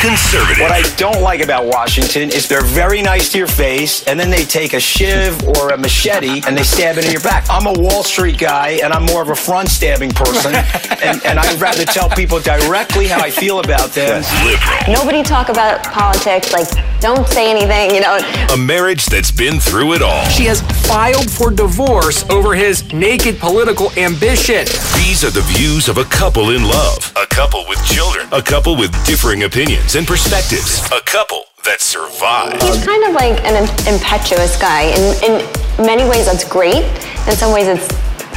Conservative. 0.00 0.62
What 0.62 0.72
I 0.72 0.80
don't 0.96 1.20
like 1.20 1.42
about 1.42 1.66
Washington 1.66 2.30
is 2.30 2.48
they're 2.48 2.64
very 2.64 3.02
nice 3.02 3.30
to 3.32 3.38
your 3.38 3.46
face, 3.46 4.02
and 4.06 4.18
then 4.18 4.30
they 4.30 4.44
take 4.44 4.72
a 4.72 4.80
shiv 4.80 5.46
or 5.46 5.70
a 5.70 5.76
machete 5.76 6.40
and 6.46 6.56
they 6.56 6.62
stab 6.62 6.96
it 6.96 7.04
in 7.04 7.12
your 7.12 7.20
back. 7.20 7.44
I'm 7.50 7.66
a 7.66 7.72
Wall 7.78 8.02
Street 8.02 8.38
guy, 8.38 8.80
and 8.82 8.94
I'm 8.94 9.04
more 9.04 9.20
of 9.20 9.28
a 9.28 9.34
front 9.34 9.68
stabbing 9.68 10.10
person, 10.10 10.54
and, 11.02 11.22
and 11.26 11.38
I'd 11.38 11.60
rather 11.60 11.84
tell 11.84 12.08
people 12.08 12.40
directly 12.40 13.08
how 13.08 13.20
I 13.20 13.30
feel 13.30 13.60
about 13.60 13.90
them. 13.90 14.24
Liberal. 14.42 14.94
Nobody 14.94 15.22
talk 15.22 15.50
about 15.50 15.84
politics. 15.84 16.50
Like, 16.52 16.68
don't 17.00 17.28
say 17.28 17.50
anything. 17.50 17.94
You 17.94 18.00
know. 18.00 18.18
A 18.54 18.56
marriage 18.56 19.04
that's 19.06 19.30
been 19.30 19.60
through 19.60 19.92
it 19.92 20.02
all. 20.02 20.24
She 20.30 20.44
has 20.44 20.62
filed 20.90 21.30
for 21.30 21.52
divorce 21.52 22.28
over 22.30 22.52
his 22.52 22.92
naked 22.92 23.38
political 23.38 23.92
ambition. 23.92 24.66
These 24.98 25.22
are 25.22 25.30
the 25.30 25.46
views 25.54 25.88
of 25.88 25.98
a 25.98 26.04
couple 26.04 26.50
in 26.50 26.64
love, 26.64 27.12
a 27.16 27.26
couple 27.26 27.64
with 27.68 27.78
children, 27.84 28.26
a 28.32 28.42
couple 28.42 28.74
with 28.74 28.90
differing 29.06 29.44
opinions 29.44 29.94
and 29.94 30.04
perspectives, 30.04 30.84
a 30.90 31.00
couple 31.02 31.44
that 31.64 31.80
survived. 31.80 32.60
He's 32.64 32.84
kind 32.84 33.04
of 33.04 33.14
like 33.14 33.38
an 33.46 33.62
impetuous 33.86 34.60
guy. 34.60 34.90
In, 34.90 35.14
in 35.30 35.86
many 35.86 36.02
ways, 36.10 36.26
that's 36.26 36.42
great. 36.42 36.82
In 37.28 37.36
some 37.36 37.54
ways, 37.54 37.68
it's 37.68 37.86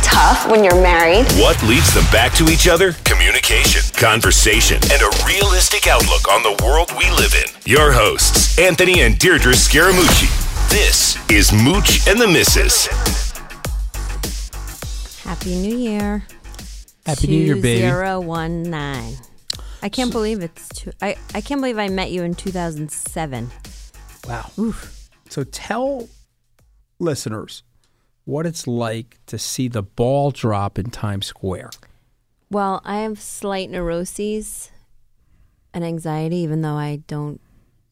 tough 0.05 0.47
when 0.47 0.63
you're 0.63 0.79
married. 0.79 1.25
What 1.41 1.57
leads 1.63 1.91
them 1.95 2.05
back 2.11 2.33
to 2.33 2.51
each 2.51 2.67
other? 2.67 2.93
Communication, 3.03 3.81
conversation, 3.97 4.77
and 4.93 5.01
a 5.01 5.09
realistic 5.25 5.87
outlook 5.87 6.29
on 6.29 6.43
the 6.43 6.53
world 6.63 6.91
we 6.99 7.09
live 7.17 7.33
in. 7.33 7.49
Your 7.65 7.93
hosts, 7.93 8.59
Anthony 8.59 9.01
and 9.01 9.15
Deidre 9.15 9.57
Scaramucci. 9.57 10.52
This 10.69 11.17
is 11.29 11.51
Mooch 11.53 12.07
and 12.07 12.19
the 12.19 12.27
Missus. 12.27 12.87
Happy 15.23 15.55
New 15.55 15.75
Year. 15.75 16.23
Happy 17.05 17.27
New 17.27 17.37
Year, 17.37 17.55
baby. 17.55 17.81
2019. 17.81 19.17
I 19.81 19.89
can't 19.89 20.11
believe 20.11 20.41
it's 20.41 20.69
two, 20.69 20.91
I, 21.01 21.17
I 21.35 21.41
can't 21.41 21.61
believe 21.61 21.77
I 21.77 21.89
met 21.89 22.11
you 22.11 22.23
in 22.23 22.35
2007. 22.35 23.51
Wow. 24.27 24.49
Oof. 24.57 25.09
So 25.29 25.43
tell 25.43 26.07
listeners 26.99 27.63
what 28.25 28.45
it's 28.45 28.67
like 28.67 29.19
to 29.27 29.37
see 29.37 29.67
the 29.67 29.83
ball 29.83 30.31
drop 30.31 30.79
in 30.79 30.89
Times 30.89 31.25
Square. 31.27 31.71
Well, 32.49 32.81
I 32.85 32.99
have 32.99 33.19
slight 33.19 33.69
neuroses 33.69 34.71
and 35.73 35.83
anxiety, 35.83 36.37
even 36.37 36.61
though 36.61 36.75
I 36.75 37.01
don't 37.07 37.41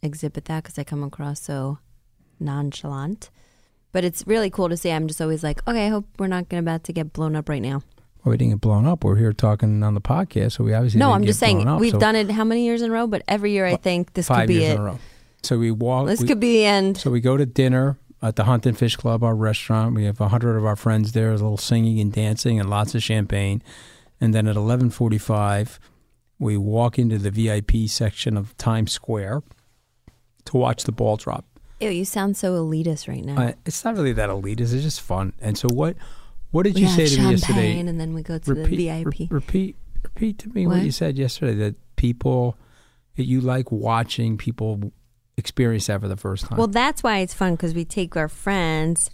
exhibit 0.01 0.45
that 0.45 0.63
because 0.63 0.77
I 0.79 0.83
come 0.83 1.03
across 1.03 1.41
so 1.41 1.79
nonchalant. 2.41 3.29
But 3.91 4.03
it's 4.05 4.25
really 4.25 4.49
cool 4.49 4.69
to 4.69 4.77
see. 4.77 4.91
I'm 4.91 5.07
just 5.07 5.21
always 5.21 5.43
like, 5.43 5.65
okay, 5.67 5.87
I 5.87 5.89
hope 5.89 6.05
we're 6.17 6.27
not 6.27 6.49
gonna 6.49 6.61
about 6.61 6.83
to 6.85 6.93
get 6.93 7.13
blown 7.13 7.35
up 7.35 7.49
right 7.49 7.61
now. 7.61 7.81
Well, 8.23 8.31
we 8.31 8.37
didn't 8.37 8.53
get 8.53 8.61
blown 8.61 8.85
up. 8.85 9.03
We're 9.03 9.15
here 9.15 9.33
talking 9.33 9.81
on 9.83 9.95
the 9.95 10.01
podcast, 10.01 10.53
so 10.53 10.63
we 10.63 10.73
obviously 10.73 10.99
no, 10.99 11.11
I'm 11.11 11.25
just 11.25 11.39
saying 11.39 11.67
up, 11.67 11.79
we've 11.79 11.91
so 11.91 11.99
done 11.99 12.15
it 12.15 12.29
how 12.31 12.43
many 12.43 12.63
years 12.65 12.81
in 12.81 12.91
a 12.91 12.93
row? 12.93 13.07
But 13.07 13.23
every 13.27 13.51
year 13.51 13.65
I 13.65 13.75
think 13.75 14.13
this 14.13 14.27
five 14.27 14.41
could 14.41 14.47
be 14.47 14.53
years 14.55 14.73
it. 14.73 14.75
in 14.75 14.81
a 14.81 14.83
row. 14.83 14.99
So 15.43 15.57
we 15.57 15.71
walk. 15.71 16.07
This 16.07 16.21
we- 16.21 16.27
could 16.27 16.39
be 16.39 16.53
the 16.59 16.65
end. 16.65 16.97
So 16.97 17.09
we 17.09 17.19
go 17.19 17.35
to 17.35 17.45
dinner 17.45 17.97
at 18.21 18.35
the 18.35 18.43
Hunt 18.43 18.65
and 18.67 18.77
Fish 18.77 18.95
Club, 18.95 19.23
our 19.23 19.35
restaurant. 19.35 19.95
We 19.95 20.05
have 20.05 20.21
a 20.21 20.27
hundred 20.29 20.55
of 20.55 20.65
our 20.65 20.75
friends 20.75 21.13
there, 21.13 21.29
a 21.29 21.33
little 21.33 21.57
singing 21.57 21.99
and 21.99 22.13
dancing, 22.13 22.59
and 22.59 22.69
lots 22.69 22.93
of 22.93 23.01
champagne. 23.01 23.63
And 24.21 24.33
then 24.35 24.47
at 24.47 24.55
eleven 24.55 24.91
forty-five, 24.91 25.79
we 26.37 26.57
walk 26.57 26.99
into 26.99 27.17
the 27.17 27.31
VIP 27.31 27.87
section 27.89 28.37
of 28.37 28.55
Times 28.57 28.91
Square 28.91 29.41
to 30.45 30.57
watch 30.57 30.83
the 30.83 30.91
ball 30.91 31.17
drop. 31.17 31.45
Ew, 31.81 31.89
you 31.89 32.05
sound 32.05 32.37
so 32.37 32.53
elitist 32.63 33.07
right 33.07 33.23
now. 33.25 33.41
Uh, 33.41 33.53
it's 33.65 33.83
not 33.83 33.95
really 33.95 34.13
that 34.13 34.29
elitist; 34.29 34.73
it's 34.73 34.83
just 34.83 35.01
fun. 35.01 35.33
And 35.41 35.57
so, 35.57 35.67
what 35.71 35.95
what 36.51 36.63
did 36.63 36.75
we 36.75 36.81
you 36.81 36.87
say 36.87 37.07
to 37.07 37.21
me 37.21 37.31
yesterday? 37.31 37.79
and 37.79 37.99
then 37.99 38.13
we 38.13 38.21
go 38.23 38.37
to 38.37 38.53
repeat, 38.53 38.77
the 38.77 38.87
VIP. 39.03 39.05
re- 39.19 39.27
repeat, 39.31 39.75
repeat 40.03 40.37
to 40.39 40.49
me 40.49 40.67
what? 40.67 40.77
What? 40.77 40.83
you 40.85 40.91
said 40.91 41.17
yesterday. 41.17 41.55
That 41.55 41.75
people 41.95 42.57
that 43.17 43.25
you 43.25 43.41
like 43.41 43.71
watching 43.71 44.37
people 44.37 44.91
experience 45.37 45.87
that 45.87 46.01
for 46.01 46.07
the 46.07 46.17
first 46.17 46.45
time. 46.45 46.57
Well, 46.57 46.67
that's 46.67 47.01
why 47.03 47.19
it's 47.19 47.33
fun 47.33 47.55
because 47.55 47.73
we 47.73 47.83
take 47.85 48.15
our 48.15 48.27
friends, 48.29 49.09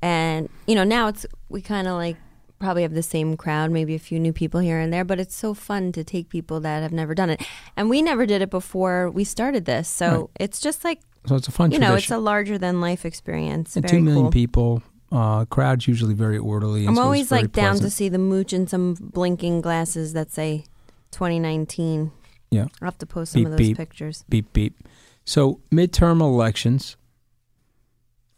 and 0.00 0.48
you 0.66 0.74
know 0.74 0.84
now 0.84 1.08
it's 1.08 1.26
we 1.48 1.60
kind 1.60 1.86
of 1.88 1.94
like 1.94 2.16
probably 2.58 2.82
have 2.82 2.94
the 2.94 3.02
same 3.04 3.36
crowd, 3.36 3.70
maybe 3.70 3.94
a 3.94 3.98
few 4.00 4.18
new 4.18 4.32
people 4.32 4.58
here 4.58 4.80
and 4.80 4.92
there, 4.92 5.04
but 5.04 5.20
it's 5.20 5.36
so 5.36 5.54
fun 5.54 5.92
to 5.92 6.02
take 6.02 6.28
people 6.28 6.58
that 6.58 6.82
have 6.82 6.90
never 6.92 7.14
done 7.14 7.30
it, 7.30 7.40
and 7.76 7.88
we 7.88 8.02
never 8.02 8.26
did 8.26 8.42
it 8.42 8.50
before 8.50 9.10
we 9.10 9.22
started 9.24 9.64
this, 9.64 9.88
so 9.88 10.08
Right. 10.10 10.28
it's 10.40 10.58
just 10.60 10.82
like 10.84 11.00
so 11.26 11.36
it's 11.36 11.48
a 11.48 11.52
fun 11.52 11.70
you 11.72 11.78
know 11.78 11.94
it's 11.94 12.10
a 12.10 12.18
larger 12.18 12.58
than 12.58 12.80
life 12.80 13.04
experience. 13.04 13.76
and 13.76 13.86
Very 13.88 13.98
two 13.98 14.04
million 14.04 14.24
cool. 14.24 14.32
people. 14.32 14.82
Uh, 15.10 15.46
crowd's 15.46 15.88
usually 15.88 16.12
very 16.12 16.36
orderly. 16.36 16.80
And 16.80 16.90
I'm 16.90 16.96
so 16.96 17.02
always 17.02 17.30
like 17.30 17.50
down 17.52 17.78
to 17.78 17.88
see 17.88 18.10
the 18.10 18.18
mooch 18.18 18.52
and 18.52 18.68
some 18.68 18.94
blinking 19.00 19.62
glasses 19.62 20.12
that 20.12 20.30
say 20.30 20.64
2019. 21.12 22.12
Yeah. 22.50 22.66
I'll 22.82 22.86
have 22.86 22.98
to 22.98 23.06
post 23.06 23.32
some 23.32 23.40
Beep, 23.42 23.46
of 23.46 23.50
those 23.52 23.66
beep. 23.68 23.76
pictures. 23.78 24.24
Beep 24.28 24.52
beep. 24.52 24.78
So 25.24 25.60
midterm 25.72 26.20
elections. 26.20 26.96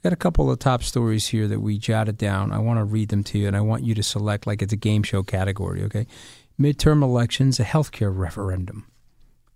Got 0.02 0.12
a 0.14 0.16
couple 0.16 0.50
of 0.50 0.58
top 0.58 0.82
stories 0.82 1.26
here 1.28 1.46
that 1.48 1.60
we 1.60 1.76
jotted 1.76 2.16
down. 2.16 2.52
I 2.52 2.58
want 2.58 2.78
to 2.78 2.84
read 2.84 3.10
them 3.10 3.22
to 3.24 3.38
you, 3.38 3.46
and 3.48 3.54
I 3.56 3.60
want 3.60 3.84
you 3.84 3.94
to 3.96 4.02
select 4.02 4.46
like 4.46 4.62
it's 4.62 4.72
a 4.72 4.76
game 4.76 5.02
show 5.02 5.22
category. 5.22 5.82
Okay, 5.82 6.06
midterm 6.58 7.02
elections, 7.02 7.60
a 7.60 7.64
healthcare 7.64 8.10
referendum. 8.16 8.86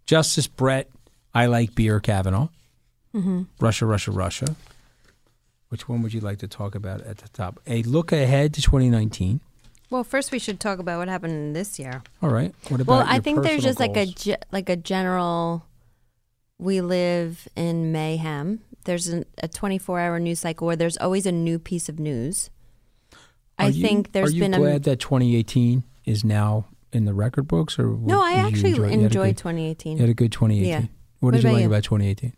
Justice 0.04 0.46
Brett, 0.46 0.90
I 1.34 1.46
like 1.46 1.74
beer 1.74 1.98
Kavanaugh. 1.98 2.48
Mhm. 3.14 3.46
Russia, 3.60 3.86
Russia, 3.86 4.10
Russia. 4.10 4.56
Which 5.68 5.88
one 5.88 6.02
would 6.02 6.12
you 6.14 6.20
like 6.20 6.38
to 6.38 6.48
talk 6.48 6.74
about 6.74 7.00
at 7.02 7.18
the 7.18 7.28
top? 7.28 7.60
A 7.66 7.82
look 7.84 8.12
ahead 8.12 8.54
to 8.54 8.62
2019. 8.62 9.40
Well, 9.90 10.04
first 10.04 10.32
we 10.32 10.38
should 10.38 10.60
talk 10.60 10.78
about 10.78 10.98
what 10.98 11.08
happened 11.08 11.54
this 11.54 11.78
year. 11.78 12.02
All 12.22 12.30
right. 12.30 12.54
What 12.68 12.80
about? 12.80 12.92
Well, 12.92 13.04
I 13.08 13.20
think 13.20 13.42
there's 13.42 13.62
just 13.62 13.78
like 13.80 13.96
a 13.96 14.06
ge- 14.06 14.36
like 14.52 14.68
a 14.68 14.76
general. 14.76 15.64
We 16.58 16.80
live 16.80 17.48
in 17.56 17.92
mayhem. 17.92 18.60
There's 18.84 19.08
an, 19.08 19.24
a 19.42 19.48
24 19.48 19.98
hour 20.00 20.20
news 20.20 20.40
cycle 20.40 20.66
where 20.66 20.76
there's 20.76 20.96
always 20.98 21.26
a 21.26 21.32
new 21.32 21.58
piece 21.58 21.88
of 21.88 21.98
news. 21.98 22.50
I 23.58 23.66
Are 23.66 23.70
you- 23.70 23.82
think 23.82 24.12
there's 24.12 24.30
Are 24.30 24.34
you 24.34 24.40
been 24.42 24.52
glad 24.52 24.76
a 24.86 24.90
that 24.90 25.00
2018 25.00 25.84
is 26.04 26.24
now 26.24 26.66
in 26.92 27.04
the 27.04 27.14
record 27.14 27.48
books, 27.48 27.78
or 27.78 27.86
no. 27.88 28.22
I 28.22 28.34
actually 28.34 28.70
enjoy, 28.70 28.84
you 28.84 28.90
had 28.90 29.00
a 29.00 29.04
enjoyed 29.04 29.26
good- 29.36 29.38
2018. 29.38 29.96
You 29.96 30.00
had 30.02 30.10
a 30.10 30.14
good 30.14 30.32
2018. 30.32 30.68
Yeah. 30.68 30.78
What, 30.80 30.88
What 31.20 31.34
did 31.34 31.42
you 31.44 31.50
like 31.52 31.60
you? 31.62 31.66
about 31.66 31.82
2018? 31.84 32.32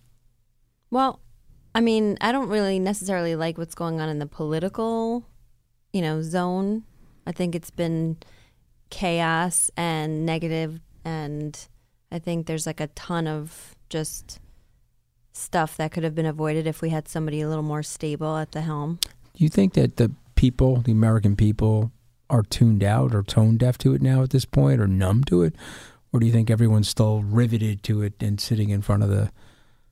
Well, 0.90 1.20
I 1.74 1.80
mean, 1.80 2.16
I 2.20 2.32
don't 2.32 2.48
really 2.48 2.78
necessarily 2.78 3.36
like 3.36 3.58
what's 3.58 3.74
going 3.74 4.00
on 4.00 4.08
in 4.08 4.18
the 4.18 4.26
political, 4.26 5.26
you 5.92 6.00
know, 6.02 6.22
zone. 6.22 6.84
I 7.26 7.32
think 7.32 7.54
it's 7.54 7.70
been 7.70 8.16
chaos 8.88 9.70
and 9.76 10.24
negative 10.24 10.80
and 11.04 11.68
I 12.10 12.18
think 12.18 12.46
there's 12.46 12.66
like 12.66 12.80
a 12.80 12.86
ton 12.88 13.26
of 13.26 13.74
just 13.88 14.40
stuff 15.32 15.76
that 15.76 15.92
could 15.92 16.04
have 16.04 16.14
been 16.14 16.26
avoided 16.26 16.66
if 16.66 16.80
we 16.80 16.90
had 16.90 17.08
somebody 17.08 17.40
a 17.40 17.48
little 17.48 17.62
more 17.64 17.82
stable 17.82 18.36
at 18.36 18.52
the 18.52 18.62
helm. 18.62 18.98
Do 19.34 19.44
you 19.44 19.48
think 19.48 19.74
that 19.74 19.96
the 19.96 20.12
people, 20.34 20.76
the 20.76 20.92
American 20.92 21.36
people, 21.36 21.92
are 22.30 22.42
tuned 22.42 22.82
out 22.82 23.14
or 23.14 23.22
tone 23.22 23.56
deaf 23.56 23.78
to 23.78 23.94
it 23.94 24.02
now 24.02 24.22
at 24.22 24.30
this 24.30 24.44
point, 24.44 24.80
or 24.80 24.86
numb 24.86 25.24
to 25.24 25.42
it, 25.42 25.54
or 26.12 26.20
do 26.20 26.26
you 26.26 26.32
think 26.32 26.50
everyone's 26.50 26.88
still 26.88 27.22
riveted 27.22 27.82
to 27.84 28.02
it 28.02 28.14
and 28.20 28.40
sitting 28.40 28.70
in 28.70 28.82
front 28.82 29.02
of 29.02 29.10
the? 29.10 29.30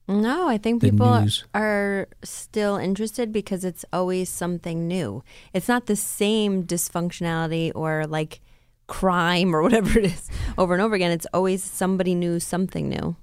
No, 0.07 0.49
I 0.49 0.59
think 0.59 0.83
people 0.83 1.21
news. 1.21 1.45
are 1.55 2.09
still 2.23 2.77
interested 2.77 3.33
because 3.33 3.65
it's 3.65 3.85
always 3.93 4.29
something 4.29 4.87
new. 4.87 5.25
It's 5.55 5.67
not 5.69 5.87
the 5.87 5.97
same 5.97 6.65
dysfunctionality 6.65 7.73
or 7.75 8.07
like 8.07 8.41
crime 8.87 9.57
or 9.57 9.63
whatever 9.67 9.99
it 9.99 10.05
is 10.07 10.29
over 10.59 10.75
and 10.75 10.83
over 10.83 10.95
again. 10.95 11.11
It's 11.11 11.27
always 11.33 11.63
somebody 11.65 12.15
new, 12.15 12.39
something 12.39 12.89
new. 12.89 13.17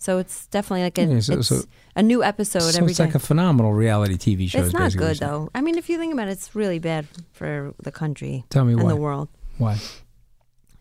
So 0.00 0.18
it's 0.18 0.46
definitely 0.48 0.82
like 0.84 0.98
a, 0.98 1.04
Yeah, 1.14 1.20
so- 1.20 1.40
so- 1.40 1.62
a 1.96 2.02
new 2.02 2.22
episode 2.22 2.60
so 2.60 2.78
every 2.78 2.90
it's 2.92 2.98
day. 2.98 3.06
like 3.06 3.14
a 3.16 3.18
phenomenal 3.18 3.72
reality 3.72 4.16
TV 4.16 4.48
show. 4.50 4.60
it's 4.62 4.72
not 4.74 4.94
good 4.96 5.16
though. 5.18 5.48
I 5.54 5.60
mean, 5.62 5.76
if 5.78 5.88
you 5.88 5.98
think 5.98 6.12
about 6.12 6.28
it, 6.28 6.32
it's 6.32 6.54
really 6.54 6.78
bad 6.78 7.06
for 7.32 7.74
the 7.82 7.90
country 7.90 8.44
Tell 8.50 8.64
me 8.64 8.74
and 8.74 8.82
why. 8.82 8.90
the 8.90 8.96
world 8.96 9.28
Why? 9.56 9.78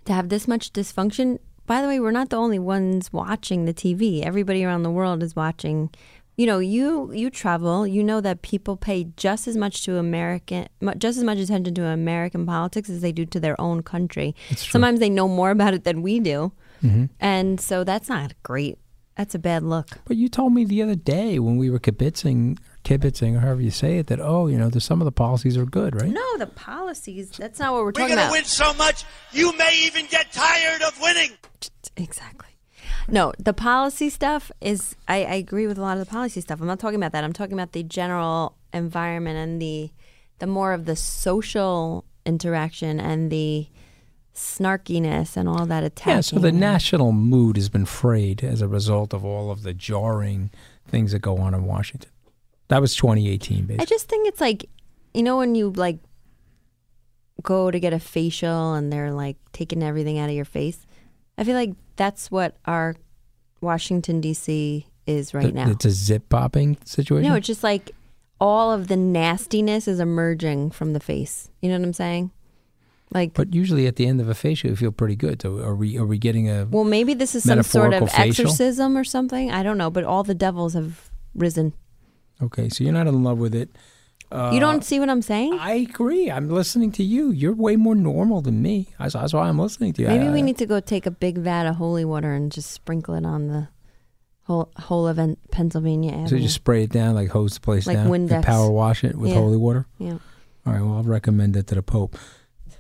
to 0.06 0.14
have 0.14 0.30
this 0.30 0.48
much 0.48 0.74
dysfunction. 0.74 1.40
By 1.68 1.82
the 1.82 1.88
way, 1.88 2.00
we're 2.00 2.12
not 2.12 2.30
the 2.30 2.38
only 2.38 2.60
ones 2.60 3.14
watching 3.14 3.66
the 3.66 3.74
TV. 3.74 4.24
Everybody 4.24 4.64
around 4.64 4.84
the 4.84 4.90
world 4.90 5.22
is 5.22 5.36
watching. 5.36 5.90
You 6.38 6.46
know, 6.46 6.60
you 6.60 7.12
you 7.12 7.30
travel. 7.30 7.86
You 7.86 8.04
know 8.04 8.22
that 8.22 8.42
people 8.42 8.78
pay 8.78 9.06
just 9.18 9.48
as 9.48 9.58
much 9.58 9.84
to 9.84 9.98
American, 9.98 10.68
just 10.98 11.18
as 11.18 11.24
much 11.24 11.40
attention 11.40 11.76
to 11.76 11.86
American 11.86 12.46
politics 12.46 12.90
as 12.90 13.02
they 13.02 13.12
do 13.12 13.26
to 13.26 13.40
their 13.40 13.60
own 13.60 13.84
country. 13.84 14.34
Sometimes 14.56 15.00
they 15.00 15.10
know 15.10 15.28
more 15.28 15.52
about 15.52 15.74
it 15.74 15.84
than 15.84 16.02
we 16.02 16.20
do. 16.20 16.52
Mm-hmm. 16.84 17.06
and 17.20 17.60
so 17.60 17.84
that's 17.84 18.08
not 18.08 18.34
great. 18.44 18.78
That's 19.18 19.34
a 19.34 19.40
bad 19.40 19.64
look. 19.64 19.88
But 20.06 20.16
you 20.16 20.30
told 20.30 20.54
me 20.54 20.64
the 20.64 20.84
other 20.84 20.94
day 20.94 21.40
when 21.40 21.58
we 21.58 21.72
were 21.72 21.80
kibitzing, 21.80 22.60
kibitzing, 22.88 23.36
or 23.36 23.40
however 23.40 23.62
you 23.62 23.72
say 23.72 23.98
it, 23.98 24.08
that 24.08 24.20
oh, 24.20 24.48
you 24.48 24.58
know, 24.58 24.70
there's 24.70 24.86
some 24.86 25.02
of 25.02 25.06
the 25.06 25.12
policies 25.12 25.58
are 25.58 25.66
good, 25.66 26.00
right? 26.00 26.10
No, 26.10 26.38
the 26.38 26.48
policies. 26.48 27.32
That's 27.32 27.60
not 27.60 27.74
what 27.74 27.80
we're 27.80 27.88
We're 27.88 27.92
talking 27.94 28.16
going 28.16 28.28
to 28.28 28.32
win 28.32 28.46
so 28.46 28.74
much, 28.74 29.04
you 29.32 29.56
may 29.58 29.78
even 29.86 30.06
get 30.08 30.32
tired 30.32 30.82
of 30.82 31.00
winning. 31.02 31.32
Exactly. 31.96 32.48
No, 33.10 33.34
the 33.38 33.54
policy 33.54 34.10
stuff 34.10 34.52
is. 34.62 34.96
I, 35.08 35.24
I 35.24 35.36
agree 35.36 35.68
with 35.68 35.78
a 35.78 35.82
lot 35.82 35.98
of 35.98 36.06
the 36.06 36.10
policy 36.10 36.42
stuff. 36.42 36.60
I'm 36.62 36.68
not 36.68 36.80
talking 36.80 36.98
about 36.98 37.14
that. 37.14 37.24
I'm 37.24 37.34
talking 37.34 37.54
about 37.54 37.72
the 37.72 37.84
general 37.84 38.58
environment 38.74 39.38
and 39.38 39.62
the 39.62 39.92
the 40.40 40.48
more 40.48 40.74
of 40.74 40.86
the 40.86 40.96
social 40.96 42.06
interaction 42.26 43.00
and 43.00 43.32
the 43.32 43.68
snarkiness 44.36 45.36
and 45.36 45.50
all 45.50 45.66
that 45.66 45.84
attacking. 45.84 46.14
Yeah, 46.14 46.22
so 46.22 46.40
the 46.40 46.52
national 46.52 47.12
mood 47.12 47.56
has 47.56 47.70
been 47.70 47.86
frayed 47.86 48.44
as 48.44 48.62
a 48.62 48.68
result 48.68 49.14
of 49.14 49.26
all 49.26 49.50
of 49.50 49.64
the 49.64 49.74
jarring 49.74 50.52
things 50.88 51.12
that 51.12 51.20
go 51.20 51.38
on 51.38 51.54
in 51.54 51.66
Washington. 51.66 52.12
That 52.70 52.82
was 52.82 52.96
2018, 52.96 53.66
basically. 53.66 53.82
I 53.82 53.86
just 53.86 54.10
think 54.10 54.28
it's 54.28 54.42
like, 54.42 54.70
you 55.14 55.24
know, 55.24 55.38
when 55.38 55.56
you 55.56 55.72
like 55.72 56.00
go 57.44 57.72
to 57.72 57.80
get 57.80 57.94
a 57.94 58.00
facial 58.00 58.74
and 58.74 58.92
they're 58.92 59.12
like 59.12 59.38
taking 59.54 59.84
everything 59.84 60.20
out 60.20 60.30
of 60.30 60.36
your 60.36 60.46
face. 60.46 60.86
I 61.38 61.44
feel 61.44 61.56
like 61.56 61.74
that's 61.96 62.32
what 62.32 62.58
our 62.66 62.96
Washington 63.62 64.22
D.C. 64.22 64.88
is 65.06 65.34
right 65.34 65.54
now. 65.54 65.70
It's 65.70 65.86
a 65.86 65.92
zip 65.92 66.30
popping 66.30 66.78
situation. 66.86 67.30
No, 67.30 67.36
it's 67.36 67.48
just 67.48 67.64
like 67.64 67.92
all 68.40 68.72
of 68.72 68.88
the 68.88 68.98
nastiness 68.98 69.88
is 69.88 70.00
emerging 70.00 70.72
from 70.72 70.94
the 70.94 71.00
face. 71.00 71.50
You 71.62 71.70
know 71.70 71.78
what 71.78 71.86
I'm 71.86 71.94
saying? 71.94 72.32
Like, 73.12 73.34
but 73.34 73.54
usually 73.54 73.88
at 73.88 73.96
the 73.96 74.06
end 74.06 74.20
of 74.20 74.28
a 74.28 74.36
facial, 74.36 74.70
you 74.70 74.76
feel 74.76 74.92
pretty 74.92 75.16
good. 75.16 75.42
So 75.42 75.60
are 75.60 75.76
we 75.76 75.98
are 75.98 76.06
we 76.06 76.18
getting 76.18 76.50
a 76.50 76.66
well, 76.66 76.84
maybe 76.84 77.14
this 77.14 77.36
is 77.36 77.44
some 77.44 77.64
sort 77.64 77.94
of 77.94 78.12
facial? 78.12 78.48
exorcism 78.48 78.98
or 78.98 79.06
something. 79.06 79.50
I 79.50 79.64
don't 79.64 79.78
know, 79.78 79.90
but 79.90 80.04
all 80.04 80.24
the 80.24 80.36
devils 80.36 80.74
have 80.74 81.10
risen. 81.34 81.74
Okay? 82.42 82.70
So 82.70 82.84
you're 82.84 82.94
not 82.94 83.08
in 83.08 83.24
love 83.24 83.38
with 83.38 83.56
it. 83.56 83.70
Uh, 84.30 84.52
you 84.54 84.60
don't 84.60 84.84
see 84.84 85.00
what 85.00 85.10
I'm 85.10 85.22
saying? 85.22 85.54
I 85.58 85.72
agree. 85.76 86.30
I'm 86.30 86.50
listening 86.50 86.92
to 86.94 87.04
you. 87.04 87.32
You're 87.32 87.54
way 87.54 87.78
more 87.78 87.96
normal 87.96 88.42
than 88.42 88.62
me. 88.62 88.90
That's, 89.00 89.14
that's 89.14 89.34
why 89.34 89.48
I'm 89.48 89.58
listening 89.58 89.94
to 89.94 90.02
you. 90.02 90.08
Maybe 90.10 90.28
I- 90.28 90.32
we 90.34 90.42
need 90.42 90.58
to 90.58 90.66
go 90.66 90.80
take 90.82 91.06
a 91.06 91.12
big 91.12 91.38
vat 91.38 91.66
of 91.66 91.76
holy 91.78 92.04
water 92.04 92.34
and 92.34 92.52
just 92.52 92.72
sprinkle 92.72 93.16
it 93.16 93.26
on 93.26 93.48
the 93.48 93.70
whole 94.44 94.70
whole 94.78 95.08
of 95.08 95.18
En- 95.20 95.38
Pennsylvania 95.52 96.12
Avenue. 96.12 96.28
So 96.28 96.36
you 96.36 96.42
just 96.44 96.56
spray 96.56 96.84
it 96.84 96.90
down, 96.92 97.16
like 97.16 97.30
hose 97.30 97.54
the 97.54 97.60
place 97.62 97.88
Like 97.88 97.98
down, 97.98 98.08
Windex. 98.10 98.44
power 98.44 98.70
wash 98.70 99.04
it 99.06 99.16
with 99.16 99.30
Yeah. 99.32 99.38
holy 99.38 99.58
water. 99.58 99.86
yeah. 99.98 100.18
All 100.66 100.74
right. 100.74 100.82
Well, 100.82 100.96
I'll 100.98 101.04
recommend 101.04 101.54
that 101.54 101.68
to 101.68 101.76
the 101.76 101.82
Pope. 101.84 102.18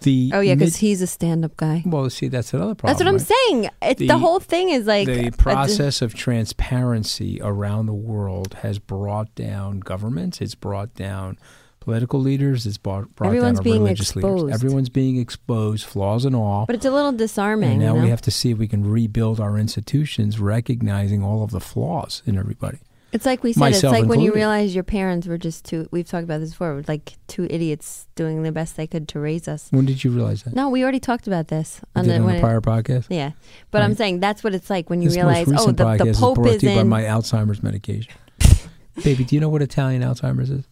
The 0.02 0.32
Oh 0.34 0.40
yeah, 0.40 0.54
because 0.56 0.74
mid- 0.74 0.80
he's 0.82 1.02
a 1.02 1.08
stand-up 1.08 1.58
guy. 1.58 1.84
well, 1.86 2.10
see, 2.10 2.28
that's 2.28 2.54
another 2.54 2.76
problem. 2.76 2.94
That's 2.94 3.00
what 3.04 3.08
I'm 3.08 3.18
right? 3.18 3.28
saying. 3.66 3.70
It's 3.82 4.00
the, 4.00 4.08
The- 4.08 4.18
whole 4.20 4.40
thing 4.40 4.70
is 4.70 4.86
like 4.86 5.08
the 5.08 5.26
uh, 5.26 5.28
a- 5.30 5.32
process 5.32 6.02
of 6.02 6.14
transparency 6.14 7.40
around 7.42 7.86
the 7.88 7.94
world 7.94 8.56
has 8.62 8.80
brought 8.80 9.34
down 9.36 9.80
governments. 9.80 10.42
It's 10.42 10.56
brought 10.56 10.94
down 10.96 11.38
political 11.80 12.20
leaders. 12.20 12.66
It's 12.66 12.78
brought, 12.78 13.16
brought 13.16 13.28
Everyone's 13.28 13.60
down 13.60 13.64
being 13.64 13.84
religious 13.84 14.12
exposed. 14.12 14.44
leaders. 14.46 14.62
Everyone's 14.64 14.90
being 14.90 15.18
exposed, 15.18 15.86
flaws 15.86 16.26
and 16.26 16.36
all. 16.36 16.66
but 16.66 16.76
it's 16.76 16.86
a 16.86 16.92
little 16.92 17.12
disarming. 17.14 17.72
and 17.72 17.80
now 17.80 17.94
you 17.94 18.00
know? 18.00 18.04
we 18.04 18.10
have 18.10 18.22
to 18.24 18.32
see 18.32 18.52
if 18.52 18.58
we 18.58 18.68
can 18.68 18.90
rebuild 18.90 19.40
our 19.40 19.58
institutions, 19.58 20.40
recognizing 20.40 21.24
all 21.24 21.44
of 21.44 21.52
the 21.52 21.62
flaws 21.62 22.22
in 22.26 22.38
everybody. 22.38 22.80
It's 23.14 23.26
like 23.26 23.42
we 23.42 23.54
said. 23.54 23.70
It's 23.74 23.84
like 23.84 24.06
when 24.06 24.20
you 24.20 24.34
realize 24.34 24.76
your 24.76 24.84
parents 24.84 25.28
were 25.28 25.38
just 25.38 25.64
two. 25.64 25.88
We've 25.92 26.08
talked 26.08 26.26
about 26.26 26.40
this 26.40 26.52
before. 26.52 26.84
Like 26.88 27.14
two 27.28 27.48
idiots 27.50 28.08
doing 28.16 28.44
the 28.44 28.52
best 28.52 28.76
they 28.76 28.86
could 28.86 29.08
to 29.10 29.20
raise 29.20 29.48
us. 29.48 29.70
When 29.72 29.86
did 29.86 30.04
you 30.04 30.12
realize 30.12 30.44
that? 30.44 30.54
No, 30.54 30.70
we 30.70 30.84
already 30.84 31.00
talked 31.00 31.26
about 31.26 31.48
this 31.48 31.82
did 31.96 32.06
the- 32.06 32.16
on 32.18 32.26
the 32.28 32.36
it- 32.36 32.42
prior 32.42 32.60
podcast. 32.62 33.06
Yeah, 33.10 33.32
but 33.72 33.82
I'm 33.82 33.96
saying 33.96 34.20
that's 34.20 34.44
what 34.44 34.54
it's 34.54 34.70
like 34.70 34.90
when 34.90 35.02
you 35.02 35.08
this 35.10 35.16
realize, 35.16 35.48
oh, 35.48 35.68
the, 35.72 35.72
the 36.04 36.16
Pope 36.20 36.46
is 36.48 36.60
to 36.62 36.70
you 36.70 36.76
by 36.76 36.82
in. 36.82 36.90
my 36.90 37.04
Alzheimer's 37.04 37.64
medication. 37.64 38.14
Baby, 39.04 39.24
do 39.24 39.36
you 39.36 39.40
know 39.42 39.50
what 39.50 39.62
Italian 39.62 40.02
Alzheimer's 40.02 40.50
is? 40.50 40.66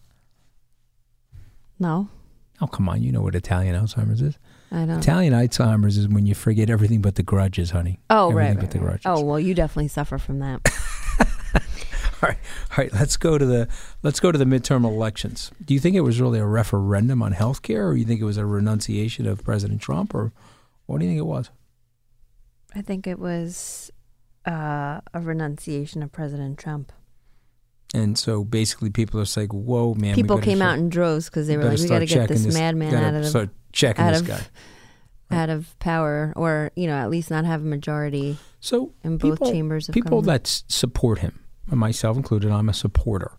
no, 1.79 2.09
Oh, 2.61 2.67
come 2.67 2.87
on. 2.87 3.01
You 3.03 3.11
know 3.11 3.21
what 3.21 3.35
Italian 3.35 3.75
Alzheimer's 3.75 4.21
is. 4.21 4.37
I 4.71 4.85
don't. 4.85 4.99
Italian 4.99 5.33
Alzheimer's 5.33 5.97
is 5.97 6.07
when 6.07 6.25
you 6.25 6.33
forget 6.35 6.69
everything 6.69 7.01
but 7.01 7.15
the 7.15 7.23
grudges, 7.23 7.71
honey. 7.71 7.99
oh, 8.09 8.29
everything 8.29 8.35
right, 8.37 8.55
but 8.55 8.61
right, 8.63 8.71
the 8.71 8.79
grudges. 8.79 9.01
Oh, 9.05 9.23
well, 9.23 9.39
you 9.39 9.53
definitely 9.53 9.89
suffer 9.89 10.17
from 10.17 10.39
that. 10.39 10.61
All 12.25 12.31
right, 12.31 12.39
all 12.71 12.83
right. 12.83 12.93
Let's 12.93 13.17
go 13.17 13.37
to 13.37 13.45
the 13.45 13.67
let's 14.01 14.19
go 14.19 14.31
to 14.31 14.37
the 14.37 14.45
midterm 14.45 14.83
elections. 14.83 15.51
Do 15.63 15.73
you 15.73 15.79
think 15.79 15.95
it 15.95 16.01
was 16.01 16.19
really 16.19 16.39
a 16.39 16.45
referendum 16.45 17.21
on 17.21 17.33
health 17.33 17.61
care, 17.61 17.87
or 17.87 17.95
you 17.95 18.05
think 18.05 18.19
it 18.19 18.25
was 18.25 18.37
a 18.37 18.45
renunciation 18.45 19.27
of 19.27 19.43
President 19.43 19.81
Trump, 19.81 20.15
or 20.15 20.31
what 20.87 20.99
do 20.99 21.05
you 21.05 21.11
think 21.11 21.19
it 21.19 21.25
was? 21.25 21.51
I 22.73 22.81
think 22.81 23.05
it 23.05 23.19
was 23.19 23.91
uh, 24.45 25.01
a 25.13 25.19
renunciation 25.21 26.01
of 26.01 26.11
President 26.11 26.57
Trump. 26.57 26.91
And 27.93 28.17
so 28.17 28.43
basically, 28.43 28.89
people 28.89 29.19
are 29.19 29.25
saying, 29.25 29.49
"Whoa, 29.49 29.93
man!" 29.93 30.15
People 30.15 30.39
came 30.39 30.57
start- 30.57 30.73
out 30.73 30.79
in 30.79 30.89
droves 30.89 31.29
because 31.29 31.47
they 31.47 31.57
were 31.57 31.65
like, 31.65 31.79
"We 31.79 31.87
got 31.87 31.99
to 31.99 32.05
get 32.05 32.27
checking 32.27 32.43
this 32.43 32.53
madman 32.53 32.93
out 32.95 33.13
of 33.13 33.23
the, 33.23 33.29
start 33.29 33.49
checking 33.71 34.03
out 34.03 34.11
this 34.11 34.21
of 34.21 34.27
guy." 34.27 34.41
out 35.31 35.49
of 35.49 35.77
power, 35.79 36.33
or 36.35 36.71
you 36.75 36.87
know, 36.87 36.95
at 36.95 37.09
least 37.09 37.29
not 37.29 37.45
have 37.45 37.61
a 37.61 37.65
majority 37.65 38.37
So 38.59 38.93
in 39.03 39.17
both 39.17 39.39
people, 39.39 39.51
chambers 39.51 39.89
of 39.89 39.93
people 39.93 40.21
that 40.23 40.47
support 40.47 41.19
him, 41.19 41.39
myself 41.71 42.17
included, 42.17 42.51
I'm 42.51 42.69
a 42.69 42.73
supporter. 42.73 43.31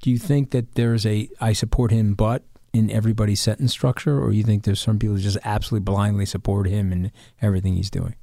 Do 0.00 0.10
you 0.10 0.18
think 0.18 0.50
that 0.50 0.74
there's 0.74 1.06
a 1.06 1.28
I 1.40 1.52
support 1.52 1.90
him, 1.92 2.14
but 2.14 2.42
in 2.72 2.90
everybody's 2.90 3.40
sentence 3.40 3.70
structure, 3.72 4.18
or 4.20 4.32
you 4.32 4.42
think 4.42 4.64
there's 4.64 4.80
some 4.80 4.98
people 4.98 5.16
who 5.16 5.22
just 5.22 5.38
absolutely 5.44 5.84
blindly 5.84 6.26
support 6.26 6.66
him 6.66 6.90
and 6.92 7.10
everything 7.40 7.74
he's 7.74 7.90
doing? 7.90 8.14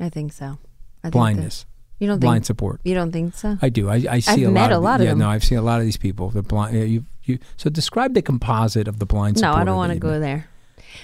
I 0.00 0.08
think 0.08 0.32
so. 0.32 0.58
I 1.04 1.06
think 1.08 1.12
Blindness, 1.12 1.60
that- 1.62 1.68
you 2.00 2.08
don't 2.08 2.18
blind 2.18 2.38
think 2.40 2.46
support. 2.46 2.80
you 2.84 2.94
don't 2.94 3.12
think 3.12 3.34
so? 3.34 3.56
I 3.62 3.68
do. 3.68 3.88
I, 3.88 4.04
I 4.10 4.18
see 4.18 4.42
I've 4.42 4.48
a 4.48 4.50
met 4.50 4.60
lot. 4.62 4.72
a 4.72 4.76
of, 4.76 4.82
lot 4.82 5.00
of 5.00 5.04
yeah, 5.04 5.10
them. 5.10 5.18
no, 5.20 5.28
I've 5.28 5.44
seen 5.44 5.58
a 5.58 5.62
lot 5.62 5.78
of 5.78 5.84
these 5.84 5.96
people. 5.96 6.30
The 6.30 6.42
blind. 6.42 6.76
yeah, 6.76 6.82
You, 6.84 7.04
you. 7.24 7.38
So 7.56 7.70
describe 7.70 8.14
the 8.14 8.22
composite 8.22 8.88
of 8.88 8.98
the 8.98 9.06
blind. 9.06 9.40
no, 9.40 9.52
I 9.52 9.62
don't 9.64 9.76
want 9.76 9.92
to 9.92 9.98
go 9.98 10.10
met. 10.12 10.20
there. 10.20 10.48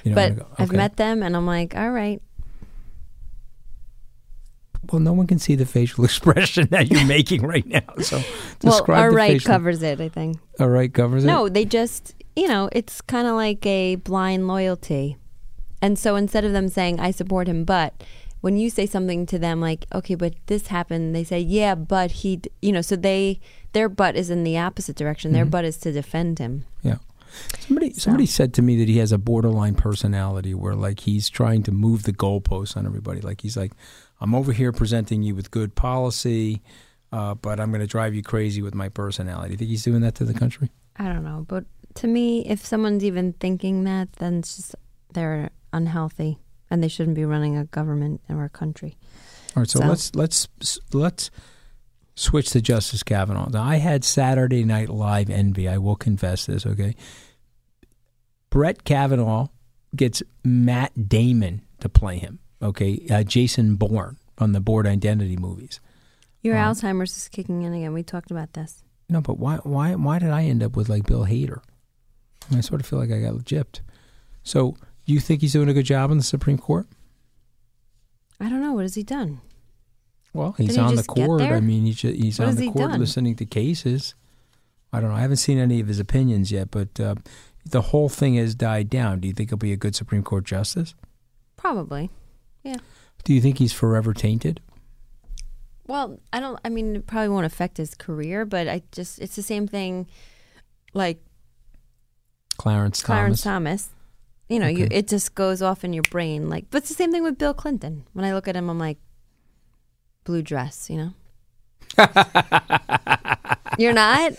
You 0.04 0.14
don't 0.14 0.36
but 0.36 0.38
go- 0.48 0.54
I've 0.58 0.72
met 0.72 0.96
them, 0.96 1.22
and 1.22 1.36
I'm 1.36 1.46
like, 1.46 1.76
all 1.76 1.90
right. 1.90 2.20
Well, 4.92 5.00
no 5.00 5.12
one 5.12 5.26
can 5.26 5.38
see 5.38 5.54
the 5.54 5.66
facial 5.66 6.04
expression 6.10 6.68
that 6.70 6.90
you're 6.90 7.04
making 7.18 7.42
right 7.42 7.66
now. 7.66 7.82
So 8.00 8.22
Well, 8.62 8.84
the 8.84 8.92
right 9.10 9.32
facial- 9.32 9.50
covers 9.52 9.82
it. 9.82 10.00
I 10.00 10.08
think. 10.08 10.38
All 10.60 10.68
right 10.68 10.92
covers 10.92 11.24
it. 11.24 11.26
No, 11.26 11.48
they 11.48 11.64
just, 11.64 12.14
you 12.36 12.48
know, 12.48 12.68
it's 12.72 13.00
kind 13.02 13.26
of 13.28 13.34
like 13.34 13.64
a 13.66 13.96
blind 13.96 14.48
loyalty. 14.48 15.16
And 15.80 15.98
so 15.98 16.16
instead 16.16 16.44
of 16.44 16.52
them 16.52 16.68
saying, 16.68 16.98
I 17.00 17.10
support 17.12 17.46
him, 17.46 17.64
but 17.64 18.02
when 18.40 18.56
you 18.56 18.70
say 18.70 18.86
something 18.86 19.26
to 19.26 19.38
them 19.38 19.60
like, 19.60 19.84
okay, 19.94 20.14
but 20.14 20.34
this 20.46 20.68
happened, 20.68 21.14
they 21.14 21.22
say, 21.24 21.38
yeah, 21.40 21.74
but 21.76 22.10
he, 22.10 22.40
you 22.62 22.72
know, 22.72 22.80
so 22.82 22.96
they, 22.96 23.38
their 23.72 23.88
butt 23.88 24.16
is 24.16 24.28
in 24.30 24.42
the 24.44 24.58
opposite 24.58 24.96
direction. 24.96 25.32
Their 25.32 25.46
Mhm. 25.46 25.50
butt 25.50 25.64
is 25.64 25.76
to 25.78 25.92
defend 25.92 26.38
him. 26.38 26.64
Yeah. 26.82 26.96
Somebody 27.60 27.92
somebody 27.92 28.26
said 28.26 28.54
to 28.54 28.62
me 28.62 28.76
that 28.78 28.88
he 28.88 28.98
has 28.98 29.12
a 29.12 29.18
borderline 29.18 29.74
personality 29.74 30.54
where 30.54 30.74
like 30.74 31.00
he's 31.00 31.28
trying 31.28 31.62
to 31.64 31.72
move 31.72 32.04
the 32.04 32.12
goalposts 32.12 32.76
on 32.76 32.86
everybody. 32.86 33.20
Like 33.20 33.42
he's 33.42 33.56
like, 33.56 33.72
I'm 34.20 34.34
over 34.34 34.52
here 34.52 34.72
presenting 34.72 35.22
you 35.22 35.34
with 35.34 35.50
good 35.50 35.74
policy, 35.74 36.62
uh, 37.12 37.34
but 37.34 37.60
I'm 37.60 37.70
going 37.70 37.80
to 37.80 37.86
drive 37.86 38.14
you 38.14 38.22
crazy 38.22 38.62
with 38.62 38.74
my 38.74 38.88
personality. 38.88 39.52
You 39.52 39.56
think 39.58 39.70
he's 39.70 39.84
doing 39.84 40.00
that 40.02 40.14
to 40.16 40.24
the 40.24 40.34
country? 40.34 40.70
I 40.96 41.04
don't 41.04 41.24
know. 41.24 41.44
But 41.48 41.64
to 41.94 42.06
me, 42.06 42.44
if 42.46 42.64
someone's 42.66 43.04
even 43.04 43.32
thinking 43.34 43.84
that, 43.84 44.12
then 44.14 44.38
it's 44.38 44.56
just, 44.56 44.74
they're 45.12 45.50
unhealthy 45.72 46.38
and 46.70 46.82
they 46.82 46.88
shouldn't 46.88 47.14
be 47.16 47.24
running 47.24 47.56
a 47.56 47.64
government 47.66 48.20
or 48.28 48.44
a 48.44 48.48
country. 48.50 48.96
All 49.56 49.62
right, 49.62 49.70
so, 49.70 49.80
So- 49.80 49.86
let's 49.86 50.14
let's 50.14 50.48
let's 50.92 51.30
switch 52.14 52.50
to 52.50 52.60
Justice 52.60 53.02
Kavanaugh. 53.02 53.48
Now, 53.48 53.62
I 53.62 53.76
had 53.76 54.04
Saturday 54.04 54.64
Night 54.64 54.88
Live 54.88 55.30
envy. 55.30 55.68
I 55.68 55.78
will 55.78 55.96
confess 55.96 56.46
this. 56.46 56.66
Okay, 56.66 56.94
Brett 58.50 58.84
Kavanaugh 58.84 59.48
gets 59.96 60.22
Matt 60.44 61.08
Damon 61.08 61.62
to 61.80 61.88
play 61.88 62.18
him. 62.18 62.40
Okay, 62.62 63.06
uh, 63.10 63.22
Jason 63.22 63.76
Bourne 63.76 64.16
on 64.38 64.52
the 64.52 64.60
Bourne 64.60 64.86
Identity 64.86 65.36
movies. 65.36 65.80
Your 66.42 66.56
Um, 66.56 66.74
Alzheimer's 66.74 67.16
is 67.16 67.28
kicking 67.28 67.62
in 67.62 67.72
again. 67.72 67.92
We 67.92 68.02
talked 68.02 68.30
about 68.30 68.52
this. 68.54 68.82
No, 69.08 69.20
but 69.20 69.38
why 69.38 69.56
why 69.58 69.94
why 69.94 70.18
did 70.18 70.30
I 70.30 70.44
end 70.44 70.62
up 70.62 70.76
with 70.76 70.88
like 70.88 71.06
Bill 71.06 71.24
Hader? 71.26 71.60
I, 72.54 72.60
sort 72.60 72.80
of 72.80 72.86
feel 72.86 72.98
like 72.98 73.10
I 73.10 73.20
got 73.20 73.34
gypped. 73.44 73.80
So 74.42 74.72
do 75.06 75.12
you 75.12 75.20
think 75.20 75.40
he's 75.42 75.52
doing 75.52 75.68
a 75.68 75.74
good 75.74 75.84
job 75.86 76.10
in 76.10 76.16
the 76.18 76.22
Supreme 76.24 76.58
Court? 76.58 76.86
I 78.40 78.48
don't 78.48 78.60
know. 78.60 78.72
What 78.72 78.82
has 78.82 78.94
he 78.94 79.02
done? 79.02 79.40
Well, 80.32 80.52
he's 80.52 80.74
he 80.74 80.80
on 80.80 80.94
the 80.94 81.02
court. 81.02 81.42
I 81.42 81.60
mean, 81.60 81.86
he's 81.86 81.96
ju- 81.96 82.12
he's 82.12 82.38
on 82.38 82.54
the 82.54 82.62
he 82.62 82.70
court 82.70 82.90
done? 82.92 83.00
listening 83.00 83.34
to 83.36 83.44
cases. 83.44 84.14
I 84.92 85.00
don't 85.00 85.10
know. 85.10 85.16
I 85.16 85.20
haven't 85.20 85.36
seen 85.38 85.58
any 85.58 85.80
of 85.80 85.88
his 85.88 85.98
opinions 85.98 86.50
yet, 86.52 86.70
but 86.70 86.98
uh, 87.00 87.16
the 87.66 87.80
whole 87.82 88.08
thing 88.08 88.34
has 88.36 88.54
died 88.54 88.88
down. 88.88 89.20
Do 89.20 89.28
you 89.28 89.34
think 89.34 89.50
he'll 89.50 89.56
be 89.58 89.72
a 89.72 89.76
good 89.76 89.94
Supreme 89.94 90.22
Court 90.22 90.44
justice? 90.44 90.94
Probably. 91.56 92.10
Yeah. 92.62 92.76
Do 93.24 93.34
you 93.34 93.40
think 93.40 93.58
he's 93.58 93.72
forever 93.72 94.12
tainted? 94.12 94.60
Well, 95.86 96.20
I 96.32 96.40
don't. 96.40 96.58
I 96.64 96.68
mean, 96.68 96.96
it 96.96 97.06
probably 97.06 97.30
won't 97.30 97.46
affect 97.46 97.78
his 97.78 97.94
career, 97.94 98.44
but 98.44 98.68
I 98.68 98.82
just 98.92 99.18
it's 99.18 99.36
the 99.36 99.42
same 99.42 99.66
thing, 99.66 100.06
like 100.92 101.22
Clarence, 102.58 103.02
Clarence 103.02 103.42
Thomas. 103.42 103.88
Thomas. 103.88 103.94
You 104.48 104.58
know, 104.60 104.66
you 104.66 104.88
it 104.90 105.08
just 105.08 105.34
goes 105.34 105.62
off 105.62 105.84
in 105.84 105.92
your 105.92 106.04
brain. 106.10 106.48
Like, 106.48 106.66
but 106.70 106.78
it's 106.78 106.88
the 106.88 106.94
same 106.94 107.12
thing 107.12 107.22
with 107.22 107.38
Bill 107.38 107.54
Clinton. 107.54 108.04
When 108.12 108.24
I 108.24 108.32
look 108.34 108.48
at 108.48 108.56
him, 108.56 108.68
I'm 108.68 108.78
like, 108.78 108.98
blue 110.24 110.42
dress, 110.42 110.88
you 110.90 110.96
know? 110.96 111.12
You're 113.78 113.92
not? 113.92 114.32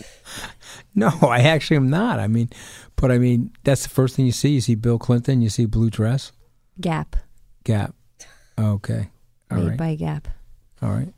No, 0.96 1.10
I 1.22 1.40
actually 1.40 1.78
am 1.78 1.90
not. 1.90 2.20
I 2.20 2.28
mean, 2.28 2.50
but 2.96 3.12
I 3.12 3.18
mean, 3.18 3.52
that's 3.64 3.84
the 3.84 3.90
first 3.90 4.16
thing 4.16 4.26
you 4.26 4.32
see. 4.32 4.50
You 4.50 4.62
see 4.62 4.76
Bill 4.76 5.00
Clinton, 5.00 5.42
you 5.42 5.50
see 5.50 5.66
blue 5.66 5.90
dress, 5.90 6.32
Gap. 6.82 7.16
Gap. 7.64 7.96
Okay. 8.60 9.10
All 9.50 9.58
made 9.58 9.68
right. 9.70 9.78
by 9.78 9.96
Gap. 9.96 10.28
All 10.82 10.92
right. 10.92 11.14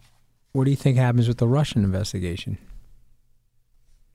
What 0.54 0.66
do 0.66 0.70
you 0.70 0.78
think 0.78 0.98
happens 0.98 1.28
with 1.28 1.38
the 1.38 1.48
Russian 1.48 1.84
investigation? 1.84 2.58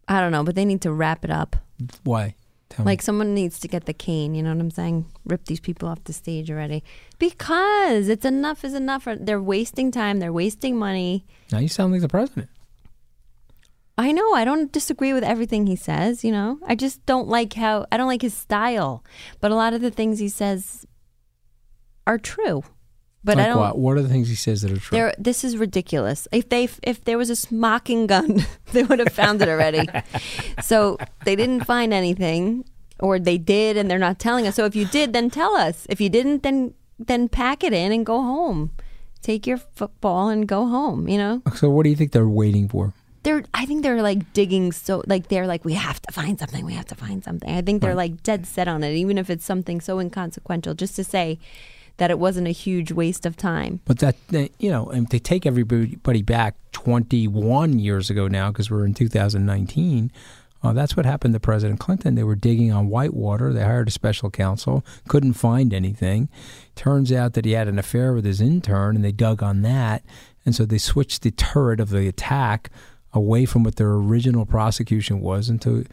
I 0.09 0.21
don't 0.21 0.33
know, 0.33 0.45
but 0.45 0.55
they 0.55 0.65
need 0.65 0.83
to 0.83 0.93
wrap 0.93 1.25
it 1.25 1.31
up. 1.31 1.57
Why? 2.05 2.35
Tell 2.69 2.85
Like 2.85 3.03
someone 3.03 3.35
needs 3.35 3.59
to 3.61 3.69
get 3.69 3.87
the 3.87 3.93
cane, 3.93 4.35
you 4.35 4.43
know 4.43 4.51
what 4.51 4.61
I'm 4.61 4.71
saying? 4.71 5.07
Rip 5.25 5.45
these 5.47 5.61
people 5.61 5.89
off 5.89 6.05
the 6.05 6.13
stage 6.13 6.51
already. 6.51 6.85
Because 7.19 8.09
it's 8.09 8.25
enough 8.25 8.65
is 8.65 8.75
enough. 8.75 9.07
They're 9.21 9.43
wasting 9.43 9.91
time, 9.91 10.19
they're 10.19 10.33
wasting 10.33 10.77
money. 10.77 11.25
Now 11.51 11.59
you 11.59 11.69
sound 11.69 11.93
like 11.93 12.03
the 12.03 12.09
president. 12.09 12.49
I 13.99 14.13
know, 14.13 14.35
I 14.35 14.45
don't 14.45 14.71
disagree 14.73 15.13
with 15.13 15.25
everything 15.25 15.67
he 15.67 15.77
says, 15.77 16.23
you 16.23 16.31
know. 16.31 16.59
I 16.67 16.75
just 16.75 17.05
don't 17.07 17.29
like 17.29 17.55
how 17.55 17.87
I 17.91 17.97
don't 17.97 18.09
like 18.09 18.23
his 18.23 18.35
style. 18.35 19.03
But 19.41 19.53
a 19.53 19.55
lot 19.55 19.73
of 19.73 19.81
the 19.81 19.91
things 19.91 20.19
he 20.19 20.29
says 20.29 20.87
are 22.07 22.19
true. 22.19 22.63
But 23.27 23.39
like 23.39 23.47
I 23.47 23.49
don't 23.49 23.59
what? 23.59 23.77
What 23.77 23.97
are 23.97 24.03
the 24.03 24.09
things 24.09 24.29
he 24.29 24.37
says 24.37 24.63
that 24.63 24.71
are 24.71 24.79
true? 24.79 24.97
There, 24.97 25.13
this 25.19 25.43
is 25.43 25.57
ridiculous. 25.57 26.29
If 26.31 26.49
they, 26.49 26.69
if 26.85 27.03
there 27.05 27.19
was 27.19 27.29
a 27.29 27.35
smoking 27.35 28.07
gun, 28.07 28.47
they 28.73 28.85
would 28.85 29.01
have 29.01 29.13
found 29.13 29.43
it 29.43 29.49
already. 29.49 29.89
so 30.63 30.97
they 31.25 31.35
didn't 31.35 31.65
find 31.65 31.93
anything, 31.93 32.65
or 33.01 33.19
they 33.19 33.37
did, 33.37 33.77
and 33.77 33.91
they're 33.91 33.99
not 33.99 34.21
telling 34.21 34.47
us. 34.47 34.55
So 34.55 34.65
if 34.65 34.77
you 34.77 34.87
did, 34.87 35.13
then 35.13 35.29
tell 35.29 35.57
us. 35.57 35.89
If 35.91 36.01
you 36.01 36.09
didn't, 36.09 36.45
then 36.45 36.75
then 37.01 37.29
pack 37.29 37.65
it 37.65 37.73
in 37.73 37.91
and 37.91 38.07
go 38.07 38.23
home. 38.23 38.71
Take 39.23 39.45
your 39.45 39.59
football 39.59 40.29
and 40.29 40.47
go 40.47 40.69
home. 40.69 41.09
You 41.09 41.19
know, 41.19 41.43
So 41.57 41.69
what 41.69 41.83
do 41.83 41.91
you 41.91 41.97
think 41.97 42.13
they're 42.13 42.29
waiting 42.29 42.69
for? 42.69 42.95
they're. 43.25 43.43
I 43.53 43.67
think 43.67 43.83
they're 43.83 44.03
like 44.03 44.33
digging. 44.35 44.71
So 44.71 45.03
like 45.09 45.27
they're 45.27 45.49
like, 45.49 45.65
we 45.65 45.73
have 45.73 46.01
to 46.03 46.13
find 46.13 46.39
something. 46.39 46.65
We 46.65 46.75
have 46.75 46.87
to 46.87 46.95
find 46.95 47.25
something. 47.25 47.51
I 47.51 47.61
think 47.61 47.83
they're 47.83 47.97
like 47.97 48.23
dead 48.23 48.47
set 48.47 48.69
on 48.69 48.85
it, 48.85 48.95
even 48.95 49.19
if 49.19 49.29
it's 49.31 49.45
something 49.45 49.81
so 49.81 49.99
inconsequential, 49.99 50.75
just 50.75 50.95
to 50.95 51.03
say 51.03 51.41
that 51.99 52.11
it 52.11 52.19
wasn't 52.19 52.47
a 52.47 52.53
huge 52.53 52.93
waste 52.93 53.27
of 53.27 53.37
time. 53.37 53.81
But 53.85 53.99
that 53.99 54.17
you 54.59 54.71
know, 54.71 54.87
and 54.87 55.09
they 55.09 55.19
take 55.19 55.47
everybody 55.47 56.23
back 56.23 56.57
21 56.73 57.79
years 57.79 58.11
ago 58.11 58.29
now 58.29 58.51
because 58.51 58.71
we're 58.71 58.85
in 58.85 58.95
2019. 58.95 60.13
Uh, 60.63 60.73
that's 60.73 60.97
what 60.97 61.07
happened 61.07 61.35
to 61.35 61.41
President 61.41 61.79
Clinton. 61.79 62.15
They 62.15 62.25
were 62.25 62.35
digging 62.35 62.73
on 62.73 62.89
Whitewater. 62.89 63.53
They 63.53 63.63
hired 63.63 63.89
a 63.89 63.93
special 63.93 64.31
counsel, 64.31 64.85
couldn't 65.07 65.35
find 65.35 65.73
anything. 65.73 66.29
Turns 66.75 67.13
out 67.13 67.35
that 67.35 67.45
he 67.45 67.53
had 67.53 67.69
an 67.69 67.79
affair 67.79 68.13
with 68.13 68.25
his 68.25 68.41
intern, 68.41 68.97
and 68.97 69.05
they 69.05 69.13
dug 69.13 69.43
on 69.43 69.63
that. 69.63 70.03
And 70.45 70.55
so 70.55 70.65
they 70.65 70.79
switched 70.79 71.23
the 71.23 71.31
turret 71.31 71.79
of 71.79 71.91
the 71.91 72.09
attack 72.09 72.71
away 73.13 73.45
from 73.45 73.65
what 73.65 73.77
their 73.77 73.93
original 73.93 74.45
prosecution 74.45 75.21
was 75.21 75.49
into 75.49 75.85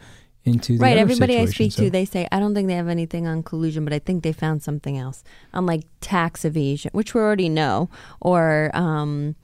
into 0.44 0.74
the 0.76 0.78
right 0.78 0.98
everybody 0.98 1.38
i 1.38 1.44
speak 1.46 1.72
So- 1.72 1.84
to 1.84 1.90
they 1.90 2.04
say 2.04 2.28
i 2.30 2.38
don't 2.38 2.54
think 2.54 2.68
they 2.68 2.74
have 2.74 2.88
anything 2.88 3.26
on 3.26 3.42
collusion 3.42 3.84
but 3.84 3.92
i 3.92 3.98
think 3.98 4.22
they 4.22 4.32
found 4.32 4.62
something 4.62 4.98
else 4.98 5.24
on 5.52 5.66
like 5.66 5.84
tax 6.00 6.44
evasion 6.44 6.90
which 6.92 7.14
we 7.14 7.20
already 7.20 7.48
know 7.48 7.88
or 8.20 8.70
um, 8.74 9.36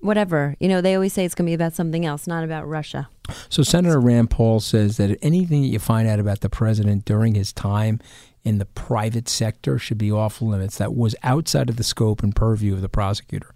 whatever 0.00 0.56
you 0.58 0.68
know 0.68 0.80
they 0.80 0.94
always 0.94 1.12
say 1.12 1.24
it's 1.24 1.34
going 1.34 1.46
to 1.46 1.50
be 1.50 1.54
about 1.54 1.72
something 1.74 2.04
else 2.04 2.26
not 2.26 2.42
about 2.44 2.66
russia 2.68 3.08
So 3.48 3.62
Senator 3.62 4.00
Rand 4.00 4.30
Paul 4.30 4.60
says 4.60 4.96
that 4.96 5.16
anything 5.22 5.62
that 5.62 5.68
you 5.68 5.78
find 5.78 6.08
out 6.08 6.18
about 6.18 6.40
the 6.40 6.48
president 6.50 7.04
during 7.04 7.34
his 7.34 7.52
time 7.52 8.00
in 8.44 8.58
the 8.58 8.66
private 8.66 9.28
sector 9.28 9.78
should 9.78 9.96
be 9.96 10.10
off 10.10 10.42
limits. 10.42 10.76
That 10.78 10.94
was 10.94 11.14
outside 11.22 11.70
of 11.70 11.76
the 11.76 11.84
scope 11.84 12.22
and 12.24 12.34
purview 12.34 12.74
of 12.74 12.80
the 12.82 12.88
prosecutor. 12.88 13.54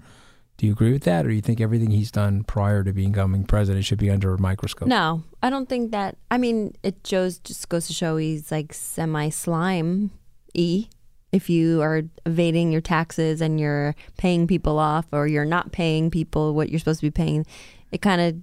Do 0.57 0.67
you 0.67 0.73
agree 0.73 0.93
with 0.93 1.05
that, 1.05 1.27
or 1.27 1.29
do 1.29 1.35
you 1.35 1.43
think 1.43 1.61
everything 1.61 1.91
he's 1.91 2.11
done 2.11 2.43
prior 2.45 2.83
to 2.83 2.93
becoming 2.93 3.45
president 3.45 3.85
should 3.85 3.99
be 3.99 4.11
under 4.11 4.35
a 4.35 4.41
microscope? 4.41 4.89
no 4.89 5.23
i 5.43 5.51
don't 5.51 5.69
think 5.69 5.91
that 5.91 6.17
i 6.31 6.39
mean 6.39 6.75
it 6.83 6.97
shows 7.05 7.39
just 7.39 7.69
goes 7.69 7.87
to 7.87 7.93
show 7.93 8.17
he's 8.17 8.51
like 8.51 8.73
semi 8.73 9.29
slime 9.29 10.11
e 10.55 10.89
if 11.33 11.51
you 11.51 11.83
are 11.83 12.03
evading 12.25 12.73
your 12.73 12.81
taxes 12.81 13.41
and 13.41 13.61
you're 13.61 13.95
paying 14.17 14.47
people 14.47 14.79
off 14.79 15.07
or 15.13 15.27
you're 15.27 15.45
not 15.45 15.73
paying 15.73 16.11
people 16.11 16.55
what 16.55 16.71
you're 16.71 16.79
supposed 16.79 17.01
to 17.01 17.07
be 17.07 17.11
paying 17.11 17.45
it 17.93 18.01
kind 18.01 18.21
of 18.21 18.37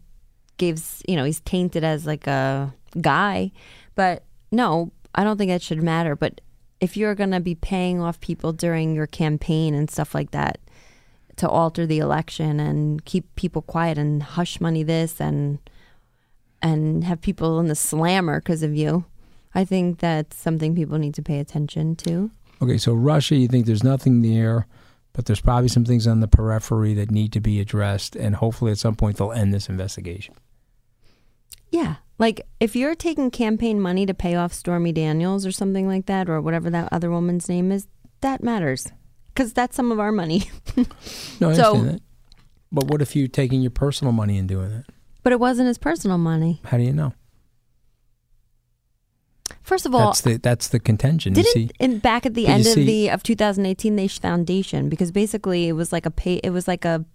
gives 0.58 1.02
you 1.08 1.16
know 1.16 1.24
he's 1.24 1.42
tainted 1.42 1.84
as 1.84 2.06
like 2.06 2.28
a 2.28 2.74
guy. 3.02 3.52
But 3.96 4.24
no 4.52 4.92
i 5.16 5.24
don't 5.24 5.38
think 5.38 5.50
that 5.50 5.62
should 5.62 5.82
matter. 5.82 6.16
But 6.16 6.42
if 6.80 6.98
you're 6.98 7.16
going 7.16 7.32
to 7.32 7.40
be 7.40 7.56
paying 7.56 8.02
off 8.02 8.20
people 8.20 8.52
during 8.52 8.94
your 8.94 9.08
campaign 9.08 9.74
and 9.74 9.90
stuff 9.90 10.14
like 10.14 10.32
that 10.32 10.60
to 11.38 11.50
alter 11.50 11.86
the 11.86 12.00
election 12.00 12.60
and 12.60 13.04
keep 13.06 13.34
people 13.36 13.62
quiet 13.62 13.98
and 13.98 14.24
hush 14.24 14.62
money 14.62 14.84
this 14.84 15.20
and 15.20 15.60
and 16.62 17.04
have 17.04 17.22
people 17.22 17.60
in 17.60 17.68
the 17.68 17.76
slammer 17.76 18.40
because 18.40 18.64
of 18.64 18.76
you 18.76 19.04
i 19.56 19.66
think 19.66 20.00
that's 20.00 20.38
something 20.38 20.76
people 20.76 20.98
need 20.98 21.14
to 21.14 21.22
pay 21.22 21.40
attention 21.40 21.96
to 21.96 22.32
Okay, 22.64 22.78
so 22.78 22.94
Russia, 22.94 23.36
you 23.36 23.50
think 23.50 23.66
there's 23.66 23.84
nothing 23.84 24.22
there, 24.22 24.68
but 25.12 25.26
there's 25.26 25.42
probably 25.42 25.68
some 25.68 25.84
things 25.84 26.08
on 26.08 26.22
the 26.22 26.30
periphery 26.30 26.94
that 26.94 27.12
need 27.12 27.34
to 27.34 27.42
be 27.42 27.60
addressed, 27.60 28.16
and 28.16 28.36
hopefully 28.36 28.72
at 28.72 28.78
some 28.78 28.96
point 28.96 29.18
they'll 29.18 29.34
end 29.34 29.54
this 29.54 29.68
investigation. 29.68 30.34
Yeah. 31.70 31.96
Like 32.20 32.48
if 32.62 32.74
you're 32.74 32.96
taking 32.96 33.32
campaign 33.32 33.82
money 33.82 34.06
to 34.06 34.14
pay 34.14 34.36
off 34.36 34.54
Stormy 34.54 34.94
Daniels 34.94 35.46
or 35.46 35.52
something 35.52 35.90
like 35.90 36.06
that, 36.06 36.30
or 36.30 36.40
whatever 36.40 36.70
that 36.70 36.88
other 36.94 37.12
woman's 37.12 37.50
name 37.50 37.70
is, 37.70 37.88
that 38.22 38.42
matters 38.42 38.94
because 39.34 39.54
that's 39.54 39.76
some 39.76 39.92
of 39.92 40.00
our 40.00 40.12
money. 40.12 40.50
No, 41.40 41.50
I 41.50 41.54
So- 41.54 41.72
understand 41.76 41.88
that. 41.96 42.02
But 42.72 42.86
what 42.86 43.02
if 43.04 43.16
you're 43.16 43.28
taking 43.28 43.62
your 43.62 43.70
personal 43.72 44.12
money 44.14 44.38
and 44.38 44.48
doing 44.50 44.70
that? 44.72 44.86
but 45.22 45.32
it 45.32 45.40
wasn't 45.40 45.68
his 45.68 45.78
personal 45.78 46.18
money. 46.18 46.60
How 46.66 46.76
do 46.78 46.84
you 46.84 46.92
know? 46.92 47.14
First 49.62 49.86
of 49.86 49.94
all, 49.96 50.08
that's 50.08 50.22
the 50.22 50.38
that's 50.38 50.68
the 50.70 50.80
contention. 50.80 51.34
Didn't 51.34 51.52
see, 51.52 51.70
in 51.80 52.00
back 52.00 52.26
at 52.26 52.34
the 52.34 52.48
end 52.48 52.62
of 52.66 52.74
see- 52.74 52.86
the 52.86 53.10
of 53.10 53.24
2018 53.24 53.96
they 53.96 54.08
foundation 54.08 54.90
because 54.90 55.12
basically 55.12 55.68
it 55.68 55.74
was 55.74 55.92
like 55.94 56.06
a 56.06 56.12
pay 56.12 56.36
it 56.44 56.50
was 56.50 56.68
like 56.68 56.84
a 56.86 57.06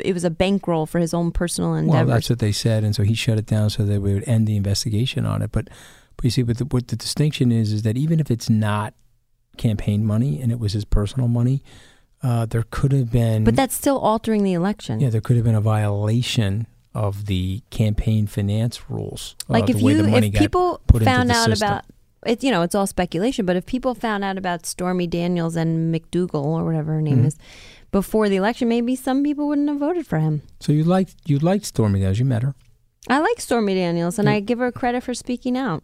it 0.00 0.14
was 0.14 0.24
a 0.24 0.30
bankroll 0.30 0.86
for 0.86 0.98
his 1.00 1.12
own 1.12 1.30
personal 1.32 1.74
endeavor. 1.74 2.06
Well, 2.06 2.14
that's 2.14 2.30
what 2.30 2.38
they 2.38 2.52
said, 2.52 2.82
and 2.84 2.94
so 2.94 3.02
he 3.02 3.14
shut 3.14 3.36
it 3.38 3.44
down 3.46 3.68
so 3.68 3.84
that 3.84 4.00
we 4.00 4.14
would 4.14 4.26
end 4.26 4.46
the 4.46 4.56
investigation 4.56 5.26
on 5.26 5.42
it. 5.42 5.52
But, 5.52 5.68
but 6.16 6.24
you 6.24 6.30
see, 6.30 6.42
what 6.42 6.56
the, 6.56 6.64
what 6.64 6.88
the 6.88 6.96
distinction 6.96 7.52
is 7.52 7.72
is 7.74 7.82
that 7.82 7.98
even 7.98 8.18
if 8.18 8.30
it's 8.30 8.48
not 8.48 8.94
campaign 9.56 10.04
money 10.04 10.40
and 10.40 10.50
it 10.52 10.58
was 10.58 10.72
his 10.72 10.84
personal 10.84 11.28
money, 11.28 11.62
uh, 12.22 12.46
there 12.46 12.64
could 12.70 12.92
have 12.92 13.10
been. 13.10 13.44
but 13.44 13.56
that's 13.56 13.74
still 13.74 13.98
altering 13.98 14.42
the 14.44 14.52
election. 14.52 15.00
yeah, 15.00 15.10
there 15.10 15.20
could 15.20 15.36
have 15.36 15.44
been 15.44 15.54
a 15.54 15.60
violation 15.60 16.66
of 16.94 17.26
the 17.26 17.62
campaign 17.70 18.26
finance 18.26 18.90
rules. 18.90 19.34
uh, 19.48 19.54
like 19.54 19.66
the 19.66 19.72
if 19.72 19.80
you 19.82 19.88
if 20.04 20.34
people 20.34 20.80
found 21.02 21.30
out 21.30 21.46
system. 21.48 21.68
about 21.68 21.84
it 22.26 22.44
you 22.44 22.50
know 22.52 22.62
it's 22.62 22.74
all 22.74 22.86
speculation 22.86 23.44
but 23.46 23.56
if 23.56 23.64
people 23.66 23.94
found 23.94 24.22
out 24.22 24.36
about 24.38 24.64
stormy 24.66 25.06
daniels 25.08 25.56
and 25.56 25.92
mcdougal 25.92 26.44
or 26.44 26.64
whatever 26.64 26.92
her 26.92 27.00
name 27.02 27.22
Mhm. 27.22 27.26
is 27.26 27.36
before 27.90 28.28
the 28.28 28.36
election 28.36 28.68
maybe 28.68 28.94
some 28.94 29.24
people 29.24 29.48
wouldn't 29.48 29.68
have 29.68 29.78
voted 29.78 30.06
for 30.06 30.18
him 30.20 30.42
So 30.60 30.70
you 30.70 30.84
liked 30.84 31.16
you 31.24 31.38
liked 31.40 31.64
Stormy 31.64 31.98
Daniels. 31.98 32.18
You 32.20 32.24
met 32.26 32.42
her. 32.42 32.54
i 33.08 33.18
like 33.18 33.40
stormy 33.40 33.74
daniels 33.74 34.18
and 34.20 34.28
Yeah. 34.28 34.34
i 34.34 34.40
give 34.40 34.58
her 34.60 34.70
credit 34.70 35.02
for 35.02 35.14
speaking 35.14 35.56
out 35.56 35.82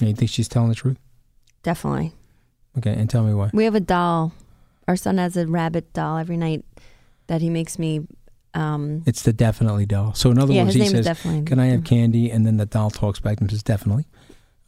And 0.00 0.08
you 0.10 0.14
think 0.14 0.30
she's 0.30 0.48
telling 0.48 0.68
the 0.68 0.74
truth? 0.76 0.98
definitely 1.64 2.12
Okay, 2.78 2.92
and 2.92 3.08
tell 3.08 3.22
me 3.24 3.32
why. 3.34 3.50
we 3.52 3.64
have 3.64 3.74
a 3.74 3.80
doll 3.80 4.32
our 4.88 4.96
son 4.96 5.18
has 5.18 5.36
a 5.36 5.46
rabbit 5.46 5.92
doll 5.92 6.16
every 6.18 6.36
night 6.36 6.64
that 7.26 7.40
he 7.40 7.50
makes 7.50 7.78
me 7.78 8.06
um 8.54 9.02
It's 9.06 9.22
the 9.22 9.32
definitely 9.32 9.84
doll. 9.86 10.14
So 10.14 10.30
in 10.30 10.38
other 10.38 10.52
Yeah, 10.54 10.62
words, 10.62 10.74
his 10.74 10.74
he 10.74 10.80
name 10.80 10.86
is 11.00 11.06
says, 11.06 11.16
Definitely. 11.16 11.42
"Can 11.44 11.58
I 11.58 11.66
have 11.66 11.84
candy?" 11.84 12.30
And 12.30 12.46
then 12.46 12.56
the 12.56 12.66
doll 12.66 12.90
talks 12.90 13.18
back 13.20 13.40
and 13.40 13.50
says, 13.50 13.62
"Definitely." 13.62 14.06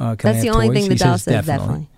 Uh, 0.01 0.15
can 0.17 0.31
I 0.31 0.33
that's 0.33 0.43
the 0.45 0.51
only 0.51 0.69
toys? 0.69 0.75
thing 0.77 0.85
the 0.89 0.95
He 0.95 0.99
doll 0.99 1.13
says, 1.19 1.23
says 1.23 1.47
definitely. 1.47 1.89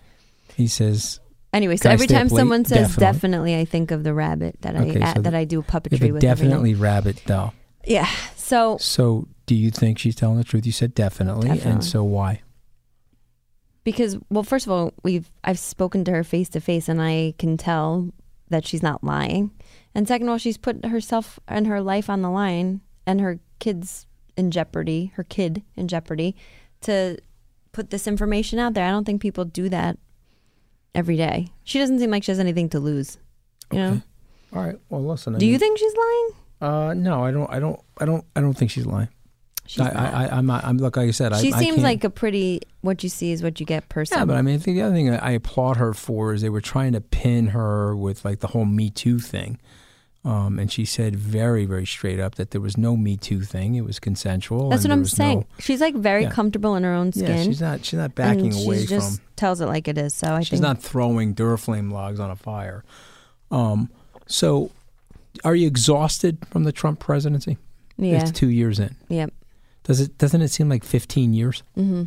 He 0.57 0.67
says, 0.69 1.21
anyway 1.53 1.77
so 1.77 1.91
every 1.91 2.07
time 2.07 2.29
someone 2.29 2.65
says 2.65 2.89
Definitely. 2.95 3.01
definitely. 3.13 3.57
i 3.57 3.65
think 3.65 3.91
of 3.91 4.05
the 4.05 4.15
rabbit 4.15 4.57
that 4.61 4.77
i 4.77 4.81
Okay, 4.89 5.01
uh, 5.03 5.15
so 5.15 5.23
that 5.23 5.35
i 5.35 5.45
do 5.45 5.63
puppetry 5.63 6.13
with 6.13 6.21
definitely 6.23 6.75
rabbit 6.75 7.21
doll." 7.27 7.55
yeah 7.87 8.09
so 8.37 8.77
So, 8.79 9.27
do 9.47 9.55
you 9.55 9.71
think 9.71 9.99
she's 9.99 10.15
telling 10.15 10.37
the 10.39 10.45
truth? 10.45 10.65
You 10.67 10.73
said 10.73 10.95
definitely, 10.95 11.61
and 11.63 11.83
so 11.85 12.05
why? 12.05 12.43
Because 13.91 14.17
well 14.31 14.43
first 14.43 14.67
of 14.67 14.73
all 14.73 14.93
we've 15.03 15.31
i've 15.45 15.59
spoken 15.59 16.05
to 16.05 16.11
her 16.11 16.25
face 16.25 16.49
to 16.49 16.61
face 16.61 16.89
and 16.89 17.01
i 17.03 17.35
can 17.39 17.57
tell 17.57 18.11
that 18.49 18.67
she's 18.67 18.83
not 18.83 19.03
lying 19.05 19.51
and 19.95 20.07
second 20.09 20.29
of 20.29 20.33
all 20.33 20.39
she's 20.39 20.59
put 20.59 20.85
herself 20.87 21.39
and 21.49 21.67
her 21.67 21.81
life 21.81 22.09
on 22.11 22.23
the 22.23 22.31
line 22.31 22.81
and 23.07 23.21
her 23.21 23.39
kids 23.59 24.07
in 24.37 24.51
jeopardy 24.51 25.13
her 25.17 25.25
kid 25.25 25.63
in 25.77 25.87
jeopardy 25.89 26.35
to 26.81 27.17
put 27.73 27.91
this 27.91 28.07
information 28.07 28.59
out 28.59 28.75
there 28.75 28.87
i 28.87 28.91
don't 28.91 29.05
think 29.05 29.21
people 29.21 29.45
do 29.45 29.69
that 29.69 29.99
every 30.95 31.17
day 31.17 31.49
she 31.65 31.79
doesn't 31.79 31.99
seem 31.99 32.11
like 32.11 32.25
she 32.25 32.31
has 32.33 32.39
anything 32.41 32.69
to 32.69 32.81
lose 32.81 33.19
you 33.73 33.79
know 33.79 34.03
All 34.53 34.65
right. 34.65 34.77
Well, 34.89 35.05
listen. 35.05 35.37
I 35.37 35.39
do 35.39 35.47
you 35.47 35.59
think 35.59 35.79
she's 35.79 35.95
lying 35.95 36.31
Uh, 36.61 36.95
no, 36.95 37.25
I 37.25 37.31
don't. 37.31 37.49
I 37.51 37.59
don't. 37.61 37.81
I 37.99 38.05
don't. 38.05 38.25
I 38.35 38.41
don't 38.43 38.53
think 38.55 38.71
she's 38.71 38.85
lying. 38.85 39.09
She's 39.71 39.81
I, 39.81 39.85
not. 39.85 39.97
I, 39.97 40.25
I, 40.27 40.37
I'm 40.37 40.47
not. 40.47 40.65
I'm 40.65 40.79
look. 40.79 40.97
Like 40.97 41.07
I 41.09 41.11
said, 41.13 41.33
she 41.37 41.53
I, 41.53 41.57
I 41.57 41.61
seems 41.61 41.75
can't- 41.77 41.83
like 41.85 42.03
a 42.03 42.11
pretty 42.11 42.61
what 42.81 43.05
you 43.05 43.09
see 43.09 43.31
is 43.31 43.41
what 43.41 43.61
you 43.61 43.67
get 43.67 43.89
person 43.89 44.19
Yeah, 44.19 44.25
but 44.25 44.37
I 44.37 44.43
mean, 44.43 44.57
I 44.57 44.59
think 44.59 44.77
the 44.77 44.83
other 44.83 44.95
thing 44.95 45.11
I 45.11 45.31
applaud 45.31 45.77
her 45.77 45.95
for 45.95 46.33
is 46.35 46.43
they 46.43 46.49
were 46.49 46.61
trying 46.61 46.93
to 46.95 47.01
pin 47.01 47.49
her 47.49 47.95
with 47.95 48.25
like 48.25 48.41
the 48.41 48.49
whole 48.49 48.65
Me 48.65 48.91
Too 48.91 49.21
thing. 49.21 49.61
Um, 50.25 50.59
and 50.59 50.71
she 50.73 50.85
said 50.85 51.15
very, 51.17 51.65
very 51.67 51.87
straight 51.87 52.19
up 52.21 52.35
that 52.35 52.51
there 52.51 52.61
was 52.61 52.77
no 52.77 52.97
Me 52.97 53.17
Too 53.17 53.43
thing. 53.43 53.77
It 53.77 53.85
was 53.85 54.01
consensual. 54.01 54.69
That's 54.71 54.83
what 54.83 54.91
I'm 54.91 55.05
saying. 55.07 55.39
no- 55.39 55.47
she's 55.61 55.81
like 55.81 55.95
very 55.95 56.25
Yeah. 56.25 56.31
comfortable 56.31 56.75
in 56.75 56.83
her 56.83 56.93
own 56.93 57.13
skin. 57.13 57.27
yeah, 57.37 57.43
she's 57.45 57.61
not. 57.61 57.85
She's 57.85 57.99
not 57.99 58.17
backing 58.17 58.53
and 58.53 58.65
away 58.67 58.81
she 58.81 58.87
just 58.87 59.19
from. 59.21 59.27
tells 59.37 59.61
it 59.61 59.67
like 59.67 59.87
it 59.87 59.97
is. 59.97 60.13
So 60.15 60.27
I 60.27 60.31
think. 60.39 60.47
She's 60.47 60.51
think 60.59 60.63
not 60.63 60.83
throwing 60.83 61.35
Duraflame 61.35 61.93
logs 61.93 62.19
on 62.19 62.31
a 62.31 62.37
fire. 62.37 62.83
Um, 63.53 63.89
so, 64.27 64.71
are 65.45 65.55
you 65.55 65.67
exhausted 65.69 66.39
from 66.51 66.65
the 66.65 66.73
Trump 66.73 66.99
presidency? 66.99 67.57
Yeah. 67.97 68.21
It's 68.23 68.31
two 68.33 68.49
years 68.49 68.79
in. 68.81 68.97
Yep. 69.09 69.33
Does 69.91 70.01
it? 70.01 70.19
Doesn't 70.19 70.41
it 70.41 70.49
seem 70.49 70.69
like 70.69 70.85
fifteen 70.85 71.33
years? 71.35 71.65
hmm 71.75 72.05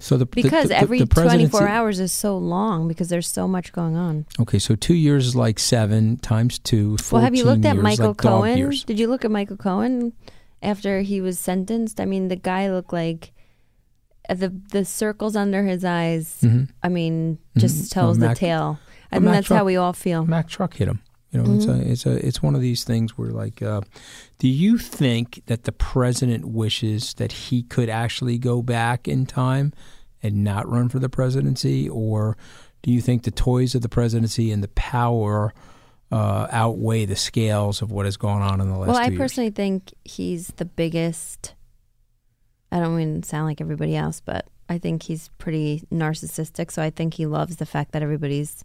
So 0.00 0.16
the 0.16 0.26
Because 0.26 0.64
the, 0.64 0.68
the, 0.70 0.78
every 0.78 0.98
the 0.98 1.06
24 1.06 1.68
hours 1.68 2.00
is 2.00 2.10
so 2.10 2.36
long 2.36 2.88
because 2.88 3.08
there's 3.08 3.28
so 3.28 3.46
much 3.46 3.72
going 3.72 3.94
on. 3.94 4.26
Okay, 4.40 4.58
so 4.58 4.74
two 4.74 4.94
years 4.94 5.24
is 5.28 5.36
like 5.36 5.60
seven 5.60 6.16
times 6.16 6.58
two. 6.58 6.96
Well, 7.12 7.22
have 7.22 7.36
you 7.36 7.44
looked 7.44 7.64
at 7.64 7.76
Michael 7.76 8.08
like 8.08 8.16
Cohen? 8.18 8.70
Did 8.84 8.98
you 8.98 9.06
look 9.06 9.24
at 9.24 9.30
Michael 9.30 9.56
Cohen 9.56 10.12
after 10.60 11.02
he 11.02 11.20
was 11.20 11.38
sentenced? 11.38 12.00
I 12.00 12.04
mean, 12.04 12.26
the 12.26 12.36
guy 12.36 12.68
looked 12.68 12.92
like 12.92 13.30
uh, 14.28 14.34
the 14.34 14.48
the 14.72 14.84
circles 14.84 15.36
under 15.36 15.62
his 15.62 15.84
eyes. 15.84 16.38
Mhm. 16.42 16.68
I 16.82 16.88
mean, 16.88 17.38
just 17.56 17.76
Mhm. 17.84 17.90
tells 17.92 18.18
Well, 18.18 18.30
the 18.30 18.34
tale. 18.34 18.78
I 19.12 19.18
well, 19.18 19.20
think 19.20 19.22
Mac 19.24 19.34
that's 19.34 19.48
how 19.48 19.64
we 19.64 19.76
all 19.76 19.92
feel. 19.92 20.26
Mac 20.26 20.48
truck 20.48 20.74
hit 20.74 20.88
him. 20.88 20.98
You 21.30 21.42
know, 21.42 21.54
it's 21.54 21.66
a 21.66 21.90
it's 21.92 22.06
a 22.06 22.26
it's 22.26 22.42
one 22.42 22.54
of 22.54 22.60
these 22.60 22.84
things 22.84 23.16
where 23.18 23.30
like, 23.30 23.60
uh, 23.62 23.80
do 24.44 24.50
you 24.50 24.76
think 24.76 25.40
that 25.46 25.64
the 25.64 25.72
president 25.72 26.44
wishes 26.44 27.14
that 27.14 27.32
he 27.32 27.62
could 27.62 27.88
actually 27.88 28.36
go 28.36 28.60
back 28.60 29.08
in 29.08 29.24
time 29.24 29.72
and 30.22 30.44
not 30.44 30.68
run 30.68 30.90
for 30.90 30.98
the 30.98 31.08
presidency, 31.08 31.88
or 31.88 32.36
do 32.82 32.90
you 32.90 33.00
think 33.00 33.22
the 33.22 33.30
toys 33.30 33.74
of 33.74 33.80
the 33.80 33.88
presidency 33.88 34.52
and 34.52 34.62
the 34.62 34.68
power 34.68 35.54
uh, 36.12 36.46
outweigh 36.50 37.06
the 37.06 37.16
scales 37.16 37.80
of 37.80 37.90
what 37.90 38.04
has 38.04 38.18
gone 38.18 38.42
on 38.42 38.60
in 38.60 38.68
the 38.68 38.76
last? 38.76 38.88
Well, 38.88 38.98
I 38.98 39.06
years? 39.06 39.16
personally 39.16 39.48
think 39.48 39.94
he's 40.04 40.48
the 40.48 40.66
biggest. 40.66 41.54
I 42.70 42.80
don't 42.80 42.98
mean 42.98 43.22
to 43.22 43.26
sound 43.26 43.46
like 43.46 43.62
everybody 43.62 43.96
else, 43.96 44.20
but 44.20 44.46
I 44.68 44.76
think 44.76 45.04
he's 45.04 45.30
pretty 45.38 45.84
narcissistic. 45.90 46.70
So 46.70 46.82
I 46.82 46.90
think 46.90 47.14
he 47.14 47.24
loves 47.24 47.56
the 47.56 47.64
fact 47.64 47.92
that 47.92 48.02
everybody's, 48.02 48.62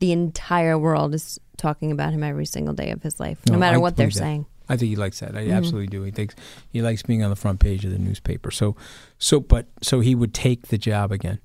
the 0.00 0.10
entire 0.10 0.76
world 0.76 1.14
is 1.14 1.38
talking 1.56 1.92
about 1.92 2.12
him 2.12 2.24
every 2.24 2.44
single 2.44 2.74
day 2.74 2.90
of 2.90 3.04
his 3.04 3.20
life, 3.20 3.38
no, 3.46 3.56
matter 3.56 3.76
I 3.76 3.78
what 3.78 3.94
they're 3.94 4.08
that. 4.08 4.14
saying. 4.14 4.46
I 4.70 4.76
think 4.76 4.88
he 4.90 4.96
likes 4.96 5.20
that. 5.20 5.36
I 5.36 5.46
Mhm. 5.46 5.54
absolutely 5.56 5.88
do. 5.88 6.02
He 6.02 6.10
thinks 6.10 6.34
he 6.70 6.80
likes 6.80 7.02
being 7.02 7.22
on 7.22 7.30
the 7.30 7.36
front 7.36 7.60
page 7.60 7.84
of 7.84 7.90
the 7.90 7.98
newspaper. 7.98 8.50
So, 8.50 8.76
so, 9.18 9.40
but 9.40 9.66
so 9.82 10.00
he 10.00 10.14
would 10.14 10.32
take 10.32 10.68
the 10.68 10.78
job 10.78 11.12
again. 11.12 11.40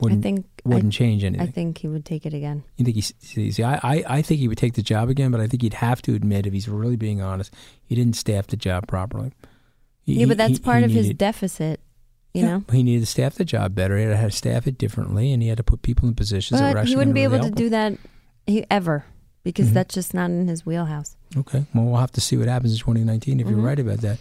Wouldn't, 0.00 0.20
I 0.20 0.22
think 0.22 0.46
wouldn't 0.64 0.94
I, 0.94 0.96
change 0.96 1.24
anything. 1.24 1.46
I 1.46 1.50
think 1.50 1.78
he 1.78 1.88
would 1.88 2.06
take 2.06 2.24
it 2.24 2.32
again. 2.32 2.62
You 2.78 2.84
think 2.86 2.94
he's 2.94 3.12
see, 3.18 3.50
see 3.50 3.62
I, 3.62 3.74
I, 3.82 4.04
I 4.08 4.22
think 4.22 4.40
he 4.40 4.48
would 4.48 4.56
take 4.56 4.72
the 4.74 4.82
job 4.82 5.10
again, 5.10 5.30
but 5.30 5.40
I 5.42 5.46
think 5.46 5.60
he'd 5.62 5.74
have 5.74 6.00
to 6.02 6.14
admit, 6.14 6.46
if 6.46 6.54
he's 6.54 6.68
really 6.68 6.96
being 6.96 7.20
honest, 7.20 7.52
he 7.84 7.94
didn't 7.94 8.16
staff 8.16 8.46
the 8.46 8.56
job 8.56 8.86
properly. 8.86 9.32
He- 10.02 10.20
yeah, 10.20 10.26
but 10.26 10.38
that's 10.38 10.54
he- 10.54 10.58
part 10.58 10.78
he 10.78 10.84
of 10.86 10.90
his 10.92 11.10
deficit. 11.10 11.80
You 12.32 12.42
yeah, 12.42 12.48
know, 12.48 12.64
he 12.72 12.82
needed 12.84 13.00
to 13.00 13.06
staff 13.06 13.34
the 13.34 13.44
job 13.44 13.74
better. 13.74 13.98
He 13.98 14.04
had 14.04 14.30
to 14.30 14.36
staff 14.36 14.66
it 14.68 14.78
differently, 14.78 15.32
and 15.32 15.42
he 15.42 15.48
had 15.48 15.58
to 15.58 15.64
put 15.64 15.82
people 15.82 16.08
in 16.08 16.14
positions 16.14 16.60
but 16.60 16.86
he 16.86 16.94
wouldn't 16.94 17.14
be 17.14 17.24
able 17.24 17.40
to 17.40 17.50
do 17.50 17.68
that 17.70 17.98
he, 18.46 18.64
ever 18.70 19.04
because 19.42 19.70
Mhm. 19.70 19.74
that's 19.74 19.94
just 19.94 20.14
not 20.14 20.30
in 20.30 20.48
his 20.48 20.64
wheelhouse. 20.66 21.16
Okay, 21.36 21.64
well, 21.74 21.84
we'll 21.84 22.00
have 22.00 22.10
to 22.12 22.20
see 22.20 22.36
what 22.36 22.48
happens 22.48 22.72
in 22.72 22.78
2019 22.80 23.38
if 23.38 23.46
you're 23.48 23.58
Mhm. 23.58 23.64
right 23.64 23.78
about 23.78 24.00
that. 24.00 24.18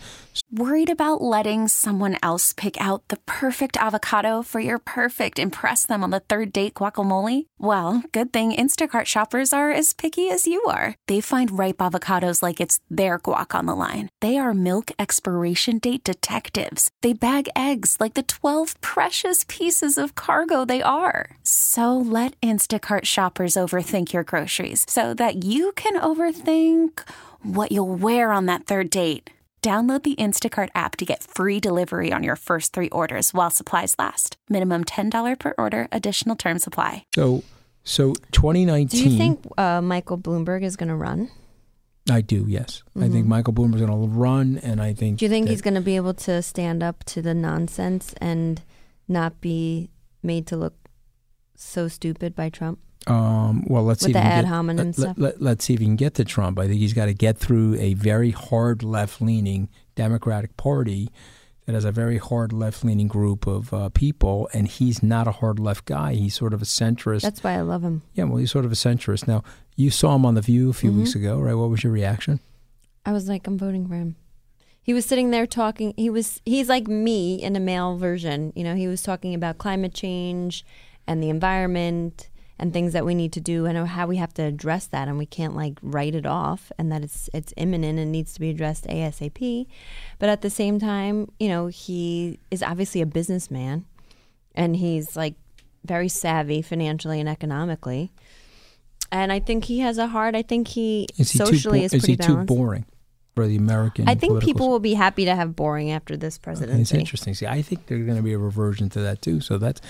Worried 0.51 0.89
about 0.89 1.21
letting 1.21 1.67
someone 1.67 2.17
else 2.21 2.53
pick 2.53 2.79
out 2.79 3.01
the 3.07 3.17
perfect 3.25 3.75
avocado 3.77 4.41
for 4.43 4.59
your 4.59 4.77
perfect 4.77 5.39
impress 5.39 5.85
them 5.85 6.03
on 6.03 6.11
the 6.11 6.19
third 6.21 6.53
date 6.53 6.75
guacamole? 6.75 7.45
Well, 7.57 8.03
good 8.11 8.31
thing 8.31 8.51
Instacart 8.53 9.05
shoppers 9.05 9.51
are 9.53 9.71
as 9.71 9.93
picky 9.93 10.29
as 10.29 10.45
you 10.47 10.63
are. 10.65 10.95
They 11.07 11.19
find 11.19 11.57
ripe 11.57 11.77
avocados 11.77 12.41
like 12.43 12.59
it's 12.61 12.79
their 12.89 13.19
guac 13.19 13.55
on 13.55 13.65
the 13.65 13.75
line. 13.75 14.09
They 14.21 14.37
are 14.37 14.53
milk 14.53 14.91
expiration 14.99 15.79
date 15.79 16.03
detectives. 16.03 16.89
They 17.01 17.13
bag 17.13 17.49
eggs 17.55 17.97
like 17.99 18.13
the 18.13 18.23
12 18.23 18.79
precious 18.81 19.45
pieces 19.47 19.97
of 19.97 20.13
cargo 20.15 20.63
they 20.63 20.81
are. 20.81 21.31
So 21.43 21.97
let 21.97 22.39
Instacart 22.41 23.05
shoppers 23.05 23.55
overthink 23.55 24.13
your 24.13 24.23
groceries 24.23 24.85
so 24.87 25.13
that 25.15 25.43
you 25.43 25.71
can 25.75 25.99
overthink 25.99 26.98
what 27.43 27.71
you'll 27.71 27.93
wear 27.95 28.31
on 28.31 28.45
that 28.47 28.65
third 28.65 28.89
date. 28.89 29.29
Download 29.61 30.01
the 30.03 30.15
Instacart 30.15 30.69
app 30.73 30.95
to 30.97 31.05
get 31.05 31.21
free 31.21 31.59
delivery 31.59 32.13
on 32.13 32.23
your 32.23 32.37
first 32.37 32.71
three 32.71 32.87
orders 32.89 33.33
while 33.33 33.49
supplies 33.49 33.93
last. 33.99 34.37
Minimum 34.47 34.85
$10 34.85 35.37
per 35.37 35.53
order, 35.57 35.89
additional 35.91 36.37
term 36.37 36.59
supply. 36.59 37.03
So, 37.13 37.43
so 37.83 38.13
2019. 38.31 39.03
Do 39.03 39.09
you 39.09 39.17
think 39.17 39.45
uh, 39.57 39.81
Michael 39.81 40.17
Bloomberg 40.17 40.63
is 40.63 40.77
going 40.77 40.87
to 40.87 40.95
run? 40.95 41.29
I 42.09 42.21
do, 42.21 42.45
yes. 42.47 42.83
I 42.95 43.09
think 43.09 43.25
Mhm. 43.25 43.27
Michael 43.27 43.53
Bloomberg's 43.53 43.81
going 43.81 43.91
to 43.91 44.17
run, 44.17 44.59
and 44.63 44.81
I 44.81 44.93
think. 44.93 45.19
Do 45.19 45.25
you 45.25 45.29
think 45.29 45.45
that- 45.47 45.51
he's 45.51 45.61
going 45.61 45.75
to 45.75 45.81
be 45.81 45.97
able 45.97 46.13
to 46.13 46.41
stand 46.41 46.81
up 46.81 47.03
to 47.05 47.21
the 47.21 47.33
nonsense 47.33 48.13
and 48.21 48.61
not 49.09 49.41
be 49.41 49.89
made 50.23 50.47
to 50.47 50.57
look 50.57 50.75
so 51.55 51.87
stupid 51.89 52.33
by 52.33 52.49
Trump? 52.49 52.79
Um, 53.07 53.63
well, 53.67 53.83
let's 53.83 54.01
see. 54.01 54.11
if 54.11 54.15
he 54.15 54.21
can 54.21 54.31
ad 54.31 54.43
get, 54.45 54.49
hominem 54.49 54.87
let, 54.87 54.95
stuff? 54.95 55.15
Let, 55.17 55.41
let, 55.41 55.59
us 55.59 55.65
see 55.65 55.73
if 55.73 55.79
he 55.79 55.85
can 55.85 55.95
get 55.95 56.13
to 56.15 56.25
Trump. 56.25 56.59
I 56.59 56.67
think 56.67 56.79
he's 56.79 56.93
got 56.93 57.05
to 57.05 57.13
get 57.13 57.37
through 57.37 57.75
a 57.75 57.93
very 57.93 58.31
hard 58.31 58.83
left-leaning 58.83 59.69
Democratic 59.95 60.55
Party 60.57 61.09
that 61.65 61.73
has 61.73 61.85
a 61.85 61.91
very 61.91 62.17
hard 62.17 62.51
left-leaning 62.51 63.07
group 63.07 63.47
of 63.47 63.73
uh, 63.73 63.89
people, 63.89 64.49
and 64.53 64.67
he's 64.67 65.01
not 65.01 65.27
a 65.27 65.31
hard 65.31 65.59
left 65.59 65.85
guy. 65.85 66.13
He's 66.13 66.35
sort 66.35 66.53
of 66.53 66.61
a 66.61 66.65
centrist. 66.65 67.21
That's 67.21 67.43
why 67.43 67.53
I 67.53 67.61
love 67.61 67.83
him. 67.83 68.01
yeah, 68.13 68.25
well, 68.25 68.37
he's 68.37 68.51
sort 68.51 68.65
of 68.65 68.71
a 68.71 68.75
centrist. 68.75 69.27
Now, 69.27 69.43
you 69.75 69.89
saw 69.89 70.15
him 70.15 70.25
on 70.25 70.33
the 70.35 70.41
View 70.41 70.69
a 70.69 70.73
few 70.73 70.91
Mhm. 70.91 70.97
weeks 70.97 71.15
ago, 71.15 71.39
right? 71.39 71.53
What 71.53 71.69
was 71.69 71.83
your 71.83 71.93
reaction? 71.93 72.39
I 73.05 73.13
was 73.13 73.29
like, 73.29 73.47
I'm 73.47 73.57
voting 73.57 73.87
for 73.87 73.95
him. 73.95 74.17
He 74.81 74.93
was 74.93 75.05
sitting 75.05 75.29
there 75.31 75.45
talking. 75.45 75.93
He 75.95 76.09
was 76.09 76.41
he's 76.45 76.67
like 76.67 76.87
me 76.87 77.35
in 77.41 77.55
a 77.55 77.59
male 77.59 77.95
version. 77.97 78.51
You 78.55 78.63
know, 78.63 78.75
he 78.75 78.87
was 78.87 79.03
talking 79.03 79.33
about 79.35 79.57
climate 79.59 79.93
change 79.93 80.65
and 81.05 81.21
the 81.21 81.29
environment 81.29 82.29
and 82.59 82.73
things 82.73 82.93
that 82.93 83.05
we 83.05 83.15
need 83.15 83.31
to 83.33 83.41
do 83.41 83.65
and 83.65 83.87
how 83.87 84.05
we 84.05 84.17
have 84.17 84.33
to 84.33 84.43
address 84.43 84.85
that 84.87 85.07
and 85.07 85.17
we 85.17 85.25
can't 85.25 85.55
like 85.55 85.79
write 85.81 86.13
it 86.13 86.25
off 86.25 86.71
and 86.77 86.91
that 86.91 87.03
it's 87.03 87.29
it's 87.33 87.53
imminent 87.55 87.97
and 87.97 88.11
needs 88.11 88.33
to 88.33 88.39
be 88.39 88.49
addressed 88.49 88.85
ASAP. 88.85 89.65
But 90.19 90.29
at 90.29 90.41
the 90.41 90.49
same 90.49 90.79
time, 90.79 91.31
you 91.39 91.47
know, 91.47 91.67
he 91.67 92.39
is 92.51 92.61
obviously 92.61 93.01
a 93.01 93.05
businessman 93.05 93.85
and 94.53 94.75
he's 94.75 95.15
like 95.15 95.35
very 95.85 96.09
savvy 96.09 96.61
financially 96.61 97.19
and 97.19 97.29
economically. 97.29 98.11
And 99.11 99.31
I 99.31 99.39
think 99.39 99.63
he 99.65 99.79
has 99.79 99.97
a 99.97 100.07
heart. 100.07 100.35
I 100.35 100.43
think 100.43 100.67
he, 100.67 101.07
Is 101.17 101.31
he 101.31 101.39
socially 101.39 101.79
too, 101.79 101.85
is 101.85 101.93
is 101.93 102.01
pretty 102.01 102.23
he 102.23 102.27
too 102.27 102.43
boring 102.43 102.85
for 103.35 103.47
the 103.47 103.55
American? 103.55 104.09
I 104.09 104.15
think 104.15 104.41
people 104.41 104.69
will 104.69 104.79
be 104.79 104.93
happy 104.93 105.25
to 105.25 105.35
have 105.35 105.55
boring 105.55 105.91
after 105.91 106.17
this 106.17 106.37
presidency. 106.37 106.81
It's 106.81 106.91
interesting. 106.93 107.33
See, 107.33 107.47
I 107.47 107.61
think 107.61 107.85
there's 107.87 108.05
going 108.05 108.17
to 108.17 108.23
be 108.23 108.33
a 108.33 108.37
reversion 108.37 108.89
to 108.89 108.99
that 109.01 109.21
too. 109.21 109.39
So 109.41 109.57
that's 109.57 109.81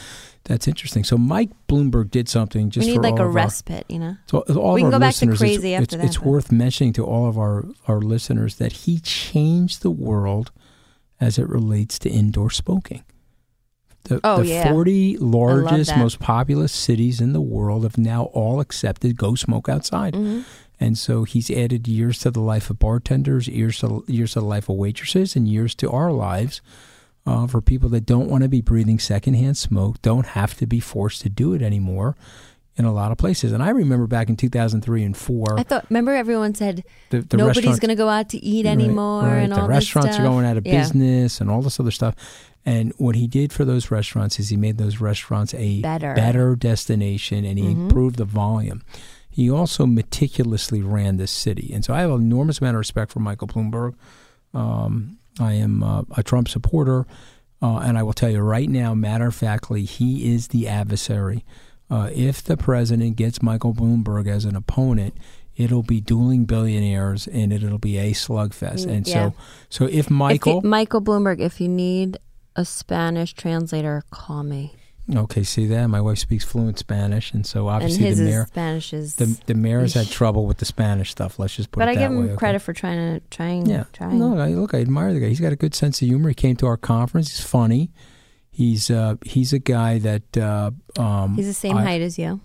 that's 0.46 0.68
interesting. 0.68 1.04
So 1.04 1.18
Mike 1.18 1.50
Bloomberg 1.68 2.12
did 2.12 2.30
something 2.30 2.70
just 2.70 2.86
we 2.86 2.92
need 2.94 2.98
for 2.98 3.04
like 3.04 3.20
a 3.20 3.28
respite, 3.28 3.86
you 3.90 4.00
know. 4.00 4.18
So 4.28 4.40
all 4.56 4.74
we 4.74 4.82
can 4.82 4.86
our 4.88 4.92
go 4.92 5.00
back 5.00 5.16
to 5.16 5.36
crazy 5.36 5.74
it's, 5.74 5.82
after 5.84 5.96
it's, 5.96 6.02
that. 6.04 6.06
It's 6.06 6.18
but- 6.18 6.26
worth 6.26 6.52
mentioning 6.52 6.94
to 6.94 7.06
all 7.06 7.28
of 7.28 7.38
our 7.38 7.66
our 7.88 8.00
listeners 8.00 8.56
that 8.56 8.72
he 8.72 9.00
changed 9.00 9.82
the 9.82 9.92
world 9.92 10.52
as 11.22 11.38
it 11.38 11.48
relates 11.50 12.00
to 12.00 12.10
indoor 12.10 12.50
smoking. 12.50 13.04
The, 14.06 14.22
Oh, 14.24 14.42
the 14.42 14.48
yeah. 14.48 14.72
40 14.72 15.18
largest, 15.18 15.96
most 15.98 16.20
populous 16.20 16.72
cities 16.72 17.20
in 17.20 17.34
the 17.34 17.42
world 17.42 17.84
have 17.84 17.98
now 17.98 18.24
all 18.34 18.62
accepted 18.62 19.18
go 19.18 19.36
smoke 19.36 19.68
outside. 19.68 20.14
Mhm. 20.14 20.46
And 20.80 20.98
so 20.98 21.24
he's 21.26 21.52
added 21.52 21.88
years 21.88 22.20
to 22.20 22.32
the 22.32 22.40
life 22.40 22.70
of 22.70 22.80
bartenders, 22.80 23.48
years 23.48 23.80
to 23.80 24.04
years 24.08 24.34
to 24.34 24.40
the 24.40 24.46
life 24.46 24.70
of 24.70 24.78
waitresses, 24.78 25.36
and 25.36 25.48
years 25.48 25.76
to 25.76 25.90
our 25.92 26.12
lives 26.12 26.62
uh, 27.26 27.48
for 27.48 27.60
people 27.62 27.90
that 27.90 28.06
don't 28.06 28.30
want 28.30 28.44
to 28.44 28.50
be 28.50 28.62
breathing 28.62 28.98
secondhand 29.00 29.58
smoke, 29.58 30.02
don't 30.02 30.28
have 30.28 30.56
to 30.58 30.66
be 30.66 30.80
forced 30.80 31.22
to 31.24 31.30
do 31.30 31.54
it 31.54 31.62
anymore 31.62 32.16
in 32.78 32.86
a 32.86 32.94
lot 32.94 33.12
of 33.12 33.18
places. 33.18 33.52
And 33.52 33.62
I 33.62 33.72
remember 33.72 34.08
back 34.08 34.30
in 34.30 34.38
2003 34.38 35.04
and 35.04 35.18
four, 35.18 35.60
I 35.60 35.64
thought. 35.64 35.86
Remember, 35.90 36.16
everyone 36.16 36.56
said 36.56 36.86
the, 37.10 37.20
the 37.22 37.36
nobody's 37.36 37.78
going 37.78 37.90
to 37.90 37.96
go 37.96 38.08
out 38.08 38.30
to 38.30 38.38
eat 38.38 38.66
Right, 38.66 38.72
anymore, 38.72 39.24
right. 39.24 39.40
and 39.40 39.52
the 39.52 39.62
all 39.62 39.68
restaurants 39.68 40.12
this 40.12 40.20
are 40.20 40.24
going 40.24 40.46
out 40.46 40.56
of 40.56 40.66
Yeah. 40.66 40.80
business 40.80 41.42
and 41.42 41.52
all 41.52 41.62
this 41.62 41.78
other 41.82 41.92
stuff. 41.92 42.16
And 42.66 42.94
what 42.98 43.16
he 43.16 43.28
did 43.28 43.52
for 43.52 43.66
those 43.66 43.92
restaurants 43.92 44.40
is 44.40 44.48
he 44.48 44.56
made 44.56 44.78
those 44.78 45.02
restaurants 45.02 45.54
a 45.56 45.82
Better. 45.82 46.56
destination, 46.56 47.44
and 47.44 47.60
he 47.60 47.66
Mhm. 47.66 47.72
improved 47.90 48.16
the 48.16 48.26
volume. 48.26 48.82
He 49.40 49.50
also 49.50 49.86
meticulously 49.86 50.82
ran 50.82 51.16
this 51.16 51.32
city, 51.32 51.72
and 51.74 51.86
so 51.86 51.94
I 51.94 52.02
have 52.02 52.12
an 52.12 52.20
enormous 52.20 52.60
amount 52.60 52.76
of 52.76 52.80
respect 52.80 53.10
for 53.10 53.22
Michael 53.22 53.48
Bloomberg. 53.48 53.94
Um, 54.54 55.18
I 55.40 55.54
am 55.54 55.82
uh, 55.82 56.02
a 56.18 56.24
Trump 56.24 56.50
supporter, 56.50 57.06
uh, 57.62 57.78
and 57.78 57.98
I 57.98 58.04
will 58.04 58.12
tell 58.12 58.30
you 58.30 58.42
right 58.42 58.68
now, 58.70 58.94
matter 58.94 59.28
of 59.28 59.36
factly, 59.36 59.86
he 59.86 60.34
is 60.34 60.50
the 60.50 60.68
adversary. 60.68 61.46
Uh, 61.90 62.10
if 62.14 62.44
the 62.44 62.58
president 62.58 63.16
gets 63.16 63.42
Michael 63.42 63.74
Bloomberg 63.74 64.28
as 64.28 64.44
an 64.44 64.58
opponent, 64.58 65.14
it'll 65.56 65.84
be 65.84 66.02
dueling 66.02 66.44
billionaires, 66.44 67.26
and 67.26 67.54
it, 67.54 67.64
it'll 67.64 67.78
be 67.78 67.98
a 67.98 68.12
slugfest. 68.12 68.88
Mm, 68.88 68.92
And 68.92 69.08
yeah. 69.08 69.30
so, 69.30 69.36
so 69.70 69.86
if 69.86 69.94
If 69.94 70.10
you- 70.10 70.16
Michael, 70.18 70.62
Michael 70.64 71.02
Bloomberg, 71.02 71.40
if 71.40 71.62
you 71.62 71.70
need 71.70 72.18
a 72.58 72.66
Spanish 72.66 73.32
translator, 73.34 74.04
call 74.12 74.44
me. 74.44 74.74
Okay, 75.14 75.44
see 75.44 75.66
that? 75.68 75.88
My 75.88 76.02
wife 76.02 76.20
speaks 76.20 76.44
fluent 76.46 76.78
Spanish, 76.78 77.34
and 77.34 77.46
so 77.46 77.68
and 77.68 77.76
obviously 77.78 78.06
his 78.06 78.18
the 78.20 78.24
is 78.26 78.30
mayor, 78.30 78.46
Spanish 78.48 78.94
is. 78.94 79.16
the 79.16 79.40
the 79.48 79.56
mayor's 79.56 79.94
had 79.96 80.08
trouble 80.08 80.46
with 80.46 80.58
the 80.60 80.66
Spanish 80.66 81.10
stuff. 81.12 81.40
Let's 81.40 81.56
just 81.56 81.72
put 81.72 81.80
but 81.80 81.88
it 81.88 81.92
I 81.92 81.96
give 81.96 82.12
him 82.12 82.20
way. 82.20 82.26
okay? 82.28 82.36
credit 82.38 82.60
for 82.60 82.74
trying 82.74 83.20
to 83.20 83.28
trying. 83.30 83.66
Yeah, 83.66 83.86
trying. 83.94 84.20
no, 84.20 84.38
I, 84.38 84.50
look, 84.50 84.74
I 84.76 84.82
admire 84.82 85.14
the 85.14 85.20
guy. 85.20 85.28
He's 85.30 85.40
got 85.40 85.52
a 85.52 85.56
good 85.56 85.74
sense 85.74 86.02
of 86.02 86.08
humor. 86.08 86.30
He 86.30 86.36
came 86.36 86.56
to 86.58 86.68
our 86.68 86.78
conference. 86.78 87.30
He's 87.36 87.44
funny. 87.46 87.92
He's 88.52 88.92
uh, 88.92 89.16
he's 89.26 89.52
a 89.54 89.60
guy 89.60 90.00
that 90.00 90.38
uh, 90.38 90.72
um, 91.00 91.36
He's 91.36 91.48
the 91.48 91.54
same 91.54 91.78
I- 91.78 91.84
height 91.84 92.02
as 92.02 92.20
you. 92.20 92.42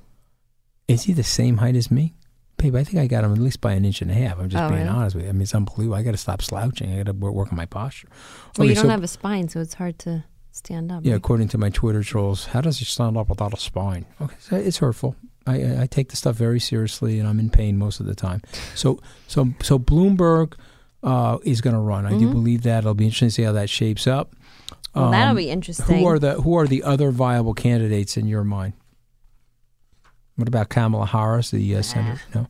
Is 0.88 1.02
he 1.04 1.12
the 1.12 1.22
same 1.24 1.58
height 1.58 1.76
as 1.76 1.90
me? 1.90 2.14
Babe, 2.56 2.76
I 2.76 2.84
think 2.84 2.98
I 2.98 3.06
got 3.08 3.24
him 3.24 3.32
at 3.32 3.38
least 3.38 3.60
by 3.60 3.72
an 3.72 3.84
inch 3.84 4.00
and 4.00 4.10
a 4.10 4.14
half. 4.14 4.38
I'm 4.38 4.48
just 4.48 4.62
Oh, 4.62 4.68
being 4.68 4.82
really? 4.84 4.90
honest 4.96 5.16
with 5.16 5.24
you. 5.24 5.30
I 5.30 5.32
mean, 5.32 5.42
it's 5.42 5.54
unbelievable. 5.54 5.96
I 5.96 6.02
got 6.02 6.12
to 6.12 6.16
stop 6.18 6.40
slouching. 6.40 6.92
I 6.92 6.98
got 7.02 7.06
to 7.06 7.12
work 7.12 7.50
on 7.50 7.56
my 7.56 7.66
posture. 7.66 8.08
Well, 8.56 8.68
you 8.68 8.74
don't 8.74 8.84
so- 8.84 8.88
have 8.90 9.02
a 9.02 9.08
spine, 9.08 9.48
so 9.48 9.60
it's 9.60 9.74
hard 9.74 9.98
to 10.00 10.24
stand 10.56 10.90
up. 10.92 11.04
Yeah, 11.04 11.14
according 11.14 11.48
to 11.48 11.58
my 11.58 11.70
Twitter 11.70 12.02
trolls, 12.02 12.46
how 12.46 12.60
does 12.60 12.78
he 12.78 12.84
stand 12.84 13.16
up 13.16 13.28
without 13.28 13.52
a 13.52 13.56
spine? 13.56 14.06
Okay, 14.20 14.36
so 14.38 14.56
it's 14.56 14.78
hurtful. 14.78 15.16
I, 15.46 15.82
I, 15.82 15.86
take 15.90 16.08
the 16.08 16.16
stuff 16.16 16.36
very 16.36 16.58
seriously, 16.58 17.18
and 17.18 17.28
I'm 17.28 17.38
in 17.38 17.50
pain 17.50 17.76
most 17.76 18.00
of 18.00 18.06
the 18.06 18.14
time. 18.14 18.40
So, 18.74 18.98
so, 19.28 19.50
so 19.62 19.78
Bloomberg 19.78 20.54
uh, 21.02 21.36
is 21.44 21.60
going 21.60 21.74
to 21.74 21.80
run. 21.80 22.06
I 22.06 22.16
do 22.18 22.28
Mhm. 22.28 22.32
believe 22.32 22.62
that. 22.62 22.78
It'll 22.78 22.94
be 22.94 23.04
interesting 23.04 23.28
to 23.28 23.32
see 23.34 23.42
how 23.42 23.52
that 23.52 23.68
shapes 23.68 24.06
up. 24.06 24.32
Well, 24.94 25.10
that'll 25.10 25.30
Um, 25.32 25.36
be 25.36 25.50
interesting. 25.50 25.98
Who 25.98 26.06
are 26.06 26.18
the 26.18 26.40
Who 26.40 26.54
are 26.54 26.66
the 26.66 26.82
other 26.82 27.10
viable 27.10 27.52
candidates 27.52 28.16
in 28.16 28.26
your 28.26 28.42
mind? 28.44 28.72
What 30.36 30.48
about 30.48 30.68
Kamala 30.70 31.04
Harris, 31.06 31.50
the 31.50 31.76
uh, 31.76 31.82
senator? 31.82 32.20
No. 32.34 32.46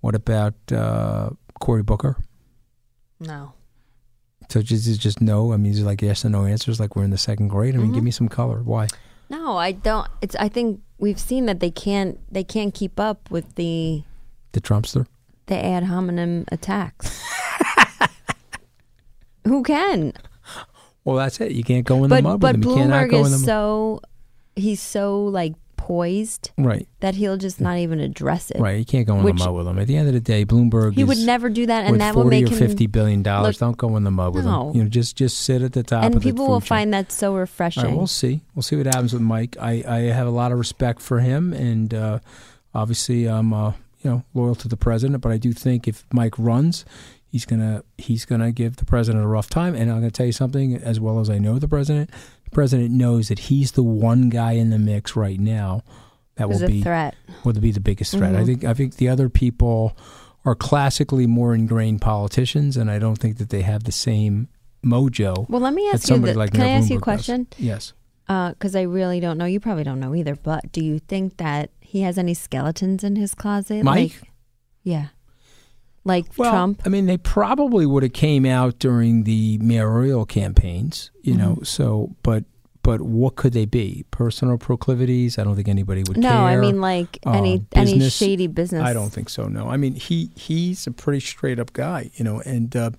What 0.00 0.14
about 0.14 0.54
uh, 0.70 1.30
Cory 1.60 1.82
Booker? 1.82 2.16
No. 3.18 3.52
So 4.48 4.62
just 4.62 4.86
is 4.86 4.96
just 4.98 5.20
no. 5.20 5.52
I 5.52 5.56
mean, 5.58 5.72
is 5.72 5.80
it 5.80 5.84
like 5.84 6.00
yes 6.02 6.24
and 6.24 6.32
no 6.32 6.44
answers, 6.46 6.80
like 6.80 6.96
we're 6.96 7.04
in 7.04 7.10
the 7.10 7.18
second 7.18 7.48
grade. 7.48 7.74
I 7.74 7.78
mean, 7.78 7.86
Mm-hmm. 7.88 7.94
give 7.94 8.04
me 8.04 8.10
some 8.10 8.28
color. 8.28 8.62
Why? 8.62 8.88
No, 9.30 9.56
I 9.58 9.72
don't. 9.72 10.08
It's. 10.22 10.34
I 10.36 10.48
think 10.48 10.80
we've 10.98 11.20
seen 11.20 11.44
that 11.46 11.60
they 11.60 11.70
can't. 11.70 12.18
They 12.32 12.44
can't 12.44 12.72
keep 12.74 12.98
up 12.98 13.30
with 13.30 13.54
the 13.56 14.02
The 14.52 14.60
Trumpster. 14.62 15.06
the 15.46 15.62
ad 15.62 15.84
hominem 15.84 16.46
attacks. 16.50 17.22
Who 19.44 19.62
can? 19.62 20.12
Well, 21.04 21.16
that's 21.16 21.40
it. 21.40 21.52
You 21.52 21.64
can't 21.64 21.86
go 21.86 22.04
in 22.04 22.10
but 22.10 22.16
the 22.16 22.22
mud 22.22 22.40
but 22.40 22.56
with 22.56 22.64
him. 22.64 22.70
You 22.70 22.76
cannot 22.76 23.04
Bloomberg 23.06 23.10
go 23.10 23.16
in 23.18 23.22
the 23.24 23.28
is 23.36 23.40
mud. 23.42 23.46
so 23.46 24.00
he's 24.56 24.80
so 24.80 25.24
like 25.24 25.54
poised 25.88 26.50
Right. 26.58 26.86
that 27.00 27.14
he'll 27.14 27.38
just 27.38 27.60
not 27.62 27.78
even 27.78 27.98
address 27.98 28.50
it. 28.50 28.60
Right, 28.60 28.78
you 28.78 28.84
can't 28.84 29.06
go 29.06 29.16
in 29.16 29.24
Which- 29.24 29.38
the 29.38 29.46
mud 29.46 29.54
with 29.54 29.66
him. 29.66 29.78
At 29.78 29.86
the 29.86 29.96
end 29.96 30.06
of 30.08 30.12
the 30.14 30.20
day, 30.20 30.44
Bloomberg 30.44 30.92
He 30.94 31.02
would 31.02 31.16
never 31.18 31.48
do 31.48 31.64
that, 31.66 31.86
and 31.86 31.98
that 32.02 32.14
will 32.14 32.24
make 32.26 32.46
or 32.46 32.50
him 32.50 32.58
fifty 32.58 32.86
billion 32.86 33.22
dollars. 33.22 33.56
Don't 33.56 33.76
go 33.78 33.96
in 33.96 34.04
the 34.04 34.10
mud 34.10 34.34
with 34.34 34.44
No. 34.44 34.68
him. 34.70 34.76
You 34.76 34.82
know, 34.84 34.88
just 34.90 35.16
just 35.16 35.38
sit 35.38 35.62
at 35.62 35.72
the 35.72 35.82
top. 35.82 36.04
and 36.04 36.20
people 36.20 36.46
will 36.46 36.60
chain. 36.60 36.66
find 36.68 36.94
that 36.94 37.10
so 37.10 37.34
refreshing. 37.34 37.84
Right, 37.84 37.96
we'll 37.96 38.06
see. 38.06 38.42
We'll 38.54 38.62
see 38.62 38.76
what 38.76 38.86
happens 38.86 39.12
with 39.14 39.22
Mike. 39.22 39.56
I, 39.58 39.82
I 39.88 39.98
have 40.12 40.26
a 40.26 40.30
lot 40.30 40.52
of 40.52 40.58
respect 40.58 41.00
for 41.00 41.20
him, 41.20 41.52
and 41.54 41.94
uh, 41.94 42.18
obviously 42.74 43.26
I'm 43.26 43.52
uh, 43.54 43.72
you 44.02 44.10
know 44.10 44.22
loyal 44.34 44.54
to 44.56 44.68
the 44.68 44.76
president. 44.76 45.22
But 45.22 45.32
I 45.32 45.38
do 45.38 45.52
think 45.54 45.88
if 45.88 46.04
Mike 46.12 46.38
runs, 46.38 46.84
he's 47.30 47.46
gonna 47.46 47.82
he's 47.96 48.24
gonna 48.26 48.52
give 48.52 48.76
the 48.76 48.84
president 48.84 49.24
a 49.24 49.28
rough 49.28 49.48
time. 49.48 49.74
And 49.74 49.90
I'm 49.90 49.98
gonna 49.98 50.10
tell 50.10 50.26
you 50.26 50.32
something. 50.32 50.76
As 50.76 51.00
well 51.00 51.18
as 51.18 51.30
I 51.30 51.38
know 51.38 51.58
the 51.58 51.68
president, 51.68 52.10
the 52.48 52.54
president 52.54 52.90
knows 52.90 53.28
that 53.28 53.38
he's 53.40 53.72
the 53.72 53.82
one 53.82 54.28
guy 54.28 54.52
in 54.52 54.70
the 54.70 54.78
mix 54.78 55.14
right 55.16 55.38
now 55.40 55.82
that 56.36 56.48
will 56.48 56.66
be 56.66 56.82
threat. 56.82 57.14
will 57.44 57.52
be 57.54 57.72
the 57.72 57.80
biggest 57.80 58.12
threat. 58.16 58.34
I 58.34 58.42
Mhm. 58.42 58.46
think 58.46 58.64
I 58.64 58.74
think 58.74 58.96
the 58.96 59.08
other 59.08 59.28
people 59.28 59.96
are 60.44 60.54
classically 60.54 61.26
more 61.26 61.54
ingrained 61.54 62.00
politicians, 62.00 62.76
and 62.76 62.90
I 62.90 62.98
don't 62.98 63.18
think 63.18 63.38
that 63.38 63.50
they 63.50 63.62
have 63.62 63.84
the 63.84 63.92
same 63.92 64.48
mojo. 64.84 65.48
Well, 65.48 65.60
let 65.60 65.74
me 65.74 65.88
ask 65.92 66.08
you. 66.08 66.18
The, 66.18 66.34
like 66.34 66.52
can 66.52 66.60
I 66.62 66.64
Mayor 66.64 66.76
ask 66.78 66.90
you 66.90 66.96
a 66.96 67.00
Bloomberg 67.00 67.04
does. 67.04 67.26
question? 67.26 67.46
Yes. 67.58 67.92
Because 68.26 68.76
I 68.76 68.82
really 68.82 69.20
don't 69.20 69.38
know. 69.38 69.46
You 69.46 69.58
probably 69.60 69.84
don't 69.84 70.00
know 70.00 70.14
either. 70.14 70.36
But 70.36 70.70
do 70.72 70.84
you 70.84 70.98
think 71.00 71.38
that 71.38 71.70
he 71.80 72.02
has 72.02 72.18
any 72.18 72.34
skeletons 72.34 73.02
in 73.02 73.16
his 73.16 73.34
closet? 73.34 73.82
Mike? 73.84 74.20
Like, 74.20 74.30
yeah. 74.84 75.06
Like 76.04 76.26
Well, 76.36 76.50
Trump. 76.50 76.82
I 76.86 76.88
mean, 76.88 77.06
they 77.06 77.18
probably 77.18 77.84
would 77.84 78.02
have 78.02 78.12
came 78.12 78.46
out 78.46 78.78
during 78.78 79.24
the 79.24 79.58
mayoral 79.58 80.24
campaigns, 80.24 81.10
you 81.22 81.34
know. 81.34 81.54
Mm-hmm. 81.56 81.64
So, 81.64 82.14
but 82.22 82.44
but 82.82 83.02
what 83.02 83.36
could 83.36 83.52
they 83.52 83.66
be? 83.66 84.06
Personal 84.10 84.56
proclivities? 84.56 85.38
I 85.38 85.44
don't 85.44 85.56
think 85.56 85.68
anybody 85.68 86.04
would 86.08 86.16
No, 86.16 86.30
care. 86.30 86.38
I 86.38 86.56
mean, 86.56 86.80
like, 86.80 87.18
any- 87.26 87.56
Uh, 87.58 87.80
any 87.80 88.08
shady 88.08 88.46
business. 88.46 88.82
I 88.82 88.94
don't 88.94 89.10
think 89.10 89.28
so. 89.28 89.48
No, 89.48 89.68
I 89.68 89.76
mean 89.76 89.94
he 89.94 90.30
he's 90.36 90.86
a 90.86 90.90
pretty 90.90 91.20
straight 91.20 91.58
up 91.58 91.74
guy, 91.74 92.10
you 92.14 92.24
know. 92.24 92.40
And 92.46 92.74
uh, 92.74 92.90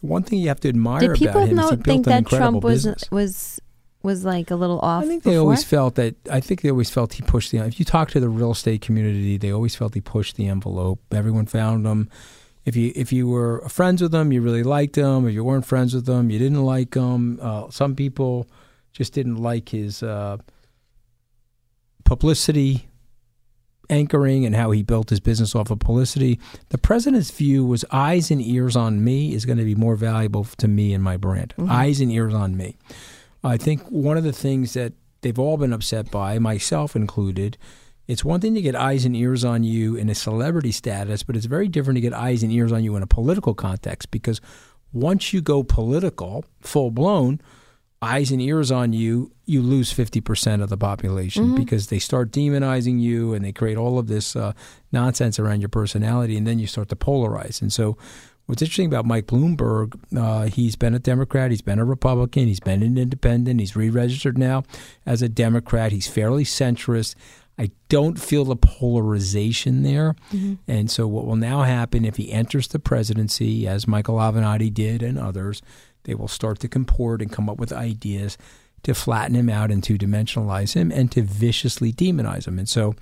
the 0.00 0.06
one 0.06 0.24
thing 0.24 0.40
you 0.40 0.48
have 0.48 0.60
to 0.60 0.68
admire 0.68 1.00
Did 1.00 1.14
people 1.14 1.28
about 1.42 1.48
him 1.48 1.58
is 1.58 1.64
know, 1.64 1.70
he 1.70 1.76
built 1.76 1.84
think 1.86 2.06
an 2.06 2.10
that 2.10 2.18
incredible 2.18 2.50
Trump 2.60 2.64
was 2.64 2.74
business. 2.86 3.10
was 3.12 3.60
was 4.02 4.24
like 4.24 4.50
a 4.50 4.56
little 4.56 4.80
off? 4.80 5.04
I 5.04 5.06
think 5.06 5.22
they 5.22 5.30
before? 5.30 5.42
always 5.42 5.62
felt 5.64 5.94
that. 5.96 6.16
I 6.28 6.40
think 6.40 6.62
they 6.62 6.70
always 6.70 6.90
felt 6.90 7.12
he 7.12 7.22
pushed 7.22 7.52
the. 7.52 7.58
If 7.58 7.78
you 7.78 7.84
talk 7.84 8.10
to 8.12 8.20
the 8.20 8.28
real 8.28 8.50
estate 8.52 8.80
community, 8.80 9.36
they 9.36 9.52
always 9.52 9.76
felt 9.76 9.94
he 9.94 10.00
pushed 10.00 10.34
the 10.36 10.48
envelope. 10.48 11.00
Everyone 11.12 11.46
found 11.46 11.86
him. 11.86 12.08
If 12.66 12.76
you 12.76 12.92
if 12.94 13.12
you 13.12 13.28
were 13.28 13.66
friends 13.68 14.02
with 14.02 14.12
them, 14.12 14.32
you 14.32 14.42
really 14.42 14.64
liked 14.64 14.96
him. 14.96 15.26
If 15.26 15.32
you 15.32 15.44
weren't 15.44 15.64
friends 15.64 15.94
with 15.94 16.04
them, 16.04 16.30
you 16.30 16.38
didn't 16.38 16.64
like 16.64 16.94
him. 16.94 17.38
Uh, 17.40 17.70
some 17.70 17.94
people 17.94 18.48
just 18.92 19.12
didn't 19.14 19.36
like 19.36 19.70
his 19.70 20.02
uh, 20.02 20.38
publicity 22.04 22.88
anchoring 23.88 24.44
and 24.44 24.56
how 24.56 24.72
he 24.72 24.82
built 24.82 25.10
his 25.10 25.20
business 25.20 25.54
off 25.54 25.70
of 25.70 25.78
publicity. 25.78 26.40
The 26.70 26.78
president's 26.78 27.30
view 27.30 27.64
was 27.64 27.84
eyes 27.92 28.30
and 28.32 28.42
ears 28.42 28.74
on 28.76 29.04
me 29.04 29.32
is 29.32 29.44
going 29.44 29.58
to 29.58 29.64
be 29.64 29.76
more 29.76 29.96
valuable 29.96 30.44
to 30.44 30.68
me 30.68 30.92
and 30.92 31.04
my 31.04 31.16
brand. 31.16 31.54
Eyes 31.68 32.00
and 32.00 32.10
ears 32.10 32.34
on 32.34 32.56
me. 32.56 32.76
I 33.44 33.56
think 33.56 33.82
one 33.88 34.16
of 34.16 34.24
the 34.24 34.32
things 34.32 34.72
that 34.74 34.92
they've 35.20 35.38
all 35.38 35.56
been 35.56 35.72
upset 35.72 36.10
by, 36.10 36.38
myself 36.40 36.96
included, 36.96 37.56
it's 38.06 38.24
one 38.24 38.40
thing 38.40 38.54
to 38.54 38.62
get 38.62 38.76
eyes 38.76 39.04
and 39.04 39.16
ears 39.16 39.44
on 39.44 39.64
you 39.64 39.96
in 39.96 40.08
a 40.08 40.14
celebrity 40.14 40.72
status, 40.72 41.22
but 41.22 41.36
it's 41.36 41.46
very 41.46 41.68
different 41.68 41.96
to 41.96 42.00
get 42.00 42.12
eyes 42.12 42.42
and 42.42 42.52
ears 42.52 42.72
on 42.72 42.84
you 42.84 42.94
in 42.96 43.02
a 43.02 43.06
political 43.06 43.54
context 43.54 44.10
because 44.10 44.40
once 44.92 45.32
you 45.32 45.40
go 45.40 45.62
political, 45.62 46.44
full 46.60 46.90
blown, 46.90 47.40
eyes 48.02 48.30
and 48.30 48.40
ears 48.40 48.70
on 48.70 48.92
you, 48.92 49.32
you 49.46 49.60
lose 49.62 49.92
50% 49.92 50.62
of 50.62 50.68
the 50.68 50.76
population 50.76 51.46
Mm-hmm. 51.46 51.56
because 51.56 51.88
they 51.88 51.98
start 51.98 52.30
demonizing 52.30 53.00
you 53.00 53.34
and 53.34 53.44
they 53.44 53.52
create 53.52 53.76
all 53.76 53.98
of 53.98 54.06
this 54.06 54.36
uh, 54.36 54.52
nonsense 54.92 55.38
around 55.38 55.60
your 55.60 55.68
personality, 55.68 56.36
and 56.36 56.46
then 56.46 56.58
you 56.58 56.66
start 56.66 56.88
to 56.90 56.96
polarize. 56.96 57.60
And 57.60 57.72
so, 57.72 57.96
what's 58.46 58.62
interesting 58.62 58.86
about 58.86 59.06
Mike 59.06 59.26
Bloomberg, 59.26 59.98
uh, 60.16 60.44
he's 60.44 60.76
been 60.76 60.94
a 60.94 60.98
Democrat, 60.98 61.50
he's 61.50 61.62
been 61.62 61.78
a 61.78 61.84
Republican, 61.84 62.46
he's 62.46 62.60
been 62.60 62.82
an 62.82 62.96
independent, 62.96 63.60
he's 63.60 63.74
re 63.74 63.90
registered 63.90 64.38
now 64.38 64.62
as 65.04 65.20
a 65.22 65.28
Democrat, 65.28 65.90
he's 65.90 66.06
fairly 66.06 66.44
centrist. 66.44 67.14
I 67.58 67.70
don't 67.88 68.20
feel 68.20 68.44
the 68.44 68.56
polarization 68.56 69.82
there. 69.82 70.14
And 70.68 70.90
so, 70.90 71.06
what 71.06 71.24
will 71.24 71.36
now 71.36 71.62
happen 71.62 72.04
if 72.04 72.16
he 72.16 72.30
enters 72.30 72.68
the 72.68 72.78
presidency, 72.78 73.66
as 73.66 73.88
Michael 73.88 74.16
Avenatti 74.16 74.72
did 74.72 75.02
and 75.02 75.18
others, 75.18 75.62
they 76.04 76.14
will 76.14 76.28
start 76.28 76.58
to 76.60 76.68
comport 76.68 77.22
and 77.22 77.32
come 77.32 77.48
up 77.48 77.58
with 77.58 77.72
ideas 77.72 78.36
to 78.82 78.94
flatten 78.94 79.34
him 79.34 79.48
out 79.48 79.70
and 79.70 79.82
to 79.84 79.96
dimensionalize 79.96 80.74
him 80.74 80.92
and 80.92 81.10
to 81.12 81.22
viciously 81.22 81.92
demonize 81.92 82.46
him. 82.46 82.58
And 82.58 82.68
so, 82.68 82.94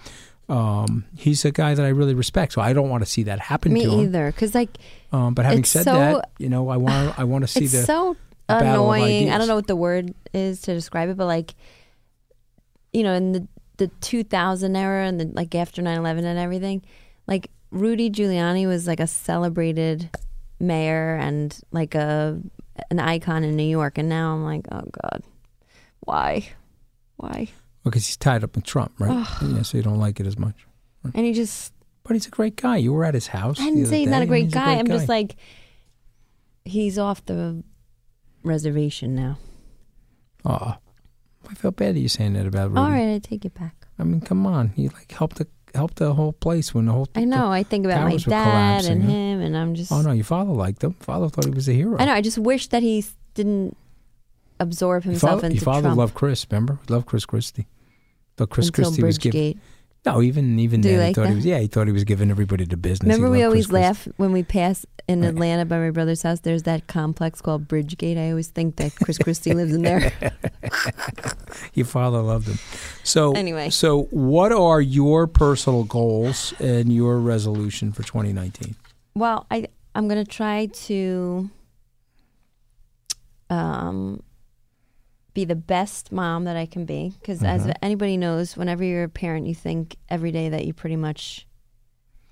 um, 0.48 1.04
he's 1.16 1.44
a 1.44 1.50
guy 1.50 1.74
that 1.74 1.84
I 1.84 1.88
really 1.88 2.14
respect. 2.14 2.52
So, 2.52 2.60
I 2.62 2.72
don't 2.72 2.88
want 2.88 3.04
to 3.04 3.10
see 3.10 3.24
that 3.24 3.40
happen 3.40 3.72
Me 3.72 3.82
to 3.82 3.90
him. 3.90 3.98
Me 3.98 4.04
either. 4.04 4.30
Because 4.30 4.54
like 4.54 4.78
Um, 5.12 5.34
but 5.34 5.44
having 5.46 5.64
said 5.64 5.84
so- 5.84 5.94
that, 5.94 6.30
you 6.38 6.48
know, 6.48 6.68
I 6.68 6.76
want 6.76 7.18
I 7.18 7.24
want 7.24 7.42
to 7.42 7.48
see 7.48 7.64
it's 7.64 7.72
the 7.72 7.82
so 7.82 8.16
the 8.46 8.54
battle 8.54 8.90
of 8.92 8.96
annoying. 8.96 9.30
I 9.30 9.38
don't 9.38 9.48
know 9.48 9.56
what 9.56 9.66
the 9.66 9.74
word 9.76 10.14
is 10.32 10.60
to 10.62 10.74
describe 10.74 11.08
it, 11.08 11.16
but 11.16 11.26
like, 11.26 11.54
you 12.92 13.02
know, 13.02 13.14
in 13.14 13.32
the 13.32 13.48
the 13.76 13.88
2000 14.00 14.76
era 14.76 15.06
and 15.06 15.20
the 15.20 15.26
like 15.32 15.54
after 15.54 15.82
9/11 15.82 16.24
and 16.24 16.38
everything, 16.38 16.82
like 17.26 17.50
Rudy 17.70 18.10
Giuliani 18.10 18.66
was 18.66 18.86
like 18.86 19.00
a 19.00 19.06
celebrated 19.06 20.10
mayor 20.60 21.16
and 21.16 21.58
like 21.72 21.94
a 21.94 22.40
an 22.90 22.98
icon 22.98 23.44
in 23.44 23.56
New 23.56 23.62
York, 23.68 23.98
and 23.98 24.08
now 24.08 24.32
I'm 24.34 24.44
like, 24.44 24.66
oh 24.72 24.82
god, 25.02 25.22
why, 26.00 26.48
why? 27.16 27.48
because 27.84 28.06
he's 28.06 28.16
tied 28.16 28.42
up 28.42 28.56
with 28.56 28.64
Trump, 28.64 28.92
right? 28.98 29.26
yeah, 29.42 29.62
so 29.62 29.76
you 29.76 29.82
don't 29.82 29.98
like 30.00 30.18
it 30.18 30.26
as 30.26 30.38
much. 30.38 30.66
And 31.14 31.26
he 31.26 31.32
just 31.34 31.72
But 32.02 32.14
he's 32.14 32.26
a 32.26 32.30
great 32.30 32.56
guy. 32.56 32.78
You 32.78 32.92
were 32.92 33.04
at 33.04 33.14
his 33.14 33.28
house. 33.28 33.60
I 33.60 33.64
didn't 33.64 33.86
say 33.86 34.00
he's 34.00 34.08
not 34.08 34.22
a 34.22 34.26
great 34.26 34.50
guy. 34.50 34.76
I'm 34.76 34.86
guy. 34.86 34.96
just 34.96 35.08
like, 35.08 35.36
he's 36.64 36.98
off 36.98 37.24
the 37.26 37.62
reservation 38.42 39.14
now. 39.14 39.38
Aw. 40.46 40.78
I 41.50 41.54
feel 41.54 41.70
bad 41.70 41.94
that 41.96 42.00
you're 42.00 42.08
saying 42.08 42.34
that 42.34 42.46
about 42.46 42.70
Rudy. 42.70 42.80
All 42.80 42.90
right, 42.90 43.14
I 43.14 43.18
take 43.18 43.44
it 43.44 43.54
back. 43.54 43.86
I 43.98 44.04
mean, 44.04 44.20
come 44.20 44.46
on. 44.46 44.70
He 44.70 44.88
like 44.88 45.12
helped 45.12 45.36
the 45.36 45.46
helped 45.74 45.96
the 45.96 46.14
whole 46.14 46.32
place 46.32 46.74
when 46.74 46.86
the 46.86 46.92
whole. 46.92 47.08
I 47.14 47.24
know. 47.24 47.50
I 47.50 47.62
think 47.62 47.84
about 47.84 48.08
my 48.08 48.16
dad 48.16 48.84
and 48.84 49.02
him, 49.02 49.40
and 49.40 49.56
I'm 49.56 49.74
just. 49.74 49.92
Oh 49.92 50.02
no, 50.02 50.12
your 50.12 50.24
father 50.24 50.52
liked 50.52 50.82
him. 50.82 50.94
Father 50.94 51.28
thought 51.28 51.44
he 51.44 51.50
was 51.50 51.68
a 51.68 51.72
hero. 51.72 51.96
I 51.98 52.06
know. 52.06 52.12
I 52.12 52.20
just 52.20 52.38
wish 52.38 52.68
that 52.68 52.82
he 52.82 53.04
didn't 53.34 53.76
absorb 54.60 55.04
himself 55.04 55.22
Your 55.22 55.36
father, 55.36 55.46
into 55.46 55.56
your 55.56 55.64
father 55.64 55.82
Trump 55.82 55.98
loved 55.98 56.14
Chris. 56.14 56.46
Remember, 56.50 56.78
He 56.86 56.92
loved 56.92 57.06
Chris 57.06 57.26
Christie. 57.26 57.66
But 58.36 58.50
Chris 58.50 58.68
until 58.68 58.84
Christie 58.84 59.02
was 59.02 59.18
given. 59.18 59.60
No, 60.06 60.20
even 60.20 60.58
even 60.58 60.80
Do 60.82 60.88
then, 60.96 61.08
he 61.08 61.14
thought 61.14 61.22
that? 61.22 61.28
he 61.30 61.34
was. 61.36 61.46
Yeah, 61.46 61.58
he 61.60 61.66
thought 61.66 61.86
he 61.86 61.92
was 61.92 62.04
giving 62.04 62.30
everybody 62.30 62.64
the 62.66 62.76
business. 62.76 63.06
He 63.06 63.12
Remember, 63.12 63.30
we 63.30 63.38
loved 63.38 63.46
always 63.46 63.66
Chris 63.68 63.72
laugh 63.82 64.08
when 64.18 64.32
we 64.32 64.42
pass 64.42 64.84
in 65.08 65.24
Atlanta 65.24 65.64
by 65.64 65.78
my 65.78 65.90
brother's 65.90 66.22
house. 66.22 66.40
There's 66.40 66.64
that 66.64 66.86
complex 66.86 67.40
called 67.40 67.66
Bridgegate. 67.68 68.18
I 68.18 68.28
always 68.30 68.48
think 68.48 68.76
that 68.76 68.94
Chris 68.96 69.16
Christie 69.18 69.54
lives 69.54 69.72
in 69.74 69.80
there. 69.82 70.12
Your 71.74 71.86
father 71.86 72.20
loved 72.20 72.48
him. 72.48 72.58
So 73.02 73.32
Anyway. 73.34 73.70
so 73.70 74.02
what 74.10 74.52
are 74.52 74.80
your 74.80 75.26
personal 75.26 75.84
goals 75.84 76.52
and 76.60 76.92
your 76.92 77.18
resolution 77.18 77.92
for 77.92 78.02
2019? 78.02 78.74
Well, 79.14 79.46
I 79.50 79.68
I'm 79.94 80.08
gonna 80.08 80.24
try 80.24 80.66
to 80.66 81.48
um 83.50 84.22
be 85.34 85.44
the 85.44 85.56
best 85.56 86.12
mom 86.12 86.44
that 86.44 86.56
I 86.56 86.64
can 86.66 86.84
be 86.84 87.12
because 87.20 87.42
as 87.42 87.66
Mhm. 87.66 87.74
anybody 87.82 88.16
knows, 88.16 88.56
whenever 88.56 88.84
you're 88.84 89.04
a 89.04 89.08
parent, 89.08 89.46
you 89.46 89.54
think 89.54 89.96
every 90.08 90.30
day 90.30 90.48
that 90.48 90.64
you 90.64 90.72
pretty 90.72 90.96
much 90.96 91.46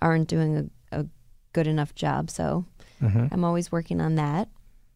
aren't 0.00 0.28
doing 0.28 0.70
a, 0.92 1.00
a 1.00 1.06
good 1.52 1.66
enough 1.66 1.94
job. 1.94 2.30
So 2.30 2.64
Mhm. 3.00 3.28
I'm 3.32 3.44
always 3.44 3.72
working 3.72 4.00
on 4.00 4.14
that, 4.16 4.48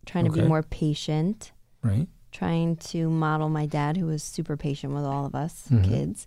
trying 0.06 0.24
to 0.24 0.30
be 0.30 0.42
more 0.42 0.62
patient, 0.62 1.52
Right. 1.82 2.08
trying 2.30 2.76
to 2.76 3.08
model 3.10 3.48
my 3.48 3.66
dad, 3.66 3.96
who 3.96 4.06
was 4.06 4.22
super 4.22 4.56
patient 4.56 4.94
with 4.94 5.04
all 5.04 5.26
of 5.26 5.34
us 5.34 5.68
Mhm. 5.68 5.84
kids 5.84 6.26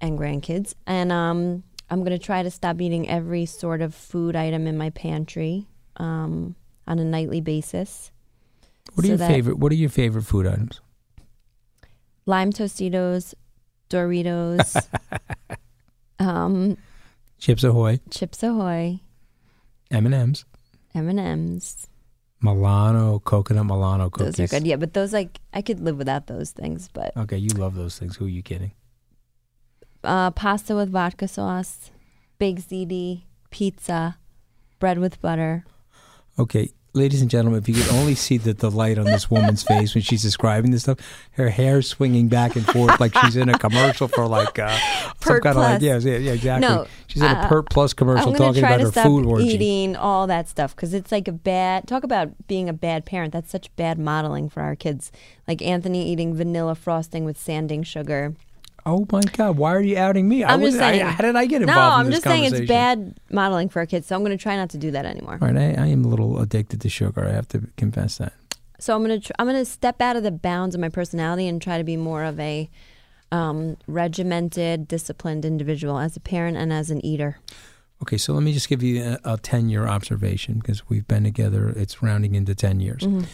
and 0.00 0.18
grandkids, 0.18 0.74
and 0.86 1.12
um, 1.12 1.62
I'm 1.88 2.02
gonna 2.04 2.18
try 2.18 2.42
to 2.42 2.50
stop 2.50 2.80
eating 2.80 3.08
every 3.08 3.46
sort 3.46 3.80
of 3.82 3.94
food 3.94 4.34
item 4.34 4.66
in 4.66 4.76
my 4.78 4.90
pantry 4.90 5.66
um, 5.98 6.54
on 6.86 6.98
a 6.98 7.04
nightly 7.04 7.40
basis. 7.40 8.10
What 8.94 9.04
are 9.04 9.08
So 9.08 9.14
your 9.14 9.18
favorite? 9.28 9.58
What 9.58 9.72
are 9.72 9.76
your 9.76 9.90
favorite 9.90 10.22
food 10.22 10.46
items? 10.46 10.80
Lime 12.26 12.52
Tostitos, 12.52 13.34
Doritos, 13.88 14.86
um, 16.18 16.76
Chips 17.38 17.64
Ahoy, 17.64 18.00
Chips 18.10 18.42
Ahoy, 18.42 19.00
M 19.90 20.06
and 20.06 20.14
M's, 20.14 20.44
M 20.94 21.08
and 21.08 21.18
M's. 21.20 21.86
Milano 22.42 23.18
coconut 23.18 23.66
Milano 23.66 24.08
cookies. 24.08 24.36
Those 24.36 24.52
are 24.52 24.58
good. 24.60 24.66
Yeah, 24.66 24.76
but 24.76 24.94
those 24.94 25.12
like 25.12 25.40
I 25.52 25.60
could 25.62 25.80
live 25.80 25.98
without 25.98 26.26
those 26.26 26.52
things. 26.52 26.88
But 26.92 27.14
Okay, 27.16 27.36
you 27.36 27.50
love 27.50 27.74
those 27.74 27.98
things. 27.98 28.16
Who 28.16 28.26
are 28.26 28.28
you 28.28 28.42
kidding? 28.42 28.72
uh, 30.04 30.30
pasta 30.30 30.74
with 30.74 30.90
vodka 30.90 31.28
sauce, 31.28 31.90
big 32.38 32.58
ziti, 32.60 33.22
pizza, 33.50 34.16
bread 34.78 34.98
with 34.98 35.20
butter. 35.20 35.64
Okay, 36.38 36.70
ladies 36.92 37.20
and 37.20 37.30
gentlemen, 37.30 37.60
if 37.60 37.68
you 37.68 37.74
could 37.74 37.92
only 37.92 38.14
see 38.14 38.36
the 38.36 38.52
delight 38.52 38.98
on 38.98 39.04
this 39.04 39.30
woman's 39.30 39.62
face 39.62 39.94
when 39.94 40.02
she's 40.02 40.22
describing 40.22 40.70
this 40.70 40.82
stuff, 40.82 40.98
her 41.32 41.48
hair 41.48 41.82
swinging 41.82 42.28
back 42.28 42.56
and 42.56 42.66
forth 42.66 42.98
like 43.00 43.16
she's 43.18 43.36
in 43.36 43.48
a 43.48 43.58
commercial 43.58 44.08
for 44.08 44.26
like 44.26 44.58
uh, 44.58 44.76
some 45.20 45.40
kind 45.40 45.56
of 45.56 45.62
like 45.62 45.82
yeah, 45.82 45.98
yeah, 45.98 46.16
yeah, 46.16 46.32
exactly. 46.32 46.68
No, 46.68 46.86
she's 47.06 47.22
in 47.22 47.30
a 47.30 47.34
uh, 47.34 47.48
Pert 47.48 47.70
Plus 47.70 47.92
commercial 47.92 48.32
talking 48.32 48.64
about 48.64 48.78
to 48.78 48.90
her 48.90 49.02
food 49.02 49.26
orgy. 49.26 49.46
eating 49.46 49.96
all 49.96 50.26
that 50.26 50.48
stuff 50.48 50.74
because 50.74 50.94
it's 50.94 51.12
like 51.12 51.28
a 51.28 51.32
bad. 51.32 51.86
Talk 51.86 52.04
about 52.04 52.30
being 52.48 52.68
a 52.68 52.74
bad 52.74 53.04
parent. 53.04 53.32
That's 53.32 53.50
such 53.50 53.74
bad 53.76 53.98
modeling 53.98 54.48
for 54.48 54.62
our 54.62 54.74
kids. 54.74 55.12
Like 55.46 55.62
Anthony 55.62 56.10
eating 56.10 56.34
vanilla 56.34 56.74
frosting 56.74 57.24
with 57.24 57.38
sanding 57.38 57.82
sugar. 57.82 58.34
Oh 58.86 59.06
my 59.12 59.20
God! 59.20 59.56
Why 59.56 59.74
are 59.74 59.80
you 59.82 59.96
outing 59.98 60.28
me? 60.28 60.42
I 60.44 60.54
I'm 60.54 60.60
just 60.60 60.76
wasn't- 60.78 60.82
I- 60.84 60.90
saying. 60.92 61.06
how 61.06 61.22
did 61.22 61.36
I 61.36 61.46
get 61.46 61.62
involved? 61.62 61.78
No, 61.78 61.96
I'm 61.96 62.06
this 62.06 62.14
just 62.16 62.24
saying 62.24 62.44
it's 62.44 62.68
bad 62.68 63.18
modeling 63.30 63.68
for 63.68 63.80
our 63.80 63.86
kids. 63.86 64.06
So 64.06 64.16
I'm 64.16 64.22
going 64.22 64.36
to 64.36 64.42
try 64.42 64.56
not 64.56 64.70
to 64.70 64.78
do 64.78 64.90
that 64.92 65.04
anymore. 65.06 65.38
All 65.40 65.48
right, 65.48 65.56
I, 65.56 65.82
I 65.82 65.86
am 65.88 66.04
a 66.04 66.08
little 66.08 66.40
addicted 66.40 66.80
to 66.82 66.88
sugar. 66.88 67.24
I 67.26 67.32
have 67.32 67.48
to 67.48 67.62
confess 67.76 68.18
that. 68.18 68.32
So 68.78 68.94
I'm 68.96 69.02
gonna 69.02 69.20
tr- 69.20 69.32
I'm 69.38 69.46
gonna 69.46 69.64
step 69.64 70.00
out 70.00 70.16
of 70.16 70.22
the 70.22 70.30
bounds 70.30 70.74
of 70.74 70.80
my 70.80 70.88
personality 70.88 71.46
and 71.46 71.60
try 71.60 71.76
to 71.78 71.84
be 71.84 71.96
more 71.96 72.24
of 72.24 72.40
a 72.40 72.70
um, 73.32 73.76
regimented, 73.86 74.88
disciplined 74.88 75.44
individual 75.44 75.98
as 75.98 76.16
a 76.16 76.20
parent 76.20 76.56
and 76.56 76.72
as 76.72 76.90
an 76.90 77.04
eater. 77.04 77.38
Okay, 78.02 78.16
so 78.16 78.32
let 78.32 78.42
me 78.42 78.52
just 78.52 78.68
give 78.68 78.82
you 78.82 79.18
a, 79.24 79.34
a 79.34 79.36
10 79.38 79.68
year 79.68 79.86
observation 79.86 80.58
because 80.58 80.88
we've 80.88 81.06
been 81.06 81.22
together, 81.24 81.68
it's 81.68 82.02
rounding 82.02 82.34
into 82.34 82.54
10 82.54 82.80
years. 82.80 83.02
Mhm. 83.02 83.26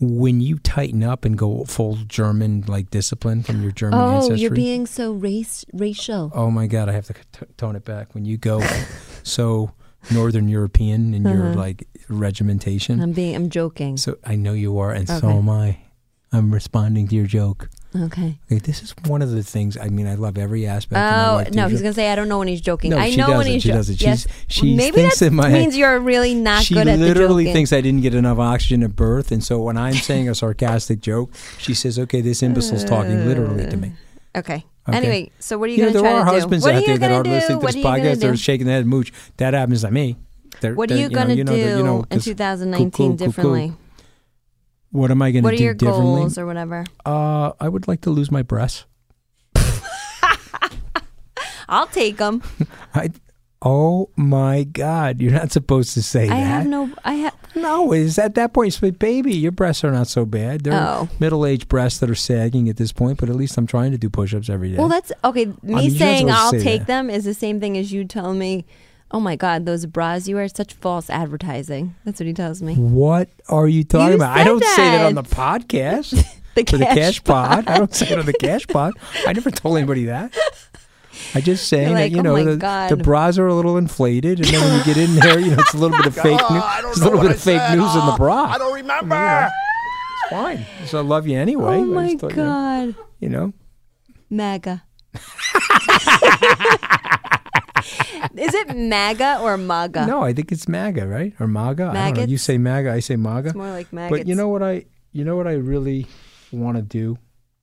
When 0.00 0.40
you 0.40 0.58
tighten 0.60 1.02
up 1.02 1.24
and 1.24 1.36
go 1.36 1.64
full 1.64 1.96
German 2.06 2.62
like 2.68 2.90
discipline 2.90 3.42
from 3.42 3.62
your 3.62 3.72
German 3.72 3.98
oh, 3.98 4.14
ancestry. 4.16 4.38
you're 4.40 4.50
being 4.52 4.86
so 4.86 5.12
race 5.12 5.64
racial. 5.72 6.30
oh 6.34 6.50
my 6.52 6.66
God, 6.68 6.88
I 6.88 6.92
have 6.92 7.06
to 7.06 7.14
t- 7.14 7.46
tone 7.56 7.74
it 7.74 7.84
back. 7.84 8.14
When 8.14 8.24
you 8.24 8.36
go 8.36 8.62
so 9.24 9.72
Northern 10.12 10.48
European 10.48 11.14
in 11.14 11.24
your 11.24 11.48
Uh-huh. 11.48 11.58
like 11.58 11.88
regimentation. 12.08 13.00
I'm 13.00 13.12
being 13.12 13.34
I'm 13.34 13.50
joking. 13.50 13.96
so 13.96 14.16
I 14.24 14.36
know 14.36 14.52
you 14.52 14.78
are, 14.78 14.92
and 14.92 15.08
so 15.08 15.28
am 15.30 15.48
I. 15.50 15.78
I'm 16.32 16.52
responding 16.54 17.08
to 17.08 17.16
your 17.16 17.26
joke. 17.26 17.68
Okay. 17.96 18.38
This 18.50 18.82
is 18.82 18.94
one 19.06 19.22
of 19.22 19.30
the 19.30 19.42
things. 19.42 19.76
I 19.78 19.88
mean, 19.88 20.06
I 20.06 20.14
love 20.14 20.36
every 20.36 20.66
aspect. 20.66 20.98
of 20.98 21.36
my 21.36 21.44
Oh 21.46 21.48
no, 21.54 21.68
he's 21.68 21.80
gonna 21.80 21.94
say 21.94 22.12
I 22.12 22.16
don't 22.16 22.28
know 22.28 22.38
when 22.38 22.48
he's 22.48 22.60
joking. 22.60 22.90
No, 22.90 22.98
I 22.98 23.10
she 23.10 23.16
know 23.16 23.36
when 23.36 23.46
he's 23.46 23.62
She 23.62 23.68
jo- 23.68 23.74
doesn't. 23.76 24.00
Yes. 24.00 24.26
She 24.46 24.76
Maybe 24.76 24.96
thinks 24.96 25.20
that 25.20 25.26
in 25.28 25.34
my 25.34 25.48
means 25.48 25.72
head- 25.72 25.78
you're 25.80 25.98
really 25.98 26.34
not 26.34 26.64
she 26.64 26.74
good 26.74 26.86
at 26.86 26.98
the 26.98 27.04
literally 27.06 27.50
thinks 27.52 27.72
I 27.72 27.80
didn't 27.80 28.02
get 28.02 28.14
enough 28.14 28.38
oxygen 28.38 28.82
at 28.82 28.94
birth, 28.94 29.32
and 29.32 29.42
so 29.42 29.62
when 29.62 29.78
I'm 29.78 29.94
saying 30.08 30.28
a 30.28 30.34
sarcastic 30.34 31.00
joke, 31.00 31.32
she 31.56 31.72
says, 31.72 31.98
"Okay, 31.98 32.20
this 32.20 32.42
imbecile's 32.42 32.84
talking 32.84 33.26
literally 33.26 33.66
to 33.68 33.76
me." 33.76 33.92
Uh, 34.34 34.38
okay. 34.40 34.64
Okay. 34.88 34.96
Anyway, 34.96 35.30
so 35.38 35.56
what 35.58 35.68
are 35.68 35.72
you 35.72 35.78
You 35.78 35.82
gonna 35.84 35.92
there 35.94 36.02
try 36.02 36.12
are 36.12 36.24
to 36.24 36.30
husbands 36.30 36.64
do? 36.64 36.68
What 36.70 36.74
out 36.74 36.78
are 36.78 36.80
you 36.80 36.86
there 36.86 36.98
that 36.98 37.08
gonna 37.08 37.20
are 37.20 37.22
do? 37.22 37.30
listening 37.30 37.58
to 37.60 37.62
What 37.64 37.66
this 37.74 37.74
are 37.74 37.78
you 37.78 37.84
gonna 38.04 38.16
podcast 38.16 38.32
are 38.32 38.36
shaking 38.36 38.66
their 38.66 38.76
head, 38.76 38.86
mooch. 38.86 39.12
That 39.38 39.54
happens 39.54 39.80
to 39.82 39.90
me. 39.90 40.16
They're- 40.60 40.74
What 40.74 40.90
are 40.90 40.94
you 40.96 41.02
you 41.04 41.08
know, 41.10 41.26
do 41.26 41.34
you 41.36 41.44
know, 41.82 41.98
in 42.10 42.18
'cause 42.18 42.24
2019 42.24 42.90
cuckoo, 42.90 43.12
cuckoo. 43.12 43.26
differently? 43.26 43.72
What 44.90 45.10
am 45.10 45.20
I 45.22 45.30
going 45.32 45.42
to 45.42 45.46
What 45.46 45.54
are 45.54 45.58
do 45.58 45.64
your 45.64 45.74
differently? 45.74 46.20
goals 46.20 46.38
or 46.38 46.46
whatever? 46.46 46.84
Uh, 47.04 47.52
I 47.60 47.68
would 47.68 47.86
like 47.88 48.00
to 48.02 48.10
lose 48.10 48.30
my 48.30 48.42
breasts. 48.42 48.84
I'll 51.68 51.86
take 51.88 52.16
them. 52.16 52.42
I, 52.94 53.10
oh 53.60 54.08
my 54.16 54.64
God, 54.64 55.20
you're 55.20 55.32
not 55.32 55.52
supposed 55.52 55.92
to 55.94 56.02
say 56.02 56.24
I 56.24 56.28
that. 56.28 56.34
I 56.36 56.38
have 56.40 56.66
no. 56.66 56.90
I 57.04 57.12
have. 57.14 57.34
No, 57.54 57.92
is 57.92 58.18
at 58.18 58.34
that 58.36 58.52
point, 58.52 58.72
so, 58.74 58.90
baby, 58.90 59.34
your 59.34 59.50
breasts 59.52 59.82
are 59.82 59.90
not 59.90 60.06
so 60.06 60.24
bad. 60.24 60.62
They're 60.62 60.72
Oh. 60.74 61.08
middle-aged 61.18 61.66
breasts 61.66 61.98
that 62.00 62.08
are 62.08 62.14
sagging 62.14 62.68
at 62.68 62.76
this 62.76 62.92
point, 62.92 63.18
but 63.18 63.28
at 63.28 63.34
least 63.34 63.56
I'm 63.58 63.66
trying 63.66 63.90
to 63.92 63.98
do 63.98 64.08
push-ups 64.08 64.48
every 64.48 64.70
day. 64.70 64.76
Well, 64.78 64.88
that's 64.88 65.10
okay. 65.24 65.46
Me 65.46 65.54
mean, 65.74 65.90
saying 65.90 66.30
I'll 66.30 66.52
say 66.52 66.62
take 66.62 66.80
that. 66.82 66.86
them 66.86 67.10
is 67.10 67.24
the 67.24 67.34
same 67.34 67.58
thing 67.58 67.76
as 67.76 67.90
you 67.92 68.04
telling 68.04 68.38
me, 68.38 68.64
"Oh 69.10 69.20
my 69.20 69.36
God, 69.36 69.66
those 69.66 69.86
bras 69.86 70.28
you 70.28 70.36
wear, 70.36 70.48
such 70.48 70.74
false 70.74 71.08
advertising." 71.10 71.94
That's 72.04 72.20
what 72.20 72.26
he 72.26 72.32
tells 72.32 72.62
me. 72.62 72.74
What 72.74 73.28
are 73.48 73.68
you 73.68 73.84
talking 73.84 74.08
You 74.08 74.14
about? 74.16 74.36
I 74.36 74.38
said 74.38 74.44
don't 74.44 74.64
say 74.64 74.82
that 74.90 75.06
on 75.06 75.14
the 75.14 75.22
podcast. 75.22 76.24
The 76.54 76.64
for 76.64 76.76
the 76.78 76.86
cash 76.86 76.96
cash 76.96 77.24
pod. 77.24 77.68
I 77.68 77.78
don't 77.78 77.94
say 77.94 78.08
it 78.10 78.18
on 78.18 78.26
the 78.26 78.32
cash 78.32 78.66
pod. 78.66 78.94
I 79.24 79.32
never 79.32 79.48
told 79.48 79.76
anybody 79.78 80.06
that. 80.06 80.36
I 81.32 81.40
just 81.40 81.68
saying 81.68 81.92
like, 81.94 82.10
that 82.10 82.16
you 82.16 82.18
"Oh 82.18 82.22
know 82.22 82.32
my 82.32 82.42
the, 82.42 82.56
God." 82.56 82.90
the 82.90 82.96
bras 82.96 83.38
are 83.38 83.46
a 83.46 83.54
little 83.54 83.76
inflated, 83.76 84.40
and 84.40 84.48
then 84.48 84.60
when 84.64 84.76
you 84.78 84.84
get 84.84 84.96
in 84.96 85.14
there, 85.16 85.38
you 85.38 85.50
know 85.52 85.56
it's 85.60 85.74
a 85.74 85.78
little 85.78 85.96
bit 85.96 86.06
of 86.06 86.14
fake 86.20 86.40
news. 86.50 86.62
There's 86.82 86.98
a 87.00 87.04
little 87.04 87.20
bit 87.20 87.30
of 87.30 87.40
fake 87.40 87.62
news 87.78 87.94
in 87.94 88.06
the 88.06 88.14
bra. 88.16 88.46
I 88.46 88.58
don't 88.58 88.74
remember. 88.74 89.50
It's 90.24 90.30
fine. 90.30 90.66
So 90.86 90.98
I 90.98 91.02
love 91.02 91.28
you 91.28 91.38
anyway. 91.38 91.76
oh 91.76 91.82
I 91.82 91.84
my 91.84 92.08
just 92.08 92.20
thought, 92.22 92.30
you 92.32 92.36
know, 92.38 92.44
God, 92.44 92.94
You 93.20 93.28
know, 93.28 93.52
MAGA. 94.30 94.82
is 98.36 98.54
it 98.54 98.76
MAGA 98.76 99.40
or 99.40 99.56
MAGA? 99.56 100.06
no, 100.06 100.22
I 100.22 100.32
think 100.32 100.52
it's 100.52 100.68
MAGA, 100.68 101.06
right? 101.06 101.34
Or 101.40 101.46
MAGA. 101.46 101.82
I 101.82 101.86
don't 101.86 101.94
know. 101.94 102.00
Maggots? 102.00 102.30
You 102.30 102.38
say 102.38 102.58
MAGA, 102.58 102.92
I 102.92 103.00
say 103.00 103.16
MAGA. 103.16 103.48
It's 103.48 103.56
more 103.56 103.70
like 103.70 103.92
maggots. 103.92 104.20
But 104.20 104.28
you 104.28 104.34
know 104.34 104.48
what 104.48 104.62
I, 104.62 104.84
you 105.12 105.24
know 105.24 105.36
what 105.36 105.46
I 105.46 105.54
really 105.54 106.06
want 106.52 106.76
to 106.76 106.82
do, 106.82 107.18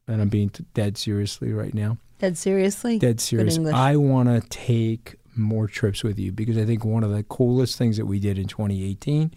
and 0.08 0.22
I'm 0.22 0.30
being 0.30 0.50
t- 0.50 0.66
dead 0.74 0.98
seriously 0.98 1.54
right 1.54 1.74
now. 1.74 1.98
Dead 2.20 2.38
seriously. 2.38 2.98
dead 2.98 3.20
serious. 3.20 3.58
I 3.58 3.98
want 3.98 4.30
to 4.30 4.48
take 4.50 5.16
more 5.36 5.68
trips 5.68 6.04
with 6.04 6.18
you 6.18 6.32
because 6.32 6.58
I 6.58 6.66
think 6.66 6.86
one 6.86 7.04
of 7.04 7.12
the 7.12 7.24
coolest 7.24 7.78
things 7.78 7.98
that 7.98 8.06
we 8.06 8.20
did 8.20 8.38
in 8.38 8.48
2018 8.48 9.34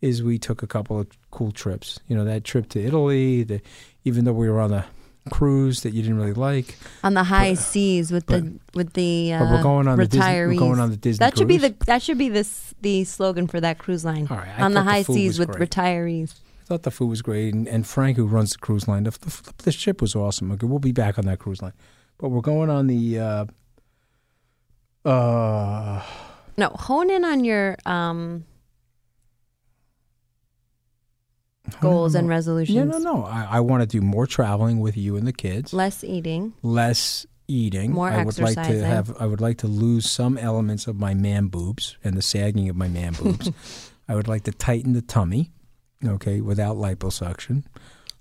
is 0.00 0.22
we 0.22 0.38
took 0.38 0.62
a 0.62 0.66
couple 0.66 0.98
of 0.98 1.08
cool 1.30 1.52
trips. 1.52 1.98
You 2.08 2.16
know, 2.16 2.24
that 2.24 2.44
trip 2.44 2.68
to 2.70 2.82
Italy, 2.82 3.42
the, 3.42 3.60
even 4.04 4.24
though 4.24 4.32
we 4.32 4.48
were 4.48 4.60
on 4.60 4.70
the 4.70 4.84
cruise 5.30 5.82
that 5.82 5.92
you 5.92 6.02
didn't 6.02 6.16
really 6.18 6.32
like. 6.32 6.76
on 7.04 7.14
the 7.14 7.24
high 7.24 7.54
seas 7.54 8.10
with 8.12 8.26
the 8.26 8.58
with 8.74 8.92
the 8.94 9.32
uh, 9.32 9.38
but 9.40 9.50
we're 9.52 9.62
going 9.62 9.88
on 9.88 9.98
the 9.98 10.06
Disney- 10.06 10.20
we're 10.46 10.54
going 10.58 10.80
on 10.80 10.90
the 10.90 10.96
Disney 10.96 11.18
That 11.24 11.36
should 11.36 11.48
be 11.48 11.58
the 11.58 11.74
that 11.86 12.02
should 12.02 12.18
be 12.18 12.28
this 12.28 12.74
the 12.82 13.04
slogan 13.04 13.46
for 13.46 13.60
that 13.60 13.78
cruise 13.78 14.04
line. 14.04 14.26
All 14.30 14.36
right, 14.36 14.48
I 14.58 14.62
on 14.62 14.72
the 14.72 14.80
thought 14.80 14.84
the 14.86 14.90
high 14.90 15.02
seas 15.02 15.38
with 15.38 15.50
great. 15.50 15.70
retirees. 15.70 16.34
I 16.62 16.64
thought 16.66 16.82
the 16.82 16.90
food 16.90 17.06
was 17.08 17.22
great, 17.22 17.54
and, 17.54 17.68
and 17.68 17.86
Frank, 17.86 18.16
who 18.16 18.26
runs 18.26 18.50
the 18.52 18.58
cruise 18.58 18.88
line, 18.88 19.04
the, 19.04 19.10
the, 19.12 19.52
the 19.58 19.72
ship 19.72 20.00
was 20.02 20.16
awesome. 20.16 20.50
Okay, 20.52 20.66
we'll 20.66 20.80
be 20.80 20.90
back 20.92 21.16
on 21.16 21.24
that 21.26 21.38
cruise 21.38 21.62
line, 21.62 21.72
but 22.18 22.30
we're 22.30 22.40
going 22.40 22.70
on 22.70 22.88
the. 22.88 23.18
Uh, 23.20 23.44
uh, 25.08 26.02
No, 26.56 26.68
hone 26.70 27.10
in 27.10 27.24
on 27.24 27.44
your 27.44 27.76
um, 27.86 28.44
goals 31.80 32.14
and 32.14 32.28
resolutions. 32.28 32.76
no, 32.76 32.98
no, 32.98 32.98
no. 32.98 33.24
I, 33.24 33.46
I 33.52 33.60
want 33.60 33.82
to 33.82 33.86
do 33.86 34.00
more 34.00 34.26
traveling 34.26 34.80
with 34.80 34.96
you 34.96 35.16
and 35.16 35.26
the 35.26 35.32
kids. 35.32 35.72
Less 35.72 36.02
eating. 36.04 36.52
less 36.62 37.26
eating. 37.48 37.92
More 37.92 38.08
I 38.08 38.24
would 38.24 38.38
like 38.38 38.54
to 38.56 38.84
have. 38.84 39.16
I 39.20 39.26
would 39.26 39.40
like 39.40 39.58
to 39.58 39.66
lose 39.68 40.08
some 40.10 40.36
elements 40.38 40.86
of 40.86 40.96
my 40.98 41.14
man 41.14 41.46
boobs 41.46 41.96
and 42.02 42.16
the 42.16 42.22
sagging 42.22 42.68
of 42.68 42.76
my 42.76 42.88
man 42.88 43.12
boobs. 43.22 43.50
I 44.08 44.14
would 44.14 44.28
like 44.28 44.44
to 44.44 44.52
tighten 44.52 44.92
the 44.94 45.02
tummy, 45.02 45.52
okay, 46.04 46.40
without 46.40 46.76
liposuction. 46.76 47.64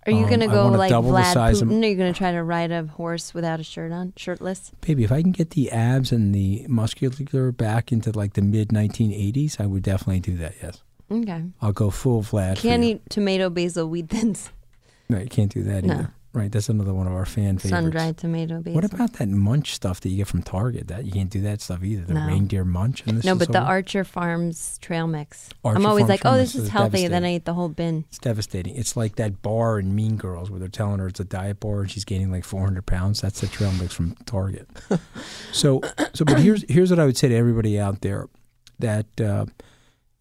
Are 0.08 0.12
you 0.12 0.26
Um, 0.26 0.30
gonna 0.30 0.48
go 0.48 0.68
like 0.68 0.92
Vlad 0.92 1.34
size 1.34 1.62
of- 1.64 1.70
Putin? 1.70 1.84
Are 1.84 1.88
you 1.88 1.96
gonna 1.96 2.14
try 2.14 2.32
to 2.32 2.44
ride 2.44 2.72
a 2.72 2.84
horse 2.86 3.34
without 3.34 3.60
a 3.60 3.64
shirt 3.64 3.92
on, 3.92 4.14
shirtless? 4.16 4.72
Baby, 4.82 5.04
if 5.04 5.12
I 5.12 5.24
can 5.24 5.32
get 5.32 5.52
the 5.52 5.72
abs 5.72 6.12
and 6.12 6.34
the 6.36 6.66
muscular 6.70 7.52
back 7.52 7.92
into 7.92 8.12
like 8.12 8.34
the 8.34 8.44
mid 8.44 8.70
1980s, 8.70 9.60
I 9.60 9.66
would 9.66 9.82
definitely 9.82 10.20
do 10.20 10.38
that. 10.38 10.54
Yes, 10.62 10.84
Okay. 11.12 11.44
I'll 11.62 11.72
go 11.74 11.90
full 11.90 12.24
for 12.24 12.54
Can't 12.56 12.84
eat 12.84 13.02
tomato, 13.10 13.50
basil, 13.50 13.88
wheat 13.88 14.10
thins. 14.10 14.50
No, 15.08 15.20
you 15.20 15.28
can't 15.28 15.52
do 15.54 15.62
that 15.62 15.84
No. 15.84 15.94
either. 15.94 16.14
Right, 16.34 16.52
that's 16.52 16.68
another 16.68 16.94
one 16.94 17.06
of 17.06 17.14
our 17.14 17.26
fan 17.28 17.60
favorites. 17.60 17.70
Sun 17.70 17.90
dried 17.92 18.18
tomato, 18.18 18.58
basil. 18.60 18.74
What 18.74 18.84
about 18.86 19.14
that 19.14 19.30
munch 19.30 19.76
stuff 19.76 20.02
that 20.02 20.10
you 20.10 20.18
get 20.18 20.28
from 20.28 20.42
Target? 20.42 20.88
That 20.88 21.06
you 21.06 21.12
can't 21.12 21.30
do 21.30 21.40
that 21.42 21.62
stuff 21.62 21.84
either. 21.84 22.04
The 22.06 22.16
No. 22.16 22.26
reindeer 22.26 22.66
munch. 22.66 23.04
And 23.06 23.20
this 23.20 23.24
No, 23.24 23.36
but 23.36 23.52
the? 23.52 23.60
Archer 23.62 24.04
Farms 24.04 24.80
trail 24.82 25.06
mix. 25.06 25.50
Archer 25.64 25.78
I'm 25.78 25.86
always 25.86 26.08
Farms 26.08 26.10
like, 26.10 26.22
oh, 26.26 26.36
this 26.38 26.56
is 26.56 26.64
is 26.64 26.70
healthy. 26.70 27.08
Then. 27.08 27.24
I 27.24 27.36
eat 27.36 27.46
the 27.46 27.54
whole 27.54 27.70
bin. 27.70 28.04
It's 28.10 28.18
devastating. 28.18 28.76
It's 28.76 28.98
like 28.98 29.16
that 29.18 29.44
bar 29.44 29.78
in 29.80 29.94
Mean 29.96 30.18
Girls 30.18 30.50
where 30.50 30.60
they're 30.60 30.68
telling 30.70 30.98
her 31.00 31.08
it's 31.08 31.20
a 31.20 31.24
diet 31.24 31.60
bar 31.60 31.82
and 31.82 31.92
she's 31.92 32.04
gaining 32.04 32.32
like 32.32 32.44
400 32.44 32.86
pounds. 32.88 33.22
That's 33.22 33.40
the 33.42 33.48
trail 33.48 33.72
mix 33.80 33.94
from 33.94 34.16
Target. 34.26 34.68
so, 35.54 35.82
so, 36.14 36.26
but 36.26 36.40
here's 36.40 36.66
here's 36.68 36.90
what 36.90 37.00
I 37.00 37.06
would 37.06 37.16
say 37.16 37.30
to 37.30 37.36
everybody 37.36 37.80
out 37.80 38.02
there: 38.02 38.28
that 38.80 39.06
uh, 39.22 39.46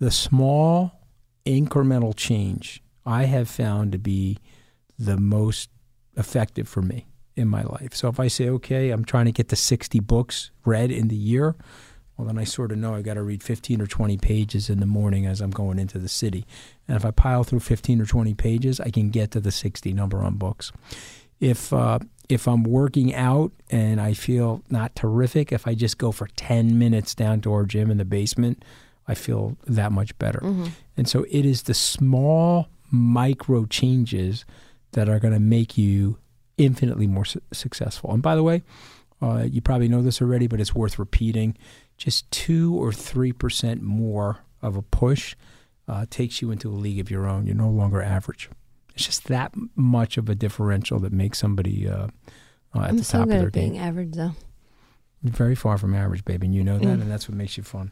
the 0.05 0.11
small 0.11 1.01
incremental 1.47 2.15
change 2.15 2.83
I 3.07 3.25
have 3.25 3.49
found 3.49 3.93
to 3.93 3.99
be 3.99 4.37
the 4.99 5.17
most 5.17 5.71
effective 6.15 6.69
for 6.69 6.83
me 6.83 7.07
in 7.37 7.49
my 7.49 7.63
life. 7.63 7.95
So 7.95 8.09
if 8.09 8.21
I 8.21 8.29
say, 8.29 8.51
okay, 8.51 8.91
I'm 8.91 9.07
trying 9.07 9.25
to 9.25 9.33
get 9.33 9.49
to 9.49 9.57
60 9.57 10.01
books 10.01 10.51
read 10.67 10.91
in 10.91 11.09
the 11.09 11.17
year, 11.17 11.57
well, 12.19 12.27
then 12.27 12.39
I 12.39 12.45
sort 12.45 12.71
of 12.71 12.77
know 12.77 12.95
I've 12.95 13.05
got 13.05 13.15
to 13.15 13.23
read 13.23 13.43
15 13.43 13.81
or 13.81 13.87
20 13.87 14.19
pages 14.19 14.69
in 14.69 14.79
the 14.81 14.87
morning 14.87 15.25
as 15.25 15.41
I'm 15.41 15.51
going 15.51 15.79
into 15.79 15.99
the 15.99 16.09
city. 16.09 16.47
And 16.87 16.99
if 16.99 17.07
I 17.07 17.11
pile 17.11 17.43
through 17.43 17.61
15 17.61 18.03
or 18.03 18.07
20 18.07 18.35
pages, 18.35 18.81
I 18.81 18.91
can 18.91 19.09
get 19.09 19.31
to 19.31 19.41
the 19.41 19.51
60 19.51 19.91
number 19.95 20.19
on 20.19 20.35
books. 20.35 20.71
If 21.41 21.73
uh, 21.73 21.99
if 22.29 22.47
I'm 22.47 22.63
working 22.63 23.15
out 23.15 23.53
and 23.71 24.01
I 24.01 24.13
feel 24.13 24.63
not 24.69 24.95
terrific, 24.95 25.51
if 25.51 25.67
I 25.67 25.75
just 25.75 25.97
go 25.97 26.13
for 26.13 26.29
10 26.37 26.79
minutes 26.79 27.15
down 27.15 27.41
to 27.41 27.53
our 27.55 27.65
gym 27.65 27.91
in 27.91 27.97
the 27.97 28.05
basement, 28.05 28.65
I 29.07 29.15
feel 29.15 29.57
that 29.67 29.93
much 29.93 30.17
better. 30.19 30.41
And 30.97 31.09
so 31.09 31.25
it 31.31 31.45
is 31.45 31.63
the 31.65 31.75
small 31.75 32.69
micro 32.91 33.67
changes 33.67 34.45
that 34.93 35.09
are 35.09 35.19
going 35.19 35.35
to 35.35 35.41
make 35.41 35.77
you 35.77 36.19
infinitely 36.57 37.07
more 37.07 37.25
su- 37.25 37.41
successful. 37.53 38.13
And 38.13 38.23
by 38.23 38.35
the 38.37 38.43
way, 38.43 38.63
uh, 39.21 39.45
you 39.51 39.61
probably 39.61 39.89
know 39.89 40.03
this 40.03 40.23
already, 40.23 40.47
but 40.47 40.61
it's 40.61 40.75
worth 40.75 40.99
repeating. 40.99 41.57
Just 41.99 42.31
two 42.31 42.75
or 42.77 42.93
three 42.93 43.33
percent 43.33 43.83
more 43.83 44.39
of 44.63 44.77
a 44.77 44.83
push 44.83 45.35
uh, 45.89 46.07
takes 46.11 46.41
you 46.41 46.51
into 46.51 46.69
a 46.71 46.75
league 46.75 46.99
of 47.01 47.11
your 47.11 47.27
own. 47.27 47.47
You're 47.47 47.57
no 47.57 47.69
longer 47.71 48.03
average. 48.03 48.49
It's 48.95 49.05
just 49.07 49.25
that 49.29 49.53
much 49.75 50.17
of 50.17 50.29
a 50.29 50.35
differential 50.35 50.99
that 51.01 51.13
makes 51.13 51.39
somebody 51.39 51.89
uh, 51.89 52.09
uh, 52.75 52.81
at 52.83 52.97
the 52.97 53.05
top 53.05 53.23
of 53.25 53.29
their 53.29 53.51
game. 53.51 53.77
average, 53.77 54.13
though. 54.13 54.33
You're 55.23 55.33
very 55.33 55.55
far 55.55 55.79
from 55.79 55.95
average, 55.95 56.25
baby, 56.25 56.47
and 56.47 56.55
you 56.55 56.63
know 56.63 56.79
that, 56.79 56.85
Mm. 56.99 57.03
and 57.03 57.11
that's 57.11 57.29
what 57.29 57.37
makes 57.37 57.57
you 57.57 57.63
fun. 57.65 57.91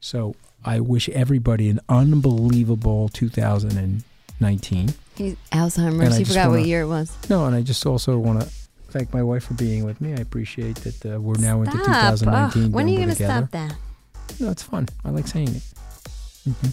So 0.00 0.34
I 0.64 0.80
wish 0.80 1.08
everybody 1.08 1.68
an 1.68 1.80
unbelievable 1.88 3.08
2019. 3.08 4.94
He's 5.16 5.36
Alzheimer's. 5.52 6.16
He 6.16 6.24
forgot 6.24 6.48
wanna- 6.48 6.60
what 6.60 6.68
year 6.68 6.82
it 6.82 6.86
was. 6.88 7.16
No, 7.30 7.46
and 7.46 7.54
I 7.56 7.62
just 7.62 7.84
also 7.86 8.18
want 8.18 8.40
to 8.42 8.48
thank 8.90 9.12
my 9.12 9.22
wife 9.22 9.44
for 9.44 9.54
being 9.54 9.84
with 9.84 10.00
me. 10.00 10.12
I 10.12 10.16
appreciate 10.16 10.76
that 10.76 11.14
uh, 11.14 11.20
we're 11.20 11.38
now 11.38 11.62
into 11.62 11.72
Stop. 11.72 11.86
2019. 12.18 12.64
Ugh, 12.64 12.72
when 12.72 12.86
are 12.86 12.88
you 12.90 12.96
going 12.96 13.08
to 13.08 13.14
stop 13.14 13.50
that? 13.52 13.74
No, 14.40 14.50
it's 14.50 14.62
fun. 14.62 14.88
I 15.04 15.10
like 15.10 15.26
saying 15.26 15.48
it. 15.48 15.62
hmm 16.44 16.68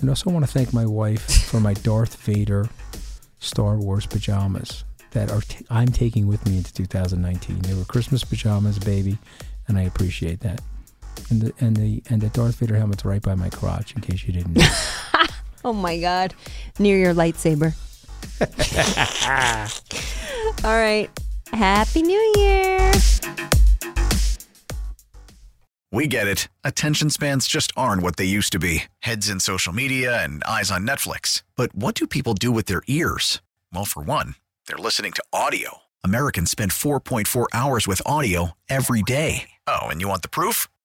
And 0.00 0.08
also 0.08 0.30
want 0.30 0.44
to 0.46 0.50
thank 0.50 0.72
my 0.72 0.86
wife 0.86 1.44
for 1.46 1.60
my 1.60 1.74
Darth 1.88 2.16
Vader 2.16 2.68
Star 3.40 3.76
Wars 3.76 4.06
pajamas 4.06 4.84
that 5.12 5.30
are 5.30 5.40
t- 5.42 5.66
I'm 5.68 5.88
taking 5.88 6.26
with 6.26 6.46
me 6.48 6.56
into 6.58 6.72
2019. 6.72 7.60
They 7.60 7.74
were 7.74 7.84
Christmas 7.84 8.24
pajamas, 8.24 8.78
baby, 8.78 9.18
and 9.68 9.78
I 9.78 9.82
appreciate 9.82 10.40
that. 10.40 10.60
And 11.30 11.40
the 11.40 11.52
and 11.60 11.76
the 11.76 12.02
and 12.10 12.20
the 12.20 12.28
Darth 12.28 12.56
Vader 12.56 12.76
helmet's 12.76 13.04
right 13.04 13.22
by 13.22 13.34
my 13.34 13.48
crotch, 13.50 13.94
in 13.94 14.02
case 14.02 14.26
you 14.26 14.32
didn't 14.32 14.54
know. 14.54 14.68
Oh 15.64 15.72
my 15.72 16.00
God. 16.00 16.34
Near 16.80 16.98
your 16.98 17.14
lightsaber. 17.14 17.72
All 20.64 20.76
right. 20.76 21.08
Happy 21.52 22.02
New 22.02 22.32
Year. 22.36 22.92
We 25.92 26.06
get 26.06 26.26
it. 26.26 26.48
Attention 26.64 27.10
spans 27.10 27.46
just 27.46 27.70
aren't 27.76 28.02
what 28.02 28.16
they 28.16 28.24
used 28.24 28.50
to 28.52 28.58
be 28.58 28.84
heads 29.00 29.28
in 29.28 29.40
social 29.40 29.72
media 29.74 30.24
and 30.24 30.42
eyes 30.44 30.70
on 30.70 30.86
Netflix. 30.86 31.42
But 31.54 31.74
what 31.74 31.94
do 31.94 32.06
people 32.06 32.34
do 32.34 32.50
with 32.50 32.66
their 32.66 32.82
ears? 32.86 33.40
Well, 33.72 33.84
for 33.84 34.02
one, 34.02 34.34
they're 34.66 34.78
listening 34.78 35.12
to 35.12 35.24
audio. 35.32 35.78
Americans 36.02 36.50
spend 36.50 36.70
4.4 36.72 37.46
hours 37.52 37.86
with 37.86 38.02
audio 38.06 38.52
every 38.68 39.02
day. 39.02 39.50
Oh, 39.66 39.82
and 39.82 40.00
you 40.00 40.08
want 40.08 40.22
the 40.22 40.28
proof? 40.30 40.66